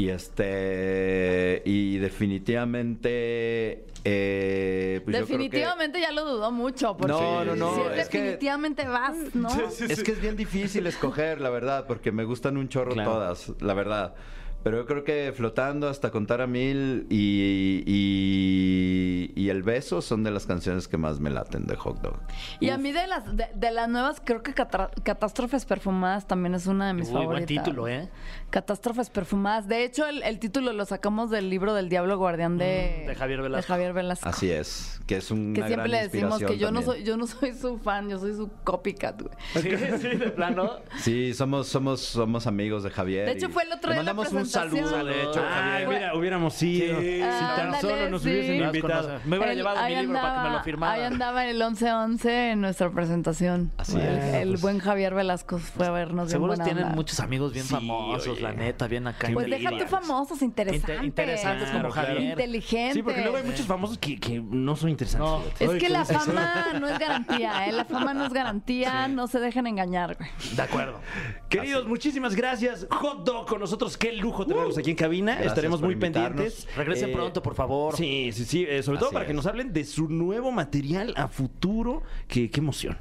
Y 0.00 0.08
este. 0.08 1.60
Y 1.66 1.98
definitivamente. 1.98 3.84
eh, 4.02 5.02
pues 5.04 5.14
yo 5.14 5.26
creo 5.26 5.26
que- 5.26 5.32
definitivamente 5.44 6.00
ya 6.00 6.10
lo 6.10 6.24
dudó 6.24 6.50
mucho. 6.50 6.96
Porque 6.96 7.12
No, 7.12 7.44
no, 7.44 7.54
no, 7.54 7.74
si 7.74 7.80
es 7.92 7.98
es 7.98 8.08
que- 8.08 8.22
definitivamente 8.22 8.84
vas, 8.88 9.34
¿no? 9.34 9.48
Es 9.88 10.02
que 10.02 10.12
es 10.12 10.20
bien 10.22 10.36
difícil 10.36 10.86
escoger, 10.86 11.38
la 11.42 11.50
verdad, 11.50 11.86
porque 11.86 12.10
me 12.12 12.24
gustan 12.24 12.56
un 12.56 12.68
chorro 12.70 12.92
Claro. 12.92 13.10
todas, 13.12 13.52
la 13.60 13.74
verdad. 13.74 14.14
Pero 14.62 14.76
yo 14.78 14.86
creo 14.86 15.04
que 15.04 15.32
flotando 15.34 15.88
hasta 15.88 16.10
contar 16.10 16.40
a 16.42 16.46
mil 16.46 17.06
y, 17.08 17.82
y, 17.86 19.32
y 19.34 19.48
el 19.48 19.62
beso 19.62 20.02
son 20.02 20.22
de 20.22 20.30
las 20.30 20.46
canciones 20.46 20.88
que 20.88 20.96
más 20.96 21.20
me 21.20 21.30
laten 21.30 21.66
de 21.66 21.76
Hot 21.76 22.00
Dog. 22.02 22.18
Y 22.60 22.70
a 22.70 22.78
mí 22.78 22.92
de 22.92 23.06
las 23.06 23.36
de, 23.36 23.46
de 23.54 23.70
las 23.70 23.88
nuevas, 23.88 24.20
creo 24.24 24.42
que 24.42 24.54
Catra- 24.54 24.90
Catástrofes 25.02 25.64
Perfumadas 25.64 26.26
también 26.26 26.54
es 26.54 26.66
una 26.66 26.88
de 26.88 26.94
mis 26.94 27.08
Uy, 27.08 27.14
favoritas. 27.14 27.46
buen 27.48 27.64
título, 27.64 27.88
¿eh? 27.88 28.08
Catástrofes 28.50 29.10
Perfumadas. 29.10 29.66
De 29.68 29.84
hecho, 29.84 30.06
el, 30.06 30.22
el 30.22 30.38
título 30.38 30.72
lo 30.72 30.84
sacamos 30.84 31.30
del 31.30 31.48
libro 31.50 31.72
del 31.74 31.88
Diablo 31.88 32.18
Guardián 32.18 32.58
de, 32.58 33.02
Mm, 33.04 33.06
de 33.08 33.14
Javier 33.14 33.42
Velasco. 33.42 33.62
de 33.62 33.66
Javier 33.68 33.92
Velasco. 33.92 34.28
Así 34.28 34.50
es, 34.50 35.00
que 35.06 35.16
es 35.16 35.30
una 35.30 35.54
Que 35.54 35.66
siempre 35.66 35.74
gran 35.76 35.90
le 35.90 36.08
decimos 36.08 36.38
que 36.42 36.58
yo 36.58 36.70
no 36.70 36.82
soy, 36.82 37.02
yo 37.04 37.16
no 37.16 37.26
soy 37.26 37.54
su 37.54 37.78
fan, 37.78 38.08
yo 38.10 38.18
soy 38.18 38.34
su 38.34 38.50
copycat, 38.64 39.22
güey. 39.22 39.34
Sí, 39.54 39.70
sí, 40.00 40.16
de 40.16 40.30
plano. 40.30 40.70
Sí, 40.98 41.32
somos, 41.34 41.68
somos, 41.68 42.00
somos 42.00 42.46
amigos 42.46 42.82
de 42.82 42.90
Javier. 42.90 43.26
De 43.26 43.32
hecho, 43.32 43.48
fue 43.48 43.62
el 43.64 43.72
otro 43.72 43.90
le 43.90 43.94
día 44.02 44.04
saludo, 44.50 45.04
de 45.04 45.22
hecho, 45.22 45.40
Ay, 45.46 45.82
Javier. 45.82 45.88
mira, 45.88 46.14
hubiéramos 46.14 46.62
ido. 46.62 47.00
Sí. 47.00 47.06
Si 47.16 47.20
tan 47.20 47.60
Ándale, 47.60 47.80
solo 47.80 48.10
nos 48.10 48.22
sí. 48.22 48.30
hubiesen 48.30 48.60
Las 48.60 48.74
invitado. 48.74 49.20
Me 49.24 49.36
hubiera 49.38 49.54
llevado 49.54 49.76
mi 49.78 49.82
ahí 49.94 49.96
libro 50.02 50.20
para 50.20 50.28
que 50.28 50.36
me 50.36 50.42
lo 50.42 50.46
andaba- 50.48 50.62
firmara. 50.64 50.92
Ahí 50.92 51.02
andaba 51.02 51.44
en 51.44 51.50
el 51.50 51.62
11-11 51.62 52.24
en 52.52 52.60
nuestra 52.60 52.90
presentación. 52.90 53.70
Así 53.78 53.96
el, 53.96 54.02
es. 54.18 54.34
el 54.34 54.56
buen 54.58 54.78
Javier 54.78 55.14
Velasco 55.14 55.58
fue 55.58 55.86
a 55.86 55.90
vernos. 55.90 56.26
bien 56.26 56.30
Seguro 56.32 56.48
buena 56.50 56.64
tienen 56.64 56.84
onda. 56.84 56.96
muchos 56.96 57.20
amigos 57.20 57.52
bien 57.52 57.64
Sí, 57.64 57.74
famosos, 57.74 58.28
oye. 58.28 58.40
la 58.42 58.52
neta, 58.52 58.86
bien 58.86 59.06
acá. 59.06 59.28
Pues 59.32 59.48
deja 59.48 59.70
tú 59.70 59.84
famosos, 59.86 60.42
interesantes. 60.42 60.96
Inte- 60.96 61.06
interesantes 61.06 61.70
como 61.70 61.88
Claro. 61.90 62.08
Javier. 62.08 62.30
Inteligentes. 62.30 62.94
Sí, 62.94 63.02
porque 63.02 63.20
luego 63.22 63.36
hay 63.36 63.44
muchos 63.44 63.66
famosos 63.66 63.98
que, 63.98 64.18
que 64.18 64.40
no 64.40 64.76
son 64.76 64.90
interesantes. 64.90 65.28
No. 65.30 65.40
fíjate. 65.40 65.64
Es 65.64 65.70
que 65.72 65.78
qué 65.78 65.88
la 65.88 66.04
fama 66.04 66.66
no 66.80 66.88
es 66.88 66.98
garantía, 66.98 67.66
¿eh? 67.66 67.72
La 67.72 67.84
fama 67.84 68.14
no 68.14 68.26
es 68.26 68.32
garantía, 68.32 69.08
no 69.08 69.26
se 69.26 69.40
dejen 69.40 69.66
engañar, 69.66 70.16
güey. 70.16 70.30
De 70.54 70.62
acuerdo. 70.62 71.00
Queridos, 71.48 71.86
muchísimas 71.86 72.34
gracias. 72.36 72.86
Hot 72.90 73.24
Dog 73.24 73.46
con 73.46 73.60
nosotros. 73.60 73.96
Qué 73.96 74.12
lujo 74.12 74.39
tenerlos 74.46 74.78
aquí 74.78 74.90
en 74.90 74.96
cabina. 74.96 75.32
Gracias 75.32 75.52
Estaremos 75.52 75.80
muy 75.82 75.92
invitarnos. 75.94 76.30
pendientes. 76.30 76.68
Regresen 76.76 77.10
Eh, 77.10 77.12
pronto, 77.12 77.42
por 77.42 77.54
favor. 77.54 77.96
Sí, 77.96 78.30
sí, 78.32 78.44
sí. 78.44 78.66
eh, 78.68 78.82
sobre 78.82 78.98
todo 78.98 79.10
para 79.10 79.26
que 79.26 79.34
nos 79.34 79.46
hablen 79.46 79.72
de 79.72 79.84
su 79.84 80.08
nuevo 80.08 80.50
material 80.52 81.12
a 81.16 81.28
futuro. 81.28 82.02
Qué, 82.28 82.50
qué 82.50 82.60
emoción. 82.60 82.98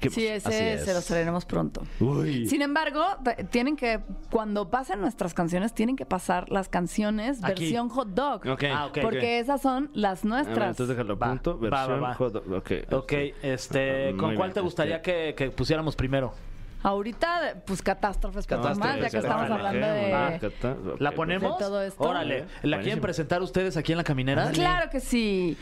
Qué 0.00 0.10
Sí, 0.10 0.26
ese 0.26 0.74
es. 0.74 0.84
se 0.84 0.92
los 0.92 1.04
traeremos 1.06 1.44
pronto. 1.44 1.82
Uy. 1.98 2.46
Sin 2.46 2.62
embargo, 2.62 3.02
tienen 3.50 3.74
que, 3.74 4.00
cuando 4.30 4.70
pasen 4.70 5.00
nuestras 5.00 5.34
canciones, 5.34 5.72
tienen 5.74 5.96
que 5.96 6.06
pasar 6.06 6.50
las 6.52 6.68
canciones 6.68 7.42
Aquí. 7.42 7.62
versión 7.64 7.88
hot 7.88 8.08
dog. 8.08 8.42
Ah. 8.70 8.90
Porque 9.02 9.40
esas 9.40 9.60
son 9.62 9.90
las 9.94 10.22
ver, 10.22 10.28
nuestras. 10.30 10.68
entonces 10.70 10.88
déjalo 10.96 11.14
a 11.14 11.16
Va, 11.16 11.28
punto. 11.30 11.58
va, 11.58 11.68
va, 11.70 11.76
Versión 11.86 12.02
va. 12.04 12.14
hot 12.14 12.32
dog. 12.32 12.52
Ok. 12.92 13.12
Este, 13.42 14.10
¿con 14.18 14.34
cuál 14.36 14.48
bien, 14.48 14.52
te 14.52 14.60
gustaría 14.60 14.96
este- 14.96 15.34
que, 15.34 15.34
que 15.46 15.50
pusiéramos 15.50 15.96
primero? 15.96 16.32
Ahorita, 16.82 17.62
pues 17.66 17.82
catástrofes, 17.82 18.46
Catástrofes, 18.46 18.78
más, 18.78 19.00
ya 19.00 19.10
que 19.10 19.18
estamos 19.18 19.50
hablando 19.50 19.86
de... 19.86 20.38
cata- 20.40 20.72
ok, 20.94 21.00
¿La 21.00 21.12
ponemos? 21.12 21.58
De 21.58 21.64
todo 21.64 21.82
esto. 21.82 22.02
Órale. 22.04 22.40
¿La 22.40 22.44
Buenísimo. 22.60 22.82
quieren 22.82 23.00
presentar 23.00 23.42
ustedes 23.42 23.76
aquí 23.76 23.92
en 23.92 23.98
la 23.98 24.04
caminera? 24.04 24.50
Claro 24.52 24.88
que 24.90 25.00
sí. 25.00 25.56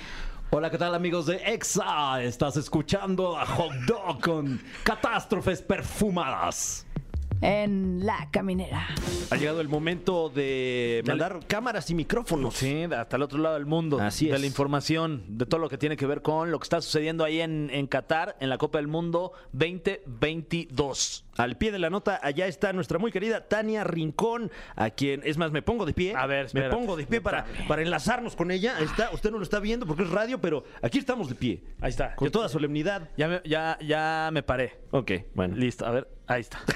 Hola, 0.51 0.71
¿qué 0.71 0.79
tal 0.79 0.95
amigos 0.95 1.27
de 1.27 1.37
EXA? 1.55 2.23
Estás 2.23 2.57
escuchando 2.57 3.37
a 3.37 3.45
Hot 3.47 3.73
Dog 3.87 4.21
con 4.21 4.61
Catástrofes 4.85 5.61
Perfumadas. 5.63 6.87
En 7.43 8.05
La 8.07 8.29
Caminera. 8.31 8.89
Ha 9.31 9.37
llegado 9.37 9.61
el 9.61 9.69
momento 9.69 10.31
de 10.31 11.03
Dale. 11.05 11.19
mandar 11.19 11.47
cámaras 11.47 11.91
y 11.91 11.95
micrófonos. 11.95 12.55
Sí, 12.55 12.85
hasta 12.85 13.17
el 13.17 13.23
otro 13.23 13.39
lado 13.39 13.55
del 13.57 13.67
mundo. 13.67 14.01
Así 14.01 14.29
De 14.29 14.35
es. 14.35 14.41
la 14.41 14.47
información, 14.47 15.23
de 15.29 15.45
todo 15.47 15.61
lo 15.61 15.69
que 15.69 15.77
tiene 15.79 15.97
que 15.97 16.07
ver 16.07 16.23
con 16.23 16.51
lo 16.51 16.59
que 16.59 16.65
está 16.65 16.81
sucediendo 16.81 17.25
ahí 17.25 17.41
en, 17.41 17.69
en 17.73 17.87
Qatar, 17.87 18.37
en 18.41 18.49
la 18.49 18.57
Copa 18.59 18.79
del 18.79 18.89
Mundo 18.89 19.33
2022. 19.53 21.25
Al 21.37 21.57
pie 21.57 21.73
de 21.73 21.79
la 21.79 21.91
nota, 21.91 22.19
allá 22.23 22.47
está 22.47 22.73
nuestra 22.73 22.99
muy 22.99 23.13
querida 23.13 23.49
Tania 23.49 23.85
Rincón, 23.85 24.51
a 24.75 24.91
quien, 24.91 25.21
es 25.25 25.37
más, 25.39 25.53
me 25.53 25.63
pongo 25.63 25.87
de 25.87 25.93
pie. 25.93 26.15
A 26.17 26.27
ver, 26.27 26.49
me 26.55 26.69
pongo 26.69 26.97
de 26.97 27.07
pie 27.07 27.21
para, 27.21 27.47
para 27.69 27.83
enlazarnos 27.83 28.37
con 28.37 28.51
ella. 28.51 28.77
Ahí 28.77 28.85
Está, 28.85 29.11
usted 29.13 29.31
no 29.31 29.39
lo 29.39 29.43
está 29.43 29.61
viendo 29.61 29.87
porque 29.87 30.05
es 30.05 30.11
radio, 30.11 30.41
pero 30.41 30.65
aquí 30.81 30.99
estamos 30.99 31.29
de 31.29 31.35
pie. 31.35 31.63
Ahí 31.81 31.91
está. 31.91 32.15
Con 32.15 32.31
toda 32.31 32.49
solemnidad. 32.49 33.11
Ya 33.17 33.29
me, 33.29 33.43
ya, 33.45 33.79
ya 33.81 34.31
me 34.33 34.43
paré. 34.43 34.79
Ok, 34.91 35.13
bueno. 35.35 35.57
Listo, 35.57 35.85
a 35.85 35.91
ver, 35.91 36.09
ahí 36.27 36.41
está. 36.41 36.61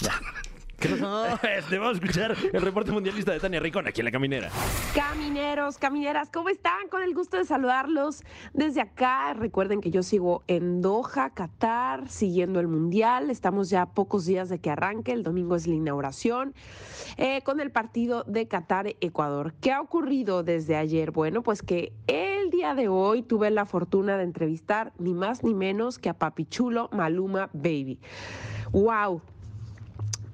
¿Qué 0.00 0.49
pasó? 0.88 1.38
Este, 1.60 1.78
vamos 1.78 1.94
a 1.94 2.04
escuchar 2.04 2.36
el 2.52 2.62
reporte 2.62 2.92
mundialista 2.92 3.32
de 3.32 3.40
Tania 3.40 3.60
Rincón 3.60 3.86
aquí 3.86 4.00
en 4.00 4.06
La 4.06 4.10
Caminera. 4.10 4.50
Camineros, 4.94 5.78
camineras, 5.78 6.30
¿cómo 6.32 6.48
están? 6.48 6.88
Con 6.90 7.02
el 7.02 7.14
gusto 7.14 7.36
de 7.36 7.44
saludarlos 7.44 8.22
desde 8.52 8.80
acá. 8.80 9.34
Recuerden 9.34 9.80
que 9.80 9.90
yo 9.90 10.02
sigo 10.02 10.42
en 10.46 10.80
Doha, 10.80 11.30
Qatar, 11.30 12.08
siguiendo 12.08 12.60
el 12.60 12.68
Mundial. 12.68 13.30
Estamos 13.30 13.70
ya 13.70 13.82
a 13.82 13.86
pocos 13.90 14.26
días 14.26 14.48
de 14.48 14.58
que 14.58 14.70
arranque. 14.70 15.12
El 15.12 15.22
domingo 15.22 15.56
es 15.56 15.66
la 15.66 15.74
inauguración 15.74 16.54
eh, 17.16 17.42
con 17.42 17.60
el 17.60 17.70
partido 17.70 18.24
de 18.24 18.48
Qatar-Ecuador. 18.48 19.54
¿Qué 19.60 19.72
ha 19.72 19.80
ocurrido 19.80 20.42
desde 20.42 20.76
ayer? 20.76 21.10
Bueno, 21.10 21.42
pues 21.42 21.62
que 21.62 21.92
el 22.06 22.50
día 22.50 22.74
de 22.74 22.88
hoy 22.88 23.22
tuve 23.22 23.50
la 23.50 23.66
fortuna 23.66 24.16
de 24.16 24.24
entrevistar 24.24 24.92
ni 24.98 25.14
más 25.14 25.42
ni 25.44 25.54
menos 25.54 25.98
que 25.98 26.08
a 26.08 26.14
Papichulo 26.14 26.88
Maluma 26.92 27.50
Baby. 27.52 27.98
¡Wow! 28.72 29.20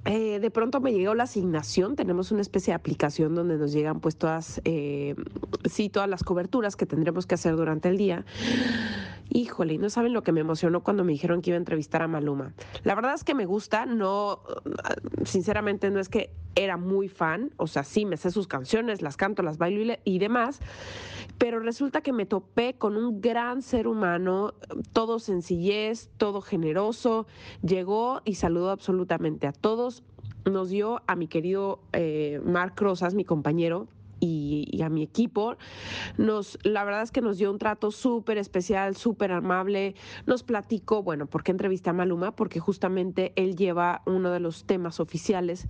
Eh, 0.07 0.39
de 0.39 0.51
pronto 0.51 0.81
me 0.81 0.93
llegó 0.93 1.15
la 1.15 1.25
asignación, 1.25 1.97
tenemos 1.97 2.31
una 2.31 2.41
especie 2.41 2.71
de 2.71 2.77
aplicación 2.77 3.35
donde 3.35 3.57
nos 3.57 3.73
llegan 3.73 4.01
pues 4.01 4.17
todas, 4.17 4.61
eh, 4.65 5.17
sí, 5.69 5.89
todas 5.89 6.09
las 6.09 6.23
coberturas 6.23 6.77
que 6.77 6.87
tendremos 6.87 7.27
que 7.27 7.35
hacer 7.35 7.57
durante 7.57 7.89
el 7.89 7.97
día. 7.97 8.25
Híjole, 9.29 9.75
y 9.75 9.79
no 9.79 9.91
saben 9.91 10.13
lo 10.13 10.23
que 10.23 10.33
me 10.33 10.41
emocionó 10.41 10.83
cuando 10.83 11.05
me 11.05 11.13
dijeron 11.13 11.43
que 11.43 11.51
iba 11.51 11.57
a 11.57 11.59
entrevistar 11.59 12.03
a 12.03 12.09
Maluma. 12.09 12.55
La 12.85 12.95
verdad 12.95 13.15
es 13.15 13.25
que 13.25 13.35
me 13.35 13.45
gusta, 13.45 13.87
no, 13.87 14.41
sinceramente 15.25 15.91
no 15.91 16.01
es 16.01 16.09
que 16.09 16.31
era 16.55 16.77
muy 16.77 17.09
fan, 17.09 17.51
o 17.59 17.67
sea, 17.67 17.85
sí, 17.85 18.07
me 18.07 18.17
sé 18.17 18.31
sus 18.31 18.49
canciones, 18.49 19.03
las 19.03 19.17
canto, 19.17 19.43
las 19.43 19.59
bailo 19.59 19.95
y, 20.05 20.19
demás, 20.19 20.61
pero 21.39 21.61
resulta 21.61 22.01
que 22.01 22.13
me 22.13 22.25
topé 22.25 22.75
con 22.75 22.97
un 22.97 23.21
gran 23.21 23.63
ser 23.63 23.87
humano, 23.87 24.55
todo 24.93 25.19
sencillez, 25.19 26.09
todo 26.17 26.41
generoso, 26.41 27.27
llegó 27.63 28.23
y 28.25 28.37
saludó 28.37 28.71
absolutamente 28.71 29.47
a 29.47 29.53
todos, 29.53 30.03
nos 30.51 30.71
dio 30.71 31.03
a 31.07 31.15
mi 31.15 31.29
querido 31.29 31.81
eh, 31.93 32.41
Marc 32.45 32.81
Rosas, 32.81 33.15
mi 33.15 33.25
compañero, 33.25 33.89
y- 34.27 34.69
y 34.71 34.83
a 34.83 34.89
mi 34.89 35.03
equipo. 35.03 35.57
Nos, 36.19 36.59
la 36.63 36.85
verdad 36.85 37.03
es 37.03 37.11
que 37.13 37.21
nos 37.21 37.39
dio 37.39 37.51
un 37.51 37.59
trato 37.59 37.91
súper 37.91 38.39
especial, 38.39 38.97
súper 38.97 39.33
amable. 39.33 39.95
Nos 40.27 40.43
platicó, 40.43 41.03
bueno, 41.03 41.27
¿por 41.27 41.43
qué 41.43 41.53
entrevisté 41.53 41.91
a 41.91 41.93
Maluma? 41.93 42.35
Porque 42.35 42.61
justamente 42.61 43.33
él 43.37 43.57
lleva 43.57 44.03
uno 44.07 44.31
de 44.31 44.41
los 44.41 44.65
temas 44.65 45.01
oficiales 45.01 45.69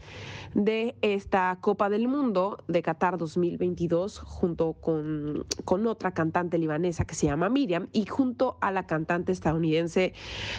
de 0.54 0.96
esta 1.02 1.58
Copa 1.60 1.88
del 1.88 2.08
Mundo 2.08 2.58
de 2.68 2.82
Qatar 2.82 3.18
2022 3.18 4.18
junto 4.20 4.72
con, 4.74 5.44
con 5.64 5.86
otra 5.86 6.12
cantante 6.12 6.58
libanesa 6.58 7.04
que 7.04 7.14
se 7.14 7.26
llama 7.26 7.48
Miriam 7.48 7.88
y 7.92 8.06
junto 8.06 8.56
a 8.60 8.70
la 8.70 8.86
cantante 8.86 9.32
estadounidense 9.32 10.14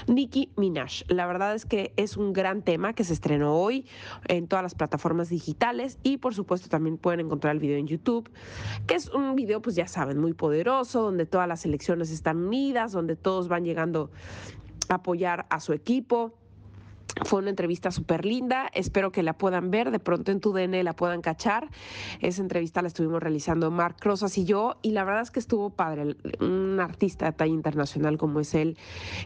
Nicki 0.07 0.51
Minaj. 0.55 1.03
La 1.07 1.25
verdad 1.27 1.55
es 1.55 1.65
que 1.65 1.93
es 1.97 2.17
un 2.17 2.33
gran 2.33 2.61
tema 2.61 2.93
que 2.93 3.03
se 3.03 3.13
estrenó 3.13 3.55
hoy 3.55 3.85
en 4.27 4.47
todas 4.47 4.63
las 4.63 4.75
plataformas 4.75 5.29
digitales 5.29 5.99
y 6.03 6.17
por 6.17 6.33
supuesto 6.35 6.69
también 6.69 6.97
pueden 6.97 7.21
encontrar 7.21 7.53
el 7.55 7.59
video 7.59 7.77
en 7.77 7.86
YouTube, 7.87 8.29
que 8.85 8.95
es 8.95 9.09
un 9.09 9.35
video 9.35 9.61
pues 9.61 9.75
ya 9.75 9.87
saben 9.87 10.19
muy 10.19 10.33
poderoso, 10.33 11.01
donde 11.01 11.25
todas 11.25 11.47
las 11.47 11.65
elecciones 11.65 12.11
están 12.11 12.37
unidas, 12.37 12.91
donde 12.91 13.15
todos 13.15 13.47
van 13.47 13.63
llegando 13.63 14.11
a 14.89 14.95
apoyar 14.95 15.45
a 15.49 15.59
su 15.59 15.73
equipo. 15.73 16.33
Fue 17.23 17.39
una 17.39 17.49
entrevista 17.49 17.91
súper 17.91 18.25
linda, 18.25 18.69
espero 18.73 19.11
que 19.11 19.23
la 19.23 19.33
puedan 19.33 19.71
ver, 19.71 19.91
de 19.91 19.99
pronto 19.99 20.31
en 20.31 20.39
tu 20.39 20.53
DN 20.53 20.83
la 20.83 20.93
puedan 20.93 21.21
cachar. 21.21 21.69
Esa 22.21 22.41
entrevista 22.41 22.81
la 22.81 22.87
estuvimos 22.87 23.21
realizando 23.21 23.71
Marc 23.71 24.03
Rosas 24.03 24.37
y 24.37 24.45
yo, 24.45 24.75
y 24.81 24.91
la 24.91 25.03
verdad 25.03 25.23
es 25.23 25.31
que 25.31 25.39
estuvo 25.39 25.69
padre. 25.69 26.15
Un 26.39 26.79
artista 26.79 27.25
de 27.25 27.31
talla 27.33 27.53
internacional 27.53 28.17
como 28.17 28.39
es 28.39 28.53
él, 28.53 28.77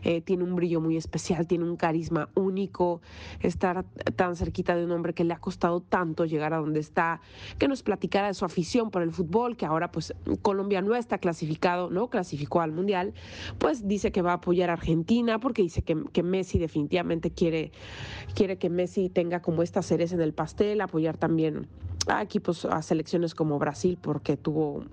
eh, 0.04 0.22
tiene 0.22 0.44
un 0.44 0.56
brillo 0.56 0.82
muy 0.82 0.98
especial, 0.98 1.48
tiene 1.48 1.66
un 1.66 1.76
carisma 1.76 2.30
único, 2.36 3.02
estar 3.40 3.86
tan 4.16 4.36
cerquita 4.36 4.76
de 4.76 4.86
un 4.86 4.92
hombre 4.92 5.14
que 5.14 5.24
le 5.24 5.34
ha 5.34 5.40
costado 5.40 5.82
tanto 5.82 6.26
llegar 6.26 6.54
a 6.54 6.58
donde 6.58 6.80
está, 6.80 7.22
que 7.58 7.68
nos 7.68 7.84
platicara 7.84 8.28
de 8.28 8.34
su 8.34 8.46
afición 8.46 8.92
por 8.92 9.02
el 9.02 9.12
fútbol, 9.12 9.58
que 9.58 9.66
ahora 9.66 9.92
pues 9.92 10.14
Colombia 10.42 10.82
no 10.82 10.96
está 10.96 11.18
clasificado, 11.18 11.90
¿no? 11.90 12.10
Clasificó 12.10 12.62
al 12.62 12.72
Mundial, 12.72 13.14
pues 13.58 13.88
dice 13.88 14.12
que 14.12 14.22
va 14.22 14.32
a 14.32 14.36
apoyar 14.36 14.70
a 14.70 14.74
Argentina 14.74 15.40
porque 15.40 15.62
dice 15.62 15.82
que, 15.82 16.02
que 16.12 16.24
Messi 16.24 16.58
definitivamente 16.58 17.32
quiere 17.32 17.72
quiere 18.36 18.58
que 18.58 18.70
Messi 18.70 19.10
tenga 19.10 19.42
como 19.42 19.64
esta 19.64 19.82
cereza 19.82 20.16
en 20.16 20.22
el 20.22 20.34
pastel, 20.34 20.82
apoyar 20.82 21.18
también 21.18 21.68
a 22.08 22.22
equipos, 22.24 22.66
a 22.66 22.82
selecciones 22.82 23.36
como 23.36 23.60
Brasil, 23.60 23.98
porque 24.02 24.36
tuvo 24.36 24.84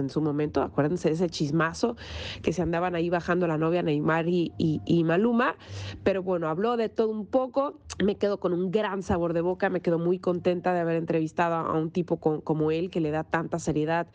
en 0.00 0.08
su 0.08 0.22
momento, 0.22 0.62
acuérdense 0.62 1.08
de 1.08 1.14
ese 1.14 1.28
chismazo, 1.28 1.94
que 2.42 2.54
se 2.54 2.62
andaban 2.62 2.94
ahí 2.94 3.10
bajando 3.10 3.46
la 3.46 3.58
novia 3.58 3.82
Neymar 3.82 4.28
y, 4.28 4.52
y- 4.56 4.80
y 4.86 5.04
Maluma, 5.04 5.56
pero 6.04 6.22
bueno, 6.22 6.48
habló 6.48 6.78
de 6.78 6.88
todo 6.88 7.10
un 7.10 7.26
poco, 7.26 7.80
me 8.02 8.16
quedo 8.16 8.40
con 8.40 8.54
un 8.54 8.70
gran 8.70 9.02
sabor 9.02 9.34
de 9.34 9.42
boca, 9.42 9.68
me 9.68 9.82
quedo 9.82 9.98
muy 9.98 10.18
contenta 10.18 10.72
de 10.72 10.80
haber 10.80 10.96
entrevistado 10.96 11.54
a 11.56 11.72
un 11.78 11.90
tipo 11.90 12.16
con- 12.16 12.40
como 12.40 12.70
él, 12.70 12.90
que 12.90 13.00
le 13.00 13.10
da 13.10 13.24
tanta 13.24 13.58
seriedad, 13.58 14.06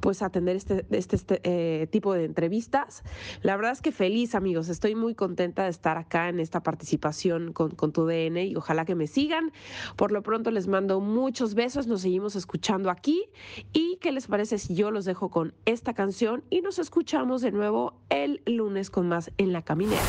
pues 0.00 0.22
a 0.22 0.30
tener 0.30 0.56
este, 0.56 0.86
este, 0.90 1.16
este, 1.16 1.40
eh, 1.44 1.86
tipo 1.88 2.14
de 2.14 2.24
entrevistas. 2.24 3.02
La 3.42 3.54
verdad 3.56 3.72
es 3.72 3.82
que 3.82 3.92
feliz, 3.92 4.34
amigos, 4.34 4.68
estoy 4.70 4.94
muy 4.94 5.14
contenta 5.14 5.64
de 5.64 5.70
estar 5.70 5.98
acá 5.98 6.30
en 6.30 6.40
esta 6.40 6.62
participación 6.62 7.52
con, 7.52 7.61
con 7.70 7.92
tu 7.92 8.06
DN 8.06 8.44
y 8.46 8.56
ojalá 8.56 8.84
que 8.84 8.94
me 8.94 9.06
sigan. 9.06 9.52
Por 9.96 10.12
lo 10.12 10.22
pronto 10.22 10.50
les 10.50 10.66
mando 10.68 11.00
muchos 11.00 11.54
besos, 11.54 11.86
nos 11.86 12.02
seguimos 12.02 12.36
escuchando 12.36 12.90
aquí 12.90 13.24
y 13.72 13.96
qué 14.00 14.12
les 14.12 14.26
parece 14.26 14.58
si 14.58 14.74
yo 14.74 14.90
los 14.90 15.04
dejo 15.04 15.30
con 15.30 15.54
esta 15.64 15.94
canción 15.94 16.44
y 16.50 16.60
nos 16.60 16.78
escuchamos 16.78 17.42
de 17.42 17.52
nuevo 17.52 17.94
el 18.10 18.40
lunes 18.46 18.90
con 18.90 19.08
más 19.08 19.30
en 19.38 19.52
la 19.52 19.62
caminera. 19.62 20.02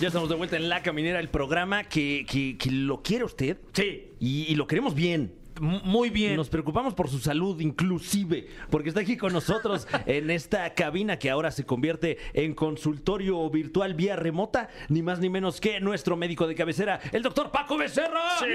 Ya 0.00 0.06
estamos 0.08 0.28
de 0.28 0.36
vuelta 0.36 0.56
en 0.56 0.68
La 0.68 0.80
Caminera, 0.84 1.18
el 1.18 1.28
programa 1.28 1.82
que, 1.82 2.24
que- 2.30 2.56
que 2.56 2.70
lo 2.70 3.02
quiere 3.02 3.24
usted. 3.24 3.58
Sí. 3.72 4.12
Y, 4.20 4.44
y 4.48 4.54
lo 4.54 4.68
queremos 4.68 4.94
bien. 4.94 5.32
Muy 5.60 6.10
bien. 6.10 6.36
Nos 6.36 6.48
preocupamos 6.48 6.94
por 6.94 7.08
su 7.08 7.18
salud 7.18 7.60
inclusive, 7.60 8.48
porque 8.70 8.90
está 8.90 9.00
aquí 9.00 9.16
con 9.16 9.32
nosotros 9.32 9.86
en 10.06 10.30
esta 10.30 10.74
cabina 10.74 11.18
que 11.18 11.30
ahora 11.30 11.50
se 11.50 11.64
convierte 11.64 12.18
en 12.32 12.54
consultorio 12.54 13.48
virtual 13.50 13.94
vía 13.94 14.16
remota, 14.16 14.68
ni 14.88 15.02
más 15.02 15.20
ni 15.20 15.28
menos 15.28 15.60
que 15.60 15.80
nuestro 15.80 16.16
médico 16.16 16.46
de 16.46 16.54
cabecera, 16.54 17.00
el 17.12 17.22
doctor 17.22 17.50
Paco 17.50 17.76
Becerra. 17.76 18.38
¡Sí! 18.38 18.46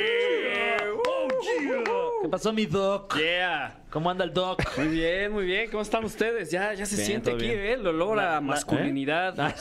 ¿Qué 2.22 2.30
pasó, 2.30 2.54
mi 2.54 2.66
doc? 2.66 3.18
Yeah. 3.18 3.83
¿Cómo 3.94 4.10
anda 4.10 4.26
el 4.26 4.34
doc? 4.34 4.60
Muy 4.76 4.88
bien, 4.88 5.32
muy 5.32 5.46
bien. 5.46 5.70
¿Cómo 5.70 5.84
están 5.84 6.04
ustedes? 6.04 6.50
Ya, 6.50 6.74
ya 6.74 6.84
se 6.88 6.96
Bien, 6.96 7.06
siente 7.08 7.30
aquí, 7.32 7.46
bien. 7.46 7.60
¿eh? 7.60 7.74
El 7.74 7.86
olor 7.86 8.18
La- 8.18 8.30
a 8.32 8.34
la- 8.34 8.42
masculinidad. 8.42 9.40
Ah, 9.40 9.54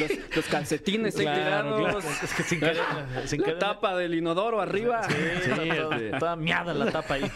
los, 0.00 0.10
los 0.36 0.44
calcetines 0.46 1.16
ahí 1.16 1.22
Claro, 1.26 1.76
tirados. 1.76 2.04
claro. 2.04 2.16
Es 2.24 2.34
que 2.34 2.42
sin 2.42 2.58
querer, 2.58 2.76
sin 3.26 3.40
La 3.40 3.46
querer- 3.46 3.58
tapa 3.60 3.96
del 3.96 4.14
inodoro 4.16 4.60
arriba. 4.60 5.02
Sí, 5.04 5.14
está 5.44 5.56
toda, 5.76 6.18
toda 6.18 6.36
miada 6.36 6.74
la 6.74 6.90
tapa 6.90 7.14
ahí. 7.14 7.22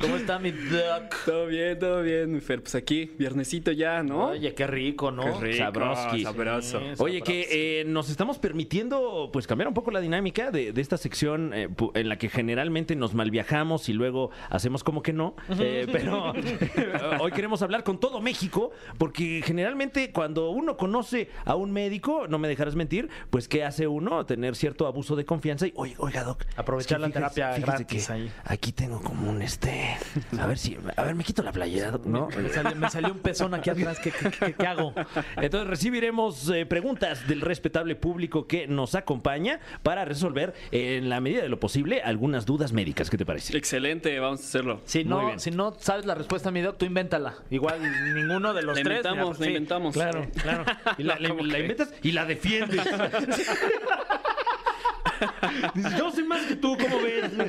¿Cómo 0.00 0.16
está 0.16 0.38
mi 0.38 0.50
doc? 0.50 1.14
Todo 1.24 1.46
bien, 1.46 1.78
todo 1.78 2.02
bien, 2.02 2.32
mi 2.32 2.40
Fer. 2.40 2.60
Pues 2.62 2.74
aquí, 2.74 3.10
viernesito 3.18 3.72
ya, 3.72 4.02
¿no? 4.02 4.28
Oye, 4.28 4.54
qué 4.54 4.66
rico, 4.66 5.10
¿no? 5.10 5.22
Qué 5.38 5.46
rico, 5.46 5.58
Sabroski. 5.64 6.22
sabroso. 6.24 6.78
Sí. 6.80 6.86
Oye, 6.98 7.22
que 7.22 7.80
eh, 7.80 7.84
nos 7.86 8.10
estamos 8.10 8.38
permitiendo 8.38 9.30
pues 9.32 9.46
cambiar 9.46 9.68
un 9.68 9.74
poco 9.74 9.90
la 9.90 10.00
dinámica 10.00 10.50
de, 10.50 10.72
de 10.72 10.80
esta 10.80 10.96
sección 10.96 11.52
eh, 11.54 11.68
en 11.94 12.08
la 12.08 12.18
que 12.18 12.28
generalmente 12.28 12.96
nos 12.96 13.14
malviajamos 13.14 13.88
y 13.88 13.92
luego 13.92 14.30
hacemos 14.50 14.84
como 14.84 15.02
que 15.02 15.12
no. 15.12 15.34
Eh, 15.58 15.86
pero 15.90 16.32
hoy 17.20 17.32
queremos 17.32 17.62
hablar 17.62 17.84
con 17.84 17.98
todo 18.00 18.20
México 18.20 18.70
porque 18.98 19.42
generalmente 19.44 20.12
cuando 20.12 20.50
uno 20.50 20.76
conoce 20.76 21.30
a 21.44 21.54
un 21.54 21.72
médico, 21.72 22.26
no 22.28 22.38
me 22.38 22.48
dejarás 22.48 22.74
mentir, 22.74 23.08
pues 23.30 23.48
¿qué 23.48 23.64
hace 23.64 23.86
uno? 23.86 24.24
Tener 24.26 24.56
cierto 24.56 24.86
abuso 24.86 25.16
de 25.16 25.24
confianza 25.24 25.66
y, 25.66 25.72
oye, 25.76 25.94
oiga, 25.98 26.24
doc. 26.24 26.44
Aprovechar 26.56 27.00
la 27.00 27.08
fíjese- 27.08 27.12
terapia 27.14 27.52
fíjese 27.54 27.66
gratis 27.66 28.06
que 28.06 28.12
ahí. 28.12 28.30
Aquí 28.44 28.72
tengo 28.72 29.00
como 29.00 29.30
un 29.30 29.42
este... 29.42 29.96
A 30.38 30.46
ver 30.46 30.58
si... 30.58 30.76
A 30.96 31.02
ver, 31.02 31.14
me 31.14 31.24
quito 31.24 31.42
la 31.42 31.52
playera, 31.52 31.98
¿no? 32.04 32.28
Me 32.28 32.48
salió, 32.48 32.76
me 32.76 32.90
salió 32.90 33.12
un 33.12 33.18
pezón 33.20 33.54
aquí 33.54 33.70
atrás. 33.70 33.98
¿Qué, 34.00 34.10
qué- 34.10 34.30
qué- 34.30 34.52
qué 34.54 34.66
hago? 34.66 34.94
Entonces 35.36 35.68
recibiremos 35.68 36.48
eh, 36.50 36.66
preguntas 36.66 37.26
del 37.28 37.40
respetable 37.40 37.96
público 37.96 38.46
que 38.46 38.66
nos 38.66 38.94
acompaña 38.94 39.60
para 39.82 40.04
resolver 40.04 40.54
en 40.70 41.08
la 41.08 41.20
medida 41.20 41.42
de 41.42 41.48
lo 41.48 41.60
posible 41.60 42.00
algunas 42.02 42.46
dudas 42.46 42.72
médicas. 42.72 43.10
¿Qué 43.10 43.16
te 43.18 43.26
parece? 43.26 43.56
Excelente, 43.56 44.18
vamos 44.18 44.31
a 44.40 44.44
hacerlo. 44.44 44.80
Si 44.86 45.04
Muy 45.04 45.08
no, 45.10 45.26
bien. 45.26 45.40
si 45.40 45.50
no 45.50 45.74
sabes 45.78 46.06
la 46.06 46.14
respuesta, 46.14 46.50
mi 46.50 46.60
doc, 46.62 46.78
tú 46.78 46.84
invéntala. 46.86 47.34
Igual 47.50 47.80
ninguno 48.14 48.54
de 48.54 48.62
los 48.62 48.76
La 48.78 48.82
tres. 48.84 48.98
inventamos, 49.04 49.38
la 49.38 49.44
Sí, 49.44 49.50
inventamos. 49.50 49.94
Claro, 49.94 50.26
claro. 50.40 50.64
Y 50.98 51.02
la, 51.04 51.18
la- 51.18 51.28
inventas 51.28 51.92
y 52.02 52.12
la 52.12 52.24
defiendes. 52.24 52.80
Dices, 55.74 55.96
yo 55.96 56.10
sé 56.10 56.24
más 56.24 56.46
que 56.46 56.56
tú, 56.56 56.76
¿cómo 56.76 57.00
ves? 57.00 57.30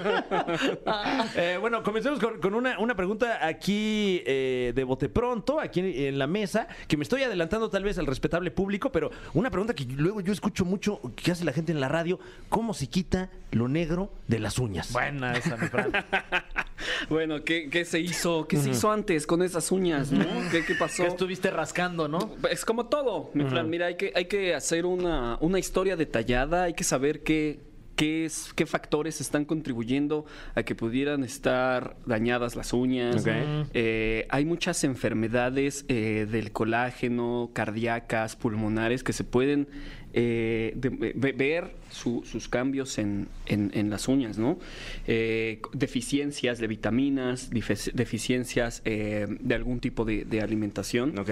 Eh, 1.36 1.58
bueno, 1.60 1.84
comencemos 1.84 2.20
con, 2.20 2.40
con 2.40 2.54
una, 2.54 2.78
una 2.80 2.96
pregunta 2.96 3.46
aquí 3.46 4.22
eh, 4.26 4.72
de 4.76 4.84
bote 4.84 5.10
pronto, 5.10 5.60
aquí 5.60 5.80
en 6.08 6.20
la 6.20 6.28
mesa, 6.28 6.68
que 6.88 6.98
me 6.98 7.04
estoy 7.04 7.24
adelantando 7.24 7.70
tal 7.70 7.84
vez 7.84 7.98
al 7.98 8.06
respetable 8.06 8.52
público, 8.52 8.92
pero 8.92 9.12
una 9.34 9.50
pregunta 9.50 9.74
que 9.74 9.86
luego 9.86 10.22
yo 10.22 10.34
escucho 10.34 10.66
mucho 10.66 11.00
que 11.16 11.32
hace 11.32 11.46
la 11.46 11.54
gente 11.54 11.72
en 11.72 11.80
la 11.80 11.88
radio, 11.88 12.20
¿cómo 12.50 12.74
se 12.74 12.88
quita 12.88 13.30
lo 13.52 13.68
negro 13.68 14.12
de 14.28 14.40
las 14.40 14.58
uñas? 14.60 14.92
Buena 14.92 15.34
esa, 15.38 15.58
mi 15.58 15.68
Fran. 15.68 15.92
Bueno, 17.10 17.44
¿qué, 17.44 17.70
qué 17.70 17.86
se 17.86 18.00
hizo? 18.00 18.48
¿Qué 18.48 18.58
se 18.58 18.72
hizo 18.72 18.92
antes 18.92 19.26
con 19.26 19.42
esas 19.42 19.72
uñas, 19.72 20.12
no? 20.12 20.26
¿Qué, 20.52 20.66
qué 20.66 20.76
pasó? 20.76 21.04
Que 21.04 21.10
estuviste 21.10 21.50
rascando, 21.50 22.08
¿no? 22.08 22.36
Es 22.50 22.66
como 22.66 22.88
todo, 22.88 23.32
mi 23.34 23.46
Fran. 23.46 23.70
Mira, 23.70 23.88
hay 23.88 23.96
que, 23.96 24.12
hay 24.16 24.26
que 24.26 24.54
hacer 24.54 24.86
una, 24.86 25.38
una 25.40 25.60
historia 25.60 25.96
detallada, 25.96 26.64
hay 26.64 26.74
que 26.74 26.84
saber 26.84 27.24
qué, 27.24 27.60
qué, 27.96 28.26
es, 28.26 28.52
qué 28.56 28.66
factores 28.66 29.22
están 29.22 29.46
contribuyendo 29.46 30.26
a 30.56 30.64
que 30.64 30.76
pudieran 30.76 31.24
estar 31.24 31.96
dañadas 32.06 32.56
las 32.56 32.74
uñas. 32.74 33.24
Eh, 33.74 34.26
hay 34.30 34.46
muchas 34.46 34.84
enfermedades 34.84 35.86
eh, 35.88 36.28
del 36.30 36.52
colágeno, 36.52 37.52
cardíacas, 37.54 38.36
pulmonares, 38.36 39.04
que 39.04 39.14
se 39.14 39.24
pueden 39.24 39.68
eh, 40.16 40.74
de- 40.76 41.32
ver 41.34 41.72
su- 41.90 42.24
sus 42.24 42.48
cambios 42.48 42.98
en, 43.00 43.28
en- 43.48 43.72
en 43.74 43.90
las 43.90 44.08
uñas, 44.08 44.38
¿no? 44.38 44.60
Deficiencias 45.74 46.60
de 46.60 46.68
vitaminas, 46.68 47.50
deficiencias 47.94 48.84
de 48.84 49.56
algún 49.56 49.80
tipo 49.80 50.06
de, 50.06 50.26
de 50.26 50.42
alimentación. 50.42 51.18
Ok. 51.18 51.30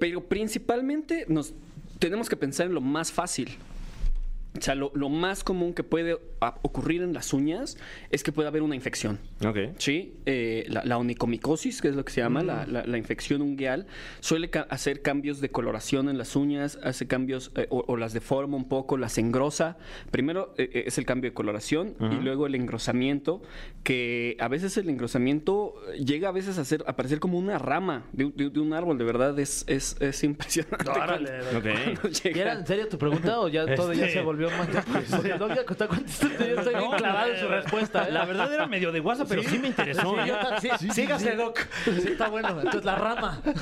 Pero 0.00 0.24
principalmente 0.24 1.24
nos 1.28 1.52
tenemos 1.98 2.28
que 2.28 2.36
pensar 2.36 2.66
en 2.66 2.74
lo 2.74 2.80
más 2.80 3.12
fácil. 3.12 3.50
O 4.58 4.62
sea, 4.62 4.74
lo, 4.74 4.90
lo 4.94 5.08
más 5.08 5.44
común 5.44 5.72
que 5.74 5.82
puede 5.84 6.18
a- 6.40 6.56
ocurrir 6.62 7.02
en 7.02 7.12
las 7.14 7.32
uñas 7.32 7.76
es 8.10 8.22
que 8.22 8.32
pueda 8.32 8.48
haber 8.48 8.62
una 8.62 8.74
infección. 8.74 9.18
Ok. 9.44 9.58
Sí, 9.78 10.14
eh, 10.26 10.64
la, 10.68 10.84
la 10.84 10.98
onicomicosis, 10.98 11.80
que 11.80 11.88
es 11.88 11.96
lo 11.96 12.04
que 12.04 12.12
se 12.12 12.20
llama, 12.20 12.42
la, 12.42 12.66
la- 12.66 12.84
la 12.84 12.98
infección 12.98 13.42
ungueal, 13.42 13.86
suele 14.20 14.50
ca- 14.50 14.66
hacer 14.70 15.02
cambios 15.02 15.40
de 15.40 15.50
coloración 15.50 16.08
en 16.08 16.18
las 16.18 16.36
uñas, 16.36 16.78
hace 16.82 17.06
cambios 17.06 17.52
eh, 17.56 17.66
o, 17.70 17.84
o 17.86 17.96
las 17.96 18.12
deforma 18.12 18.56
un 18.56 18.68
poco, 18.68 18.96
las 18.98 19.16
engrosa. 19.18 19.76
Primero 20.10 20.54
eh, 20.58 20.84
es 20.86 20.98
el 20.98 21.06
cambio 21.06 21.30
de 21.30 21.34
coloración 21.34 21.94
y 22.00 22.22
luego 22.22 22.46
el 22.46 22.54
engrosamiento, 22.54 23.42
que 23.84 24.36
a 24.40 24.48
veces 24.48 24.76
el 24.76 24.88
engrosamiento 24.88 25.74
llega 26.04 26.28
a 26.28 26.32
veces 26.32 26.58
a, 26.58 26.64
ser, 26.64 26.84
a 26.86 26.96
parecer 26.96 27.20
como 27.20 27.38
una 27.38 27.58
rama 27.58 28.04
de, 28.12 28.26
un- 28.26 28.36
de- 28.36 28.50
de 28.50 28.60
un 28.60 28.72
árbol, 28.72 28.98
de 28.98 29.04
verdad 29.04 29.38
es, 29.38 29.64
es, 29.68 29.96
es 30.00 30.22
impresionante. 30.24 30.90
Órale. 30.90 31.30
cuando- 31.50 31.58
Ok. 31.58 31.64
cuando 32.00 32.08
¿Y 32.08 32.12
llega. 32.22 32.40
era 32.42 32.52
en 32.54 32.66
serio 32.66 32.88
tu 32.88 32.98
pregunta 32.98 33.40
o 33.40 33.48
ya 33.48 33.74
todo 33.74 33.92
ya 33.92 34.06
Este, 34.06 34.18
se 34.18 34.24
volvió 34.24 34.47
veo 34.48 34.58
más. 34.58 34.68
Pues, 34.68 35.10
no, 35.10 35.48
contesta, 35.64 35.86
contesta, 35.88 36.28
yo 36.46 36.56
estoy 36.58 36.74
bien 36.74 36.90
No, 36.90 36.96
clavado 36.96 37.32
en 37.32 37.40
su 37.40 37.48
respuesta. 37.48 38.08
¿eh? 38.08 38.12
La 38.12 38.24
verdad 38.24 38.52
era 38.52 38.66
medio 38.66 38.92
de 38.92 39.00
WhatsApp, 39.00 39.28
pero 39.28 39.42
sí, 39.42 39.58
me 39.58 39.68
interesó. 39.68 40.14
Sí, 40.14 40.20
¿eh? 40.20 40.24
yo 40.26 40.34
ta- 40.38 40.60
sí, 40.60 40.90
sígase, 40.92 41.34
Doc. 41.36 41.58
Sí, 41.84 41.90
está 42.08 42.28
bueno. 42.28 42.48
Entonces, 42.50 42.84
la 42.84 42.94
rama. 42.96 43.42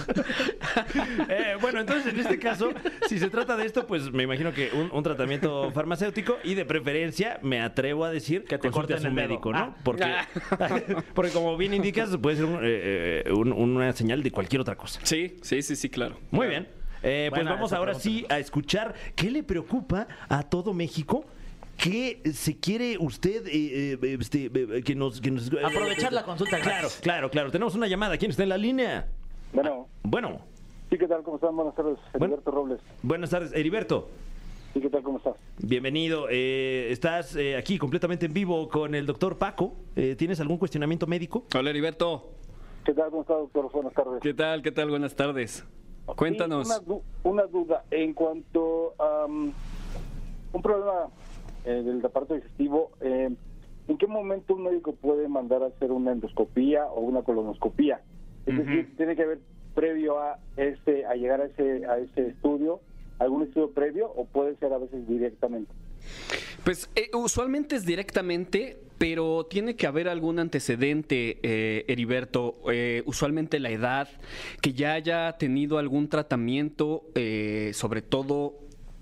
Eh, 1.29 1.57
bueno, 1.61 1.81
entonces 1.81 2.12
en 2.12 2.20
este 2.20 2.38
caso, 2.38 2.70
si 3.09 3.18
se 3.18 3.29
trata 3.31 3.57
de 3.57 3.64
esto, 3.66 3.87
pues 3.87 4.12
me 4.12 4.22
imagino 4.22 4.53
que 4.53 4.70
un, 4.72 4.90
un 4.92 5.03
tratamiento 5.03 5.70
farmacéutico 5.72 6.37
y 6.44 6.55
de 6.55 6.64
preferencia 6.64 7.38
me 7.42 7.61
atrevo 7.61 8.05
a 8.05 8.11
decir 8.11 8.44
Que 8.44 8.59
te 8.59 8.70
consulte 8.70 8.94
a 8.94 8.99
su 9.01 9.11
médico, 9.11 9.53
¿no? 9.53 9.59
Ah. 9.59 9.77
Porque, 9.83 10.05
porque 11.14 11.31
como 11.33 11.57
bien 11.57 11.75
indicas, 11.75 12.16
puede 12.18 12.37
ser 12.37 12.44
un, 12.44 12.57
eh, 12.57 13.22
eh, 13.27 13.33
un- 13.33 13.53
una 13.53 13.92
señal 13.92 14.22
de 14.22 14.31
cualquier 14.31 14.61
otra 14.61 14.77
cosa. 14.77 15.01
Sí, 15.03 15.37
sí, 15.42 15.62
sí, 15.62 15.77
sí, 15.77 15.88
claro. 15.88 16.18
Muy 16.31 16.46
bien. 16.49 16.68
Eh, 17.08 17.28
pues 17.30 17.40
Buena 17.42 17.52
vamos 17.54 17.72
ahora 17.72 17.92
pregunta. 17.92 18.02
sí 18.20 18.26
a 18.28 18.38
escuchar 18.40 18.94
qué 19.14 19.30
le 19.30 19.42
preocupa 19.44 20.08
a 20.28 20.42
todo 20.42 20.74
México. 20.74 21.24
¿Qué 21.76 22.20
se 22.32 22.58
quiere 22.58 22.96
usted 22.98 23.46
eh, 23.46 23.98
eh, 24.02 24.16
este, 24.18 24.46
eh, 24.52 24.82
que 24.82 24.94
nos, 24.94 25.20
que 25.20 25.30
nos- 25.30 25.48
Aprovechar 25.62 26.12
la 26.12 26.24
consulta 26.24 26.58
Claro, 26.58 26.88
claro, 27.02 27.30
claro. 27.30 27.50
Tenemos 27.52 27.74
una 27.74 27.86
llamada. 27.86 28.16
¿Quién 28.16 28.30
está 28.30 28.42
en 28.42 28.48
la 28.48 28.56
línea? 28.58 29.06
Bueno, 29.52 29.86
Bueno, 30.02 30.40
sí, 30.90 30.98
¿qué 30.98 31.06
tal? 31.06 31.22
¿Cómo 31.22 31.36
están? 31.36 31.54
Buenas 31.54 31.74
tardes, 31.76 31.98
Bueno. 32.12 32.34
Heriberto 32.34 32.50
Robles. 32.50 32.80
buenas 33.02 33.30
tardes, 33.30 33.52
Heriberto. 33.54 34.08
Sí, 34.74 34.80
¿qué 34.80 34.90
tal? 34.90 35.02
¿Cómo 35.02 35.18
estás? 35.18 35.34
Bienvenido. 35.58 36.26
Eh, 36.30 36.88
estás 36.90 37.36
eh, 37.36 37.56
aquí 37.56 37.78
completamente 37.78 38.26
en 38.26 38.32
vivo 38.34 38.68
con 38.68 38.94
el 38.94 39.06
doctor 39.06 39.38
Paco. 39.38 39.74
Eh, 39.94 40.16
¿Tienes 40.18 40.40
algún 40.40 40.58
cuestionamiento 40.58 41.06
médico? 41.06 41.46
Hola, 41.54 41.70
Heriberto. 41.70 42.32
¿Qué 42.84 42.92
tal? 42.94 43.10
¿Cómo 43.10 43.22
estás, 43.22 43.36
doctor? 43.38 43.70
Buenas 43.72 43.92
tardes. 43.94 44.20
¿Qué 44.22 44.34
tal? 44.34 44.62
¿Qué 44.62 44.72
tal? 44.72 44.90
Buenas 44.90 45.14
tardes. 45.14 45.64
Cuéntanos. 46.14 46.66
Una, 46.66 46.78
du- 46.78 47.02
una 47.24 47.42
duda 47.46 47.84
en 47.90 48.14
cuanto 48.14 48.94
a 48.98 49.26
um, 49.26 49.52
un 50.52 50.62
problema 50.62 51.08
eh, 51.64 51.82
del 51.82 52.04
aparato 52.04 52.34
digestivo. 52.34 52.92
eh, 53.00 53.30
¿En 53.88 53.98
qué 53.98 54.06
momento 54.06 54.54
un 54.54 54.64
médico 54.64 54.92
puede 54.94 55.28
mandar 55.28 55.62
a 55.62 55.66
hacer 55.66 55.92
una 55.92 56.12
endoscopía 56.12 56.86
o 56.86 57.00
una 57.00 57.22
colonoscopía? 57.22 58.00
Es 58.44 58.56
decir, 58.56 58.96
tiene 58.96 59.14
que 59.16 59.22
haber 59.22 59.38
previo 59.74 60.18
a 60.18 60.38
este 60.56 61.04
a 61.06 61.14
llegar 61.14 61.40
a 61.40 61.46
ese 61.46 61.84
a 61.86 61.98
ese 61.98 62.28
estudio 62.28 62.80
algún 63.18 63.42
estudio 63.44 63.70
previo 63.70 64.10
o 64.10 64.24
puede 64.24 64.56
ser 64.56 64.72
a 64.72 64.78
veces 64.78 65.06
directamente. 65.08 65.72
Pues 66.64 66.88
eh, 66.96 67.10
usualmente 67.14 67.76
es 67.76 67.84
directamente, 67.86 68.76
pero 68.98 69.46
tiene 69.46 69.76
que 69.76 69.87
haber 69.87 70.09
algún 70.09 70.38
antecedente, 70.38 71.38
eh, 71.42 71.85
Heriberto. 71.88 72.59
Eh, 72.72 73.02
usualmente 73.06 73.61
la 73.61 73.70
edad, 73.70 74.09
que 74.61 74.72
ya 74.72 74.92
haya 74.94 75.32
tenido 75.38 75.78
algún 75.78 76.09
tratamiento, 76.09 77.04
eh, 77.14 77.72
sobre 77.74 78.02
todo 78.02 78.59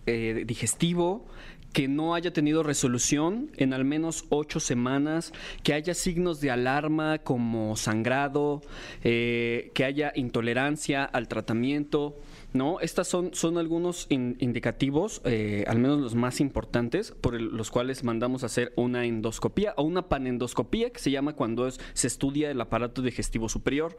eh, 0.07 0.44
digestivo, 0.46 1.26
que 1.74 1.88
no 1.88 2.14
haya 2.14 2.33
tenido 2.33 2.62
resolución 2.62 3.50
en 3.57 3.74
al 3.74 3.85
menos 3.85 4.26
ocho 4.28 4.61
semanas, 4.61 5.33
que 5.64 5.74
haya 5.74 5.92
signos 5.92 6.40
de 6.40 6.52
alarma 6.52 7.18
como 7.18 7.76
sangrado, 7.76 8.62
eh, 9.02 9.72
que 9.74 9.85
haya 9.85 10.12
intolerancia 10.14 11.04
al 11.04 11.26
tratamiento. 11.26 12.16
¿No? 12.54 12.80
Estas 12.80 13.06
son, 13.08 13.34
son 13.34 13.58
algunos 13.58 14.06
in- 14.08 14.36
indicativos, 14.38 15.20
eh, 15.24 15.64
al 15.66 15.78
menos 15.78 16.00
los 16.00 16.14
más 16.14 16.40
importantes, 16.40 17.10
por 17.20 17.38
los 17.40 17.70
cuales 17.70 18.04
mandamos 18.04 18.42
a 18.42 18.46
hacer 18.46 18.72
una 18.76 19.04
endoscopía 19.04 19.74
o 19.76 19.82
una 19.82 20.08
panendoscopía, 20.08 20.90
que 20.90 21.00
se 21.00 21.10
llama 21.10 21.34
cuando 21.34 21.68
se 21.70 22.06
estudia 22.06 22.50
el 22.50 22.60
aparato 22.60 23.02
digestivo 23.02 23.48
superior. 23.48 23.98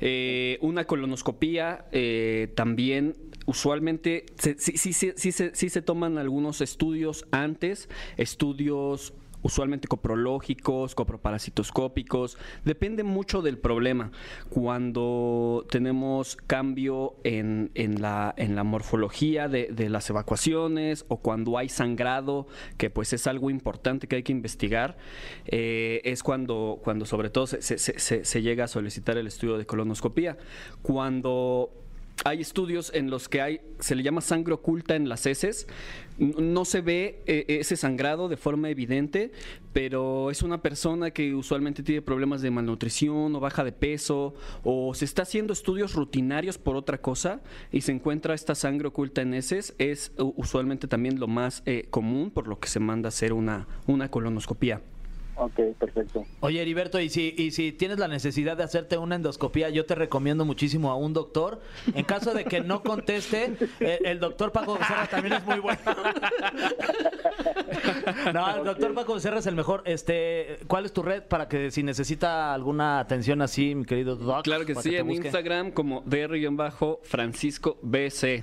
Eh, 0.00 0.58
una 0.62 0.86
colonoscopía 0.86 1.84
eh, 1.92 2.50
también, 2.56 3.14
usualmente, 3.44 4.26
se- 4.38 4.56
sí, 4.58 4.92
se- 4.94 5.14
sí 5.16 5.68
se 5.68 5.82
toman 5.82 6.18
algunos 6.18 6.60
estudios 6.62 7.26
antes, 7.30 7.88
estudios 8.16 9.12
usualmente 9.46 9.86
coprológicos, 9.86 10.94
coproparasitoscópicos, 10.94 12.36
depende 12.64 13.04
mucho 13.04 13.42
del 13.42 13.58
problema. 13.58 14.10
Cuando 14.50 15.64
tenemos 15.70 16.36
cambio 16.36 17.14
en, 17.22 17.70
en 17.74 18.02
la, 18.02 18.34
en 18.36 18.56
la 18.56 18.64
morfología 18.64 19.48
de, 19.48 19.68
de 19.70 19.88
las 19.88 20.10
evacuaciones 20.10 21.04
o 21.08 21.18
cuando 21.18 21.56
hay 21.58 21.68
sangrado, 21.68 22.48
que 22.76 22.90
pues 22.90 23.12
es 23.12 23.28
algo 23.28 23.48
importante 23.48 24.08
que 24.08 24.16
hay 24.16 24.22
que 24.24 24.32
investigar, 24.32 24.96
eh, 25.46 26.00
es 26.04 26.24
cuando, 26.24 26.80
cuando 26.82 27.06
sobre 27.06 27.30
todo 27.30 27.46
se, 27.46 27.62
se- 27.62 27.78
se- 27.78 28.24
se- 28.24 28.42
llega 28.42 28.64
a 28.64 28.68
solicitar 28.68 29.16
el 29.16 29.28
estudio 29.28 29.56
de 29.58 29.66
colonoscopía. 29.66 30.36
Cuando 30.82 31.70
hay 32.24 32.40
estudios 32.40 32.90
en 32.94 33.10
los 33.10 33.28
que 33.28 33.40
hay, 33.40 33.60
se 33.78 33.94
le 33.94 34.02
llama 34.02 34.20
sangre 34.20 34.54
oculta 34.54 34.96
en 34.96 35.08
las 35.08 35.26
heces. 35.26 35.66
No 36.18 36.64
se 36.64 36.80
ve 36.80 37.22
eh, 37.26 37.44
ese 37.48 37.76
sangrado 37.76 38.28
de 38.28 38.38
forma 38.38 38.70
evidente, 38.70 39.32
pero 39.72 40.30
es 40.30 40.42
una 40.42 40.62
persona 40.62 41.10
que 41.10 41.34
usualmente 41.34 41.82
tiene 41.82 42.00
problemas 42.00 42.40
de 42.40 42.50
malnutrición 42.50 43.34
o 43.34 43.40
baja 43.40 43.64
de 43.64 43.72
peso, 43.72 44.34
o 44.64 44.94
se 44.94 45.04
está 45.04 45.22
haciendo 45.22 45.52
estudios 45.52 45.94
rutinarios 45.94 46.56
por 46.56 46.74
otra 46.76 46.98
cosa 46.98 47.42
y 47.70 47.82
se 47.82 47.92
encuentra 47.92 48.34
esta 48.34 48.54
sangre 48.54 48.88
oculta 48.88 49.20
en 49.20 49.34
heces. 49.34 49.74
Es 49.78 50.12
usualmente 50.16 50.88
también 50.88 51.20
lo 51.20 51.26
más 51.26 51.62
eh, 51.66 51.86
común, 51.90 52.30
por 52.30 52.48
lo 52.48 52.58
que 52.58 52.68
se 52.68 52.80
manda 52.80 53.08
a 53.08 53.10
hacer 53.10 53.34
una, 53.34 53.68
una 53.86 54.10
colonoscopía. 54.10 54.80
Ok, 55.38 55.60
perfecto. 55.78 56.24
Oye, 56.40 56.62
Heriberto, 56.62 56.98
y 56.98 57.10
si, 57.10 57.34
y 57.36 57.50
si 57.50 57.72
tienes 57.72 57.98
la 57.98 58.08
necesidad 58.08 58.56
de 58.56 58.62
hacerte 58.62 58.96
una 58.96 59.16
endoscopía, 59.16 59.68
yo 59.68 59.84
te 59.84 59.94
recomiendo 59.94 60.46
muchísimo 60.46 60.90
a 60.90 60.96
un 60.96 61.12
doctor. 61.12 61.60
En 61.94 62.04
caso 62.04 62.32
de 62.32 62.46
que 62.46 62.62
no 62.62 62.82
conteste, 62.82 63.54
eh, 63.80 63.98
el 64.04 64.18
doctor 64.18 64.50
Paco 64.50 64.78
Becerra 64.78 65.06
también 65.06 65.34
es 65.34 65.44
muy 65.44 65.58
bueno. 65.58 65.78
no, 68.32 68.56
el 68.56 68.64
doctor 68.64 68.94
Paco 68.94 69.14
Becerra 69.14 69.40
es 69.40 69.46
el 69.46 69.54
mejor. 69.54 69.82
Este, 69.84 70.58
¿Cuál 70.66 70.86
es 70.86 70.94
tu 70.94 71.02
red 71.02 71.24
para 71.24 71.48
que 71.48 71.70
si 71.70 71.82
necesita 71.82 72.54
alguna 72.54 72.98
atención 72.98 73.42
así, 73.42 73.74
mi 73.74 73.84
querido 73.84 74.16
doc? 74.16 74.44
Claro 74.44 74.64
que 74.64 74.74
sí, 74.76 74.96
en 74.96 75.06
busque? 75.06 75.26
Instagram 75.26 75.72
como 75.72 76.02
dr-francisco 76.06 77.76
bc. 77.82 78.42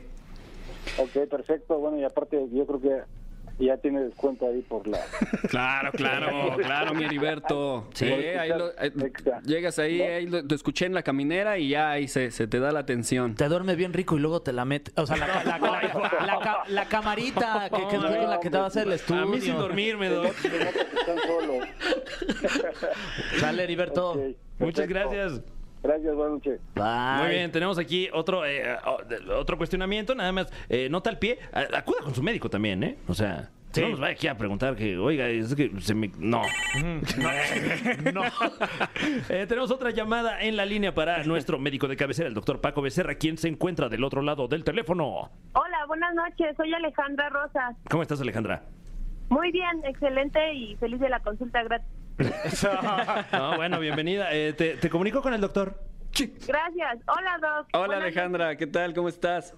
Ok, 1.00 1.28
perfecto. 1.28 1.80
Bueno, 1.80 1.98
y 1.98 2.04
aparte 2.04 2.48
yo 2.52 2.68
creo 2.68 2.82
que 2.82 3.23
ya 3.60 3.78
tiene 3.78 4.02
descuento 4.02 4.48
ahí 4.48 4.62
por 4.62 4.88
la... 4.88 5.00
Claro, 5.50 5.92
claro, 5.92 6.56
claro, 6.58 6.94
mi 6.94 7.04
Heriberto. 7.04 7.88
Sí, 7.94 8.06
ahí 8.06 8.50
lo- 8.50 8.72
eh, 8.80 8.92
llegas 9.46 9.78
ahí, 9.80 10.00
¿No? 10.00 10.04
ahí 10.06 10.28
lo, 10.28 10.46
te 10.48 10.56
escuché 10.56 10.86
en 10.86 10.94
la 10.94 11.04
caminera 11.04 11.58
y 11.58 11.70
ya 11.70 11.92
ahí 11.92 12.08
se, 12.08 12.32
se 12.32 12.48
te 12.48 12.60
da 12.60 12.72
la 12.72 12.80
atención. 12.80 13.36
Te 13.36 13.48
duerme 13.48 13.76
bien 13.76 13.94
rico 13.94 14.16
y 14.18 14.20
luego 14.20 14.42
te 14.42 14.54
la 14.54 14.66
mete. 14.66 14.92
O 15.00 15.06
sea, 15.06 15.18
la, 15.18 15.28
la- 15.28 15.44
la- 15.44 15.58
la- 15.60 16.26
la 16.26 16.40
ca- 16.40 16.64
la 16.68 16.86
camarita 16.86 17.70
que, 17.70 17.88
que 17.88 17.96
es 17.96 18.02
la 18.02 18.40
que 18.40 18.50
te 18.50 18.58
va 18.58 18.64
a 18.64 18.68
hacer 18.68 18.88
el 18.88 18.94
estudio. 18.94 19.22
A 19.22 19.26
mí 19.26 19.40
sin 19.40 19.56
dormirme, 19.56 20.10
Doc. 20.10 20.26
Están 20.26 21.18
solos. 21.28 21.68
Sale, 23.40 23.64
Heriberto. 23.64 24.20
Muchas 24.60 24.88
gracias. 24.88 25.42
Gracias, 25.84 26.16
buenas 26.16 26.34
noches. 26.36 26.62
Bye. 26.76 27.24
Muy 27.24 27.30
bien, 27.36 27.52
tenemos 27.52 27.78
aquí 27.78 28.08
otro 28.14 28.46
eh, 28.46 28.64
o- 28.86 29.36
otro 29.36 29.58
cuestionamiento, 29.58 30.16
nada 30.16 30.32
más, 30.32 30.52
eh, 30.70 30.88
nota 30.90 31.10
al 31.10 31.20
pie, 31.20 31.38
acuda 31.52 31.98
con 32.04 32.16
su 32.16 32.24
médico 32.24 32.50
también, 32.50 32.84
¿eh? 32.84 32.98
O 33.08 33.14
sea, 33.14 33.50
Sí. 33.72 33.82
no 33.82 33.90
nos 33.90 34.00
vaya 34.00 34.14
aquí 34.14 34.28
a 34.28 34.38
preguntar 34.38 34.76
que, 34.76 34.98
oiga, 34.98 35.28
es 35.28 35.54
que 35.56 35.72
se 35.82 35.94
me... 35.96 36.10
No. 36.20 36.42
no. 38.14 38.22
Eh, 39.30 39.46
tenemos 39.48 39.72
otra 39.72 39.90
llamada 39.92 40.42
en 40.42 40.56
la 40.56 40.66
línea 40.66 40.94
para 40.94 41.24
nuestro 41.24 41.58
médico 41.60 41.88
de 41.88 41.98
cabecera, 41.98 42.28
el 42.28 42.34
doctor 42.36 42.62
Paco 42.62 42.82
Becerra, 42.82 43.16
quien 43.16 43.38
se 43.38 43.48
encuentra 43.48 43.90
del 43.90 44.04
otro 44.04 44.22
lado 44.22 44.48
del 44.48 44.64
teléfono. 44.64 45.32
Hola, 45.54 45.86
buenas 45.88 46.14
noches. 46.16 46.56
Soy 46.56 46.74
Alejandra 46.74 47.30
Rosas. 47.30 47.76
¿Cómo 47.90 48.04
estás, 48.04 48.22
Alejandra? 48.22 48.62
Muy 49.30 49.52
bien, 49.52 49.84
excelente 49.86 50.54
y 50.54 50.76
feliz 50.76 51.00
de 51.00 51.10
la 51.10 51.20
consulta 51.22 51.64
gratis. 51.64 51.88
No, 53.32 53.56
bueno, 53.56 53.80
bienvenida. 53.80 54.34
Eh, 54.34 54.54
te, 54.54 54.76
te 54.78 54.90
comunico 54.90 55.22
con 55.22 55.34
el 55.34 55.42
doctor. 55.42 55.80
Gracias. 56.48 57.00
Hola, 57.08 57.40
Doc. 57.42 57.68
Hola 57.74 57.88
Buenas 57.88 58.04
Alejandra, 58.04 58.56
¿qué 58.56 58.68
tal? 58.68 58.94
¿Cómo 58.94 59.10
estás? 59.10 59.56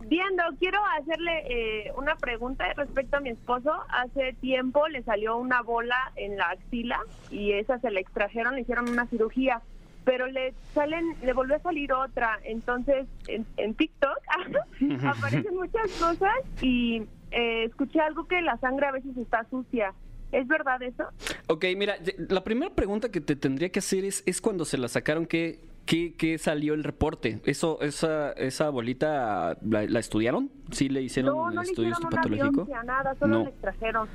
Bien, 0.00 0.36
Doc, 0.36 0.58
quiero 0.58 0.78
hacerle 0.98 1.86
eh, 1.86 1.92
una 1.96 2.16
pregunta 2.16 2.66
respecto 2.74 3.16
a 3.16 3.20
mi 3.20 3.30
esposo. 3.30 3.72
Hace 3.88 4.34
tiempo 4.34 4.86
le 4.88 5.02
salió 5.04 5.38
una 5.38 5.62
bola 5.62 5.96
en 6.16 6.36
la 6.36 6.50
axila 6.50 7.00
y 7.30 7.52
esa 7.52 7.78
se 7.78 7.90
la 7.90 8.00
extrajeron, 8.00 8.56
le 8.56 8.60
hicieron 8.60 8.90
una 8.90 9.06
cirugía. 9.06 9.62
Pero 10.04 10.26
le 10.26 10.52
salen, 10.74 11.16
le 11.22 11.32
volvió 11.32 11.56
a 11.56 11.60
salir 11.60 11.92
otra. 11.92 12.38
Entonces, 12.44 13.06
en, 13.26 13.46
en 13.56 13.74
TikTok 13.74 14.18
aparecen 15.04 15.54
muchas 15.54 15.90
cosas 15.92 16.34
y 16.60 17.02
eh, 17.30 17.64
escuché 17.64 18.00
algo 18.00 18.28
que 18.28 18.40
la 18.42 18.58
sangre 18.58 18.86
a 18.86 18.92
veces 18.92 19.16
está 19.16 19.44
sucia. 19.48 19.94
¿Es 20.36 20.46
verdad 20.48 20.82
eso? 20.82 21.04
Ok, 21.48 21.64
mira, 21.76 21.96
la 22.28 22.44
primera 22.44 22.74
pregunta 22.74 23.10
que 23.10 23.20
te 23.20 23.36
tendría 23.36 23.70
que 23.70 23.78
hacer 23.78 24.04
es, 24.04 24.22
es 24.26 24.40
cuando 24.40 24.64
se 24.66 24.76
la 24.76 24.88
sacaron, 24.88 25.24
¿qué, 25.24 25.60
qué, 25.86 26.14
qué 26.16 26.36
salió 26.36 26.74
el 26.74 26.84
reporte? 26.84 27.40
¿Eso, 27.46 27.80
esa, 27.80 28.32
¿Esa 28.32 28.68
bolita 28.68 29.56
la, 29.62 29.84
la 29.86 29.98
estudiaron? 29.98 30.50
¿Sí 30.72 30.90
le 30.90 31.00
hicieron 31.00 31.34
No, 31.34 31.50
no 31.50 31.62
le 31.62 31.72
una 31.72 32.22
biopsia, 32.22 32.82
nada, 32.82 33.14
solo 33.14 33.38
No. 33.38 33.44
le 33.44 33.50
extrajeron. 33.50 34.08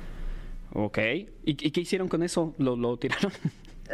Ok. 0.74 0.98
¿Y, 0.98 1.26
y 1.44 1.70
qué 1.72 1.80
hicieron 1.80 2.08
con 2.08 2.22
eso? 2.22 2.54
¿Lo, 2.58 2.76
lo 2.76 2.96
tiraron 2.98 3.32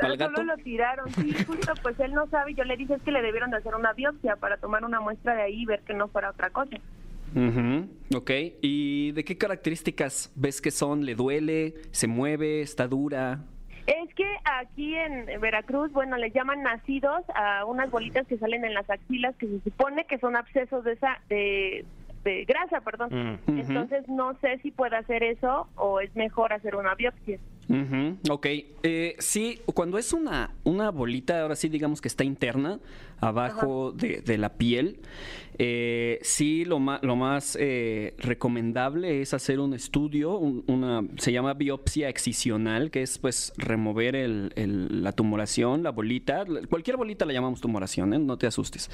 al 0.03 0.17
gato? 0.17 0.37
Solo 0.37 0.55
lo 0.57 0.63
tiraron, 0.63 1.09
sí, 1.15 1.35
justo 1.47 1.73
pues 1.83 1.99
él 1.99 2.13
no 2.13 2.29
sabe, 2.29 2.53
yo 2.55 2.65
le 2.65 2.77
dije 2.77 2.95
es 2.95 3.03
que 3.03 3.11
le 3.11 3.23
debieron 3.23 3.51
de 3.51 3.57
hacer 3.57 3.75
una 3.75 3.95
biopsia 3.95 4.37
para 4.37 4.59
tomar 4.59 4.85
una 4.85 5.01
muestra 5.01 5.35
de 5.35 5.43
ahí 5.43 5.63
y 5.63 5.65
ver 5.65 5.81
que 5.81 5.95
no 5.95 6.09
fuera 6.09 6.31
otra 6.31 6.51
cosa. 6.51 6.77
Ujú, 7.35 7.89
Ok. 8.17 8.31
¿Y 8.63 9.13
de 9.13 9.25
qué 9.25 9.37
características 9.37 10.33
ves 10.35 10.61
que 10.61 10.71
son? 10.71 11.05
¿Le 11.05 11.15
duele? 11.15 11.75
¿Se 11.91 12.07
mueve? 12.07 12.63
¿Está 12.63 12.89
dura? 12.89 13.41
Es 13.87 14.15
que 14.15 14.27
aquí 14.45 14.95
en 14.95 15.41
Veracruz, 15.41 15.91
bueno, 15.93 16.17
les 16.19 16.33
llaman 16.35 16.63
nacidos 16.63 17.23
a 17.35 17.65
unas 17.65 17.91
bolitas 17.91 18.27
que 18.27 18.37
salen 18.37 18.65
en 18.65 18.75
las 18.75 18.89
axilas 18.91 19.35
que 19.37 19.47
se 19.47 19.61
supone 19.61 20.05
que 20.05 20.19
son 20.19 20.37
abscesos 20.37 20.85
de 20.85 20.93
esa 20.93 21.21
de, 21.29 21.87
de 22.25 22.45
grasa, 22.45 22.81
perdón. 22.83 23.09
Mm. 23.47 23.59
Entonces 23.59 24.07
no 24.09 24.39
sé 24.41 24.59
si 24.63 24.71
puede 24.71 24.97
hacer 24.97 25.23
eso 25.23 25.69
o 25.77 26.01
es 26.01 26.15
mejor 26.17 26.53
hacer 26.53 26.77
una 26.77 26.95
biopsia. 26.95 27.39
Ujú, 27.69 28.17
Ok, 28.31 28.47
Eh, 28.85 29.17
sí, 29.19 29.59
cuando 29.75 29.99
es 29.99 30.13
una, 30.13 30.55
una 30.65 30.91
bolita, 30.91 31.43
ahora 31.43 31.57
sí 31.57 31.69
digamos 31.69 32.01
que 32.01 32.07
está 32.09 32.23
interna, 32.25 32.79
abajo 33.21 33.91
de, 33.91 34.23
de 34.23 34.39
la 34.39 34.55
piel, 34.55 35.01
eh, 35.59 36.21
sí 36.23 36.65
lo, 36.65 36.79
ma- 36.79 37.01
lo 37.03 37.17
más 37.17 37.59
eh, 37.61 38.15
recomendable 38.19 39.21
es 39.21 39.35
hacer 39.35 39.59
un 39.59 39.75
estudio, 39.75 40.39
un- 40.39 40.63
una, 40.69 41.03
se 41.19 41.33
llama 41.33 41.55
biopsia 41.55 42.09
excisional, 42.09 42.93
que 42.93 43.03
es 43.03 43.19
pues 43.19 43.53
remover 43.57 44.15
el- 44.15 44.53
el- 44.55 45.03
la 45.03 45.11
tumoración, 45.11 45.83
la 45.83 45.91
bolita, 45.91 46.45
cualquier 46.71 46.97
bolita 46.97 47.27
la 47.27 47.33
llamamos 47.33 47.61
tumoración, 47.61 48.25
no 48.25 48.39
te 48.39 48.47
asustes, 48.47 48.89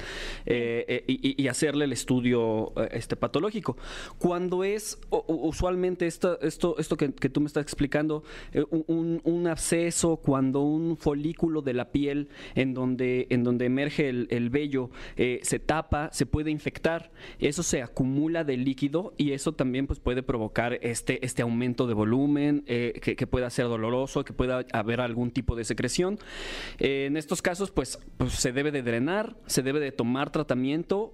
y, 0.47 1.41
y 1.41 1.47
hacerle 1.47 1.85
el 1.85 1.93
estudio 1.93 2.73
este 2.91 3.15
patológico. 3.15 3.77
Cuando 4.17 4.63
es 4.63 4.99
usualmente 5.27 6.07
esto, 6.07 6.41
esto, 6.41 6.75
esto 6.79 6.97
que, 6.97 7.13
que 7.13 7.29
tú 7.29 7.39
me 7.41 7.45
estás 7.47 7.61
explicando, 7.61 8.23
un, 8.71 9.47
absceso, 9.47 10.17
cuando 10.17 10.61
un 10.61 10.97
folículo 10.97 11.61
de 11.61 11.73
la 11.73 11.91
piel 11.91 12.29
en 12.55 12.73
donde, 12.73 13.27
en 13.29 13.43
donde 13.43 13.65
emerge 13.65 14.09
el, 14.09 14.27
el 14.31 14.49
vello 14.49 14.89
eh, 15.15 15.39
se 15.43 15.59
tapa, 15.59 16.09
se 16.11 16.25
puede 16.25 16.51
infectar, 16.51 17.11
eso 17.39 17.63
se 17.63 17.81
acumula 17.81 18.43
de 18.43 18.57
líquido 18.57 19.13
y 19.17 19.31
eso 19.31 19.53
también 19.53 19.87
pues, 19.87 19.99
puede 19.99 20.23
provocar 20.23 20.79
este, 20.81 21.25
este 21.25 21.41
aumento 21.41 21.87
de 21.87 21.93
volumen, 21.93 22.63
eh, 22.67 22.99
que, 23.01 23.15
que 23.15 23.27
pueda 23.27 23.49
ser 23.49 23.65
doloroso, 23.65 24.23
que 24.23 24.33
pueda 24.33 24.65
haber 24.73 25.01
algún 25.01 25.31
tipo 25.31 25.55
de 25.55 25.63
secreción. 25.63 26.19
Eh, 26.79 27.05
en 27.05 27.17
estos 27.17 27.41
casos, 27.41 27.71
pues, 27.71 27.99
pues, 28.17 28.33
se 28.33 28.51
debe 28.51 28.71
de 28.71 28.81
drenar, 28.81 29.35
se 29.45 29.61
debe 29.61 29.79
de 29.79 29.91
tomar 29.91 30.31
tratamiento 30.31 31.13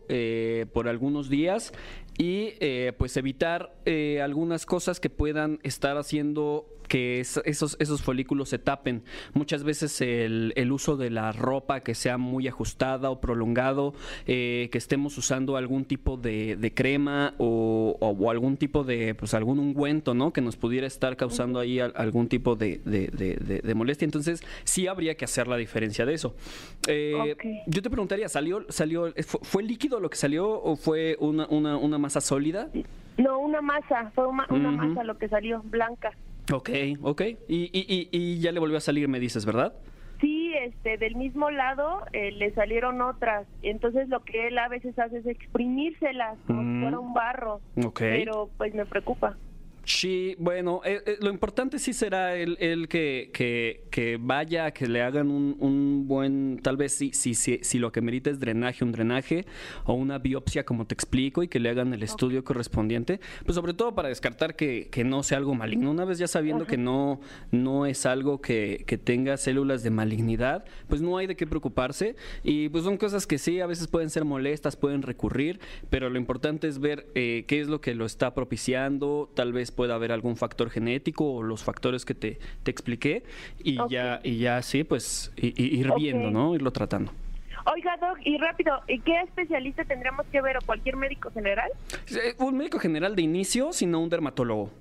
por 0.73 0.87
algunos 0.87 1.29
días 1.29 1.73
y 2.17 2.51
pues 2.97 3.17
evitar 3.17 3.73
algunas 4.21 4.65
cosas 4.65 4.99
que 4.99 5.09
puedan 5.09 5.59
estar 5.63 5.97
haciendo 5.97 6.65
que 6.91 7.21
es- 7.21 7.39
esos, 7.45 7.77
esos 7.79 8.01
folículos 8.01 8.49
se 8.49 8.59
tapen. 8.59 9.01
Muchas 9.33 9.63
veces 9.63 10.01
el, 10.01 10.51
el 10.57 10.73
uso 10.73 10.97
de 10.97 11.09
la 11.09 11.31
ropa 11.31 11.79
que 11.79 11.95
sea 11.95 12.17
muy 12.17 12.49
ajustada 12.49 13.09
o 13.09 13.21
prolongado, 13.21 13.93
eh, 14.27 14.67
que 14.73 14.77
estemos 14.77 15.17
usando 15.17 15.55
algún 15.55 15.85
tipo 15.85 16.17
de, 16.17 16.57
de 16.57 16.73
crema 16.73 17.33
o, 17.37 17.95
o- 17.97 18.09
o 18.09 18.29
algún 18.29 18.57
tipo 18.57 18.83
de, 18.83 19.15
pues 19.15 19.33
algún 19.33 19.57
ungüento, 19.59 20.13
¿no? 20.13 20.33
Que 20.33 20.41
nos 20.41 20.57
pudiera 20.57 20.85
estar 20.85 21.15
causando 21.15 21.61
ahí 21.61 21.79
al- 21.79 21.93
algún 21.95 22.27
tipo 22.27 22.57
de, 22.57 22.81
molestia. 23.73 24.03
Entonces, 24.05 24.41
sí 24.65 24.87
habría 24.87 25.15
que 25.15 25.23
hacer 25.23 25.47
la 25.47 25.55
diferencia 25.55 26.05
de 26.05 26.13
eso. 26.13 26.35
Eh. 26.87 27.37
Yo 27.67 27.81
te 27.81 27.89
preguntaría, 27.89 28.27
¿salió, 28.27 28.65
salió, 28.67 29.13
fue, 29.25 29.39
fue 29.43 29.63
líquido 29.63 30.01
lo 30.01 30.09
que 30.09 30.17
salió 30.17 30.61
o 30.61 30.75
fue 30.75 31.15
una, 31.21 31.47
una, 31.47 31.77
una 31.77 31.97
masa 31.97 32.19
sólida? 32.19 32.67
No, 33.17 33.39
una 33.39 33.61
masa, 33.61 34.11
fue 34.13 34.27
una, 34.27 34.45
masa 34.71 35.05
lo 35.05 35.17
que 35.17 35.29
salió, 35.29 35.61
blanca. 35.63 36.11
Ok, 36.51 36.69
ok. 37.01 37.21
Y, 37.47 37.69
y, 37.71 37.85
y, 37.87 38.09
y 38.11 38.39
ya 38.39 38.51
le 38.51 38.59
volvió 38.59 38.77
a 38.77 38.81
salir, 38.81 39.07
me 39.07 39.19
dices, 39.19 39.45
¿verdad? 39.45 39.73
Sí, 40.19 40.53
este, 40.61 40.97
del 40.97 41.15
mismo 41.15 41.49
lado 41.49 42.03
eh, 42.13 42.31
le 42.31 42.51
salieron 42.53 43.01
otras. 43.01 43.47
Entonces 43.63 44.07
lo 44.09 44.23
que 44.23 44.47
él 44.47 44.57
a 44.59 44.67
veces 44.67 44.97
hace 44.99 45.17
es 45.19 45.25
exprimírselas, 45.25 46.37
como 46.45 46.61
Mm. 46.61 46.75
si 46.75 46.81
fuera 46.81 46.99
un 46.99 47.13
barro. 47.13 47.61
Ok. 47.83 47.99
Pero 47.99 48.49
pues 48.57 48.73
me 48.75 48.85
preocupa. 48.85 49.35
Sí, 49.83 50.35
bueno, 50.37 50.81
eh, 50.85 51.01
eh, 51.05 51.17
lo 51.21 51.31
importante 51.31 51.79
sí 51.79 51.93
será 51.93 52.35
el, 52.35 52.55
el 52.59 52.87
que, 52.87 53.31
que, 53.33 53.85
que 53.89 54.17
vaya, 54.21 54.71
que 54.71 54.87
le 54.87 55.01
hagan 55.01 55.31
un, 55.31 55.55
un 55.59 56.07
buen, 56.07 56.59
tal 56.61 56.77
vez 56.77 56.93
si, 56.93 57.13
si, 57.13 57.33
si, 57.33 57.59
si 57.63 57.79
lo 57.79 57.91
que 57.91 57.99
merita 57.99 58.29
es 58.29 58.39
drenaje, 58.39 58.83
un 58.83 58.91
drenaje 58.91 59.45
o 59.85 59.93
una 59.93 60.19
biopsia, 60.19 60.65
como 60.65 60.85
te 60.85 60.93
explico, 60.93 61.41
y 61.41 61.47
que 61.47 61.59
le 61.59 61.69
hagan 61.69 61.93
el 61.93 62.03
estudio 62.03 62.43
correspondiente, 62.43 63.19
pues 63.43 63.55
sobre 63.55 63.73
todo 63.73 63.95
para 63.95 64.09
descartar 64.09 64.55
que, 64.55 64.87
que 64.91 65.03
no 65.03 65.23
sea 65.23 65.39
algo 65.39 65.55
maligno. 65.55 65.89
Una 65.89 66.05
vez 66.05 66.19
ya 66.19 66.27
sabiendo 66.27 66.67
que 66.67 66.77
no, 66.77 67.19
no 67.51 67.87
es 67.87 68.05
algo 68.05 68.39
que, 68.39 68.83
que 68.85 68.99
tenga 68.99 69.35
células 69.37 69.81
de 69.81 69.89
malignidad, 69.89 70.63
pues 70.89 71.01
no 71.01 71.17
hay 71.17 71.25
de 71.25 71.35
qué 71.35 71.47
preocuparse. 71.47 72.15
Y 72.43 72.69
pues 72.69 72.83
son 72.83 72.97
cosas 72.97 73.25
que 73.25 73.39
sí, 73.39 73.59
a 73.59 73.65
veces 73.65 73.87
pueden 73.87 74.11
ser 74.11 74.25
molestas, 74.25 74.75
pueden 74.75 75.01
recurrir, 75.01 75.59
pero 75.89 76.09
lo 76.09 76.19
importante 76.19 76.67
es 76.67 76.79
ver 76.79 77.07
eh, 77.15 77.45
qué 77.47 77.61
es 77.61 77.67
lo 77.67 77.81
que 77.81 77.95
lo 77.95 78.05
está 78.05 78.35
propiciando, 78.35 79.31
tal 79.33 79.53
vez 79.53 79.70
pueda 79.71 79.95
haber 79.95 80.11
algún 80.11 80.35
factor 80.35 80.69
genético 80.69 81.33
o 81.33 81.43
los 81.43 81.63
factores 81.63 82.05
que 82.05 82.13
te, 82.13 82.39
te 82.63 82.71
expliqué 82.71 83.23
y 83.63 83.77
ya 83.89 84.19
y 84.23 84.37
ya 84.37 84.61
sí, 84.61 84.83
pues 84.83 85.31
ir 85.37 85.91
viendo, 85.95 86.31
¿no? 86.31 86.55
Irlo 86.55 86.71
tratando. 86.71 87.11
Oiga, 87.73 87.95
Doc, 87.97 88.17
y 88.23 88.37
rápido, 88.37 88.81
¿y 88.87 88.99
qué 88.99 89.21
especialista 89.21 89.83
tendríamos 89.85 90.25
que 90.27 90.41
ver 90.41 90.57
o 90.57 90.61
cualquier 90.65 90.95
médico 90.95 91.29
general? 91.31 91.69
Un 92.39 92.57
médico 92.57 92.79
general 92.79 93.15
de 93.15 93.21
inicio, 93.21 93.71
sino 93.71 93.99
un 93.99 94.09
dermatólogo. 94.09 94.71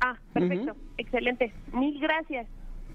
Ah, 0.00 0.16
perfecto, 0.32 0.74
excelente. 0.96 1.52
Mil 1.72 2.00
gracias. 2.00 2.46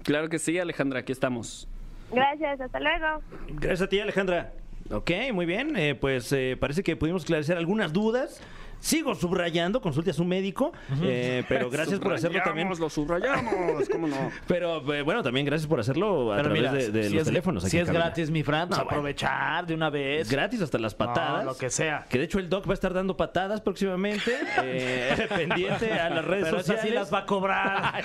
Claro 0.02 0.28
que 0.28 0.38
sí, 0.38 0.58
Alejandra, 0.58 1.00
aquí 1.00 1.12
estamos. 1.12 1.68
Gracias, 2.12 2.60
hasta 2.60 2.80
luego. 2.80 3.22
Gracias 3.48 3.82
a 3.82 3.88
ti, 3.88 4.00
Alejandra. 4.00 4.52
Ok, 4.90 5.10
muy 5.32 5.46
bien. 5.46 5.76
Eh, 5.76 5.94
pues 5.94 6.32
eh, 6.32 6.56
parece 6.58 6.82
que 6.82 6.96
pudimos 6.96 7.22
esclarecer 7.22 7.58
algunas 7.58 7.92
dudas. 7.92 8.42
Sigo 8.80 9.14
subrayando, 9.14 9.80
consulte 9.80 10.10
a 10.10 10.14
su 10.14 10.24
médico. 10.24 10.72
eh, 11.02 11.44
pero 11.48 11.68
gracias 11.70 11.98
por 12.00 12.12
hacerlo 12.14 12.40
también. 12.44 12.68
Lo 12.78 12.88
subrayamos, 12.90 13.88
¿cómo 13.90 14.06
no? 14.08 14.30
Pero 14.46 14.94
eh, 14.94 15.02
bueno, 15.02 15.22
también 15.22 15.44
gracias 15.46 15.66
por 15.66 15.80
hacerlo 15.80 16.32
a 16.32 16.36
Pero 16.36 16.48
través 16.52 16.60
mira, 16.62 16.72
de, 16.72 16.90
de 16.90 17.04
si 17.08 17.14
los 17.14 17.22
es, 17.22 17.26
teléfonos. 17.28 17.64
aquí 17.64 17.70
Si 17.72 17.76
en 17.78 17.82
es 17.82 17.86
cabina. 17.88 18.04
gratis, 18.04 18.30
mi 18.30 18.42
Fran, 18.42 18.68
pues 18.68 18.78
No, 18.78 18.84
bueno. 18.84 18.98
aprovechar 18.98 19.66
de 19.66 19.74
una 19.74 19.90
vez. 19.90 20.30
Gratis 20.30 20.60
hasta 20.62 20.78
las 20.78 20.94
patadas. 20.94 21.44
No, 21.44 21.52
lo 21.52 21.56
que 21.58 21.70
sea. 21.70 22.04
Que 22.08 22.18
de 22.18 22.24
hecho 22.24 22.38
el 22.38 22.48
Doc 22.48 22.66
va 22.68 22.72
a 22.72 22.74
estar 22.74 22.92
dando 22.94 23.16
patadas 23.16 23.60
próximamente. 23.60 24.32
eh, 24.62 25.26
pendiente 25.34 25.92
a 25.92 26.10
las 26.10 26.24
redes 26.24 26.44
Pero 26.44 26.56
esas 26.58 26.66
sociales. 26.66 26.88
sí 26.88 26.94
las 26.94 27.12
va 27.12 27.18
a 27.20 27.26
cobrar. 27.26 28.04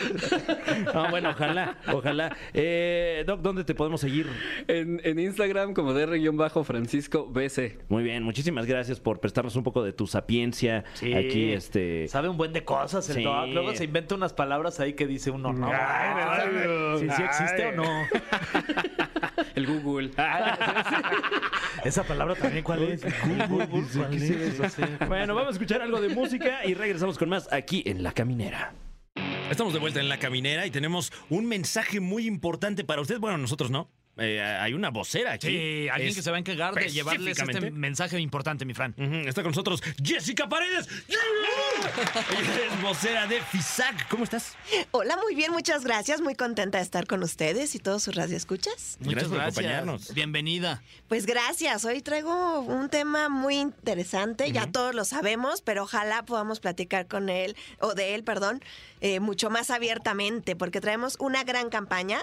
No, 0.93 1.09
bueno, 1.09 1.29
ojalá, 1.31 1.77
ojalá. 1.91 2.35
Eh, 2.53 3.23
Doc, 3.27 3.41
¿dónde 3.41 3.63
te 3.63 3.75
podemos 3.75 4.01
seguir? 4.01 4.27
En, 4.67 5.01
en 5.03 5.19
Instagram 5.19 5.73
como 5.73 5.93
DR-Francisco 5.93 7.27
BC. 7.27 7.79
Muy 7.89 8.03
bien, 8.03 8.23
muchísimas 8.23 8.65
gracias 8.65 8.99
por 8.99 9.19
prestarnos 9.19 9.55
un 9.55 9.63
poco 9.63 9.83
de 9.83 9.93
tu 9.93 10.07
sapiencia 10.07 10.62
Sí. 10.93 11.13
aquí. 11.13 11.51
Este, 11.53 12.07
Sabe 12.07 12.29
un 12.29 12.37
buen 12.37 12.53
de 12.53 12.63
cosas 12.63 13.07
el 13.09 13.15
Sí. 13.17 13.23
Doc. 13.23 13.47
Luego 13.49 13.73
se 13.75 13.83
inventa 13.85 14.15
unas 14.15 14.33
palabras 14.33 14.79
ahí 14.79 14.93
que 14.93 15.07
dice 15.07 15.31
uno, 15.31 15.53
no. 15.53 15.69
Si 16.99 17.09
sí 17.09 17.23
existe 17.23 17.67
o 17.67 17.71
no. 17.73 17.83
El 19.55 19.67
Google. 19.67 20.11
Esa 21.83 22.03
palabra 22.03 22.35
también, 22.35 22.63
¿cuál 22.63 22.83
es? 22.83 23.03
Google. 23.49 23.67
¿Cuál 23.93 24.13
es? 24.13 24.23
Eso 24.29 24.69
sí. 24.69 24.81
Bueno, 25.07 25.35
vamos 25.35 25.49
a 25.49 25.53
escuchar 25.53 25.81
algo 25.81 26.01
de 26.01 26.09
música 26.09 26.65
y 26.65 26.73
regresamos 26.73 27.17
con 27.17 27.29
más 27.29 27.51
aquí 27.51 27.83
en 27.85 28.03
La 28.03 28.11
Caminera. 28.11 28.73
Estamos 29.49 29.73
de 29.73 29.79
vuelta 29.79 29.99
en 29.99 30.09
la 30.09 30.17
caminera 30.17 30.65
y 30.65 30.71
tenemos 30.71 31.11
un 31.29 31.45
mensaje 31.45 31.99
muy 31.99 32.25
importante 32.25 32.83
para 32.83 33.01
usted. 33.01 33.19
Bueno, 33.19 33.37
nosotros 33.37 33.69
no. 33.69 33.89
Eh, 34.17 34.39
hay 34.41 34.73
una 34.73 34.91
vocera 34.91 35.33
aquí. 35.33 35.47
Sí, 35.47 35.89
alguien 35.89 36.09
Es- 36.09 36.15
que 36.15 36.21
se 36.21 36.29
va 36.29 36.37
a 36.37 36.39
encargar 36.39 36.75
de 36.75 36.87
llevarles 36.89 37.39
este 37.39 37.71
mensaje 37.71 38.19
importante, 38.19 38.63
mi 38.63 38.73
Fran. 38.75 38.93
Está 39.27 39.41
con 39.41 39.49
nosotros 39.51 39.81
Jessica 40.03 40.47
Paredes. 40.47 40.87
Ella 41.07 42.65
es 42.75 42.81
vocera 42.81 43.27
de 43.27 43.41
FISAC. 43.41 44.07
¿Cómo 44.09 44.23
estás? 44.23 44.55
Hola, 44.91 45.17
muy 45.17 45.35
bien, 45.35 45.51
muchas 45.51 45.83
gracias. 45.83 46.21
Muy 46.21 46.35
contenta 46.35 46.77
de 46.77 46.83
estar 46.83 47.07
con 47.07 47.23
ustedes 47.23 47.73
y 47.75 47.79
todos 47.79 48.03
sus 48.03 48.15
radioescuchas. 48.15 48.97
Muchas 48.99 49.13
Gracias 49.13 49.27
por 49.29 49.37
gracias. 49.37 49.57
acompañarnos. 49.57 50.13
Bienvenida. 50.13 50.83
Pues 51.07 51.25
gracias. 51.25 51.83
Hoy 51.85 52.01
traigo 52.01 52.59
un 52.61 52.89
tema 52.89 53.29
muy 53.29 53.55
interesante. 53.55 54.51
Ya 54.51 54.67
todos 54.71 54.93
lo 54.93 55.05
sabemos, 55.05 55.61
pero 55.61 55.83
ojalá 55.83 56.23
podamos 56.23 56.59
platicar 56.59 57.07
con 57.07 57.29
él, 57.29 57.55
o 57.79 57.93
de 57.95 58.15
él, 58.15 58.23
perdón, 58.23 58.61
eh, 59.01 59.19
mucho 59.19 59.49
más 59.49 59.69
abiertamente, 59.71 60.55
porque 60.55 60.81
traemos 60.81 61.15
una 61.19 61.43
gran 61.43 61.69
campaña. 61.69 62.19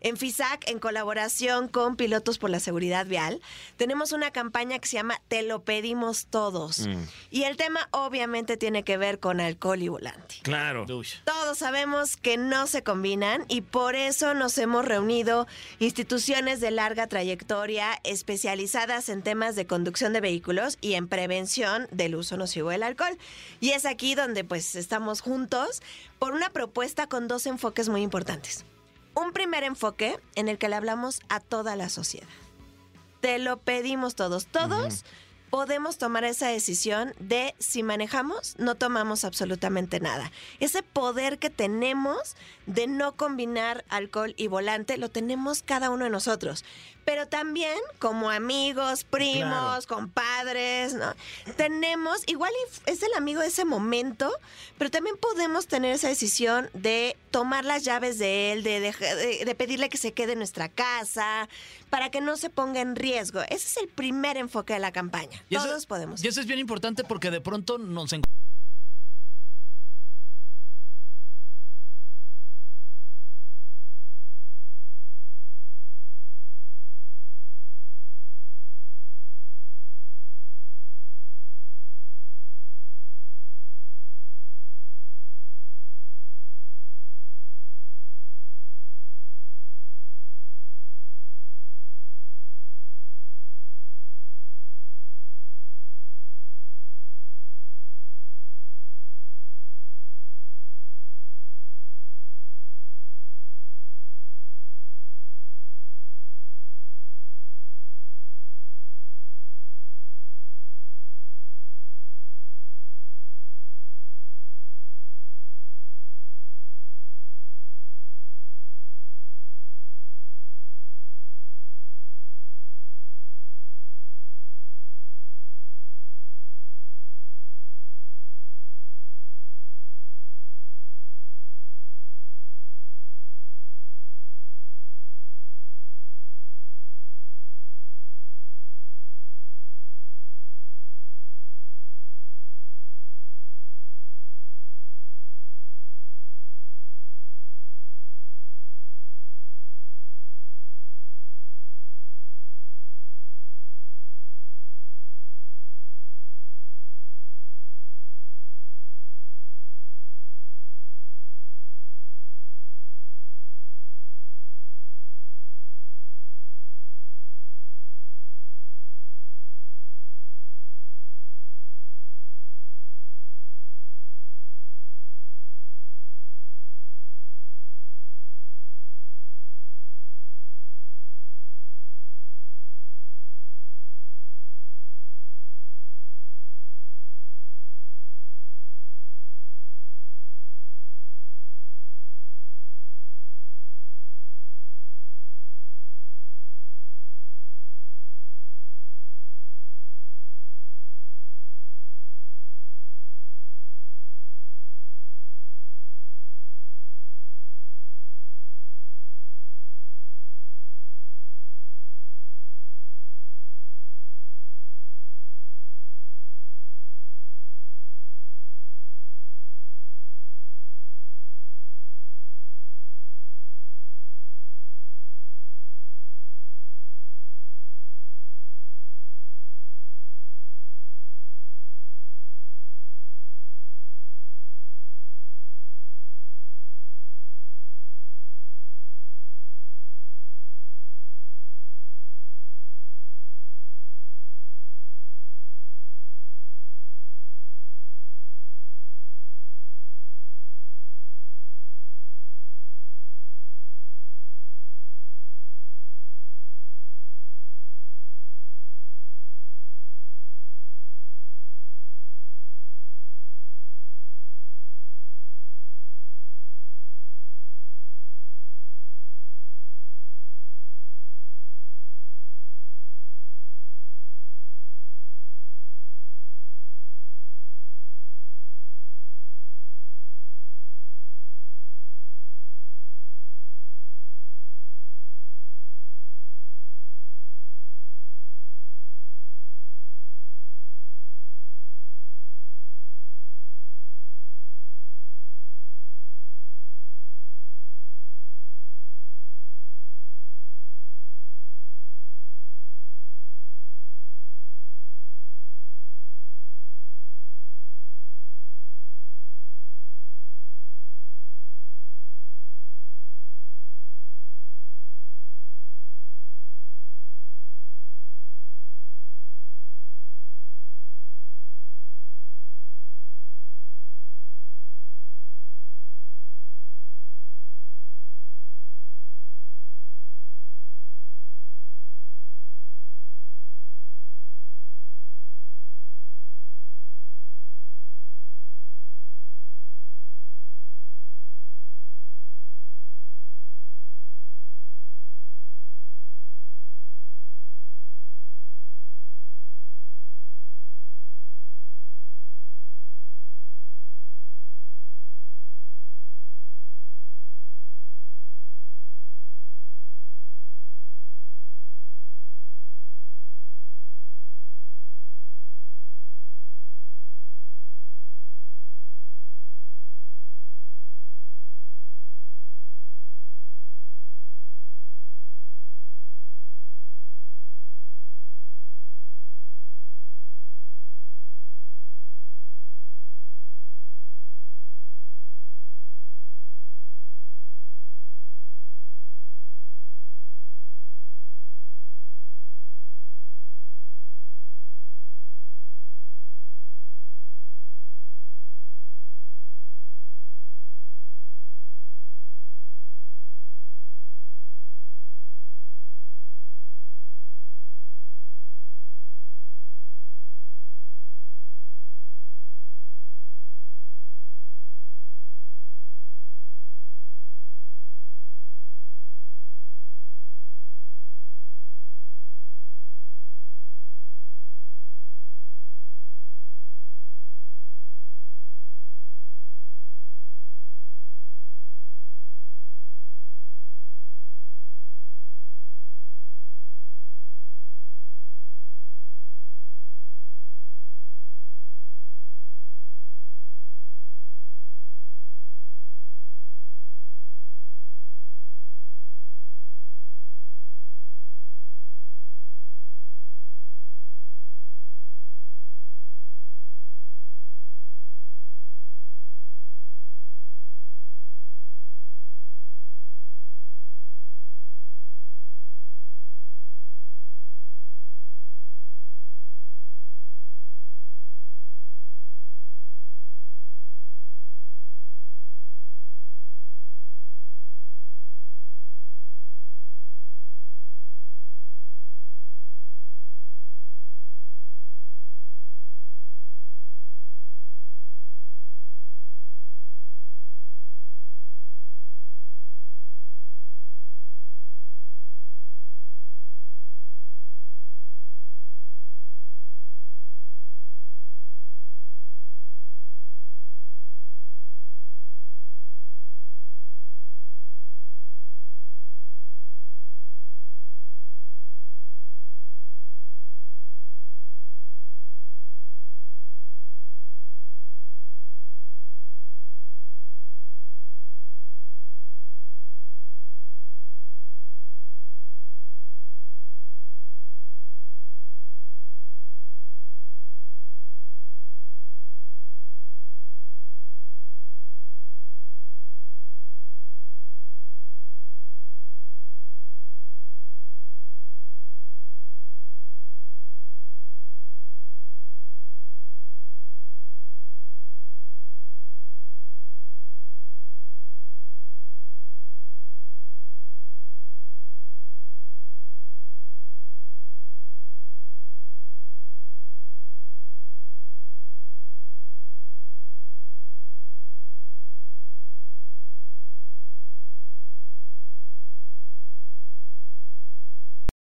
En 0.00 0.16
FISAC, 0.16 0.68
en 0.68 0.78
colaboración 0.78 1.68
con 1.68 1.96
Pilotos 1.96 2.38
por 2.38 2.50
la 2.50 2.58
Seguridad 2.58 3.06
Vial, 3.06 3.40
tenemos 3.76 4.12
una 4.12 4.30
campaña 4.30 4.78
que 4.78 4.88
se 4.88 4.96
llama 4.96 5.20
Te 5.28 5.42
lo 5.42 5.62
pedimos 5.62 6.26
todos. 6.26 6.88
Y 7.30 7.42
el 7.42 7.56
tema 7.56 7.88
obviamente 7.90 8.56
tiene 8.56 8.82
que 8.82 8.96
ver 8.96 9.20
con 9.20 9.40
alcohol 9.40 9.82
y 9.82 9.88
volante. 9.88 10.36
Claro. 10.42 10.86
Uy. 10.88 11.06
Todos 11.24 11.58
sabemos 11.58 12.16
que 12.16 12.36
no 12.36 12.66
se 12.66 12.82
combinan 12.82 13.44
y 13.48 13.60
por 13.60 13.94
eso 13.94 14.34
nos 14.34 14.56
hemos 14.58 14.84
reunido 14.84 15.46
instituciones 15.78 16.60
de 16.60 16.70
larga 16.70 17.06
trayectoria 17.06 18.00
especializadas 18.02 19.08
en 19.08 19.22
temas 19.22 19.54
de 19.54 19.66
conducción 19.66 20.12
de 20.12 20.20
vehículos 20.20 20.78
y 20.80 20.94
en 20.94 21.08
prevención 21.08 21.88
del 21.90 22.14
uso 22.14 22.36
nocivo 22.36 22.70
del 22.70 22.82
alcohol. 22.82 23.18
Y 23.60 23.70
es 23.70 23.84
aquí 23.84 24.14
donde 24.14 24.44
pues 24.44 24.76
estamos 24.76 25.20
juntos 25.20 25.82
por 26.18 26.32
una 26.32 26.50
propuesta 26.50 27.06
con 27.06 27.28
dos 27.28 27.46
enfoques 27.46 27.88
muy 27.88 28.02
importantes. 28.02 28.64
Un 29.20 29.32
primer 29.32 29.64
enfoque 29.64 30.18
en 30.34 30.48
el 30.48 30.56
que 30.56 30.70
le 30.70 30.76
hablamos 30.76 31.20
a 31.28 31.40
toda 31.40 31.76
la 31.76 31.90
sociedad. 31.90 32.26
Te 33.20 33.38
lo 33.38 33.58
pedimos 33.58 34.14
todos. 34.14 34.46
Todos 34.46 35.04
podemos 35.50 35.98
tomar 35.98 36.24
esa 36.24 36.48
decisión 36.48 37.12
de 37.18 37.54
si 37.58 37.82
manejamos, 37.82 38.54
no 38.58 38.76
tomamos 38.76 39.24
absolutamente 39.24 40.00
nada. 40.00 40.30
Ese 40.60 40.82
poder 40.82 41.38
que 41.38 41.50
tenemos 41.50 42.36
de 42.66 42.86
no 42.86 43.16
combinar 43.16 43.84
alcohol 43.90 44.32
y 44.38 44.46
volante 44.46 44.96
lo 44.96 45.10
tenemos 45.10 45.62
cada 45.62 45.90
uno 45.90 46.04
de 46.04 46.10
nosotros. 46.10 46.64
Pero 47.04 47.26
también 47.26 47.76
como 47.98 48.30
amigos, 48.30 49.04
primos, 49.04 49.86
compadres, 49.86 50.94
¿no? 50.94 51.14
Tenemos, 51.56 52.22
igual 52.26 52.52
es 52.86 53.02
el 53.02 53.12
amigo 53.16 53.40
de 53.40 53.48
ese 53.48 53.64
momento, 53.64 54.30
pero 54.78 54.90
también 54.90 55.16
podemos 55.16 55.66
tener 55.66 55.92
esa 55.94 56.08
decisión 56.08 56.68
de 56.74 57.16
tomar 57.30 57.64
las 57.64 57.84
llaves 57.84 58.18
de 58.18 58.52
él, 58.52 58.62
de, 58.62 58.80
de- 58.80 59.44
de 59.44 59.54
pedirle 59.54 59.88
que 59.88 59.98
se 59.98 60.12
quede 60.12 60.32
en 60.32 60.38
nuestra 60.38 60.68
casa, 60.68 61.48
para 61.88 62.10
que 62.10 62.20
no 62.20 62.36
se 62.36 62.50
ponga 62.50 62.80
en 62.80 62.94
riesgo. 62.96 63.40
Ese 63.42 63.54
es 63.66 63.76
el 63.78 63.88
primer 63.88 64.36
enfoque 64.36 64.74
de 64.74 64.78
la 64.80 64.92
campaña. 64.92 65.42
Y 65.48 65.56
eso- 65.56 65.66
Todos 65.66 65.86
podemos. 65.86 66.22
Y 66.22 66.28
eso 66.28 66.40
es 66.40 66.46
bien 66.46 66.58
importante 66.60 67.02
porque 67.04 67.30
de 67.30 67.40
pronto 67.40 67.78
nos 67.78 68.12
encontramos 68.12 68.30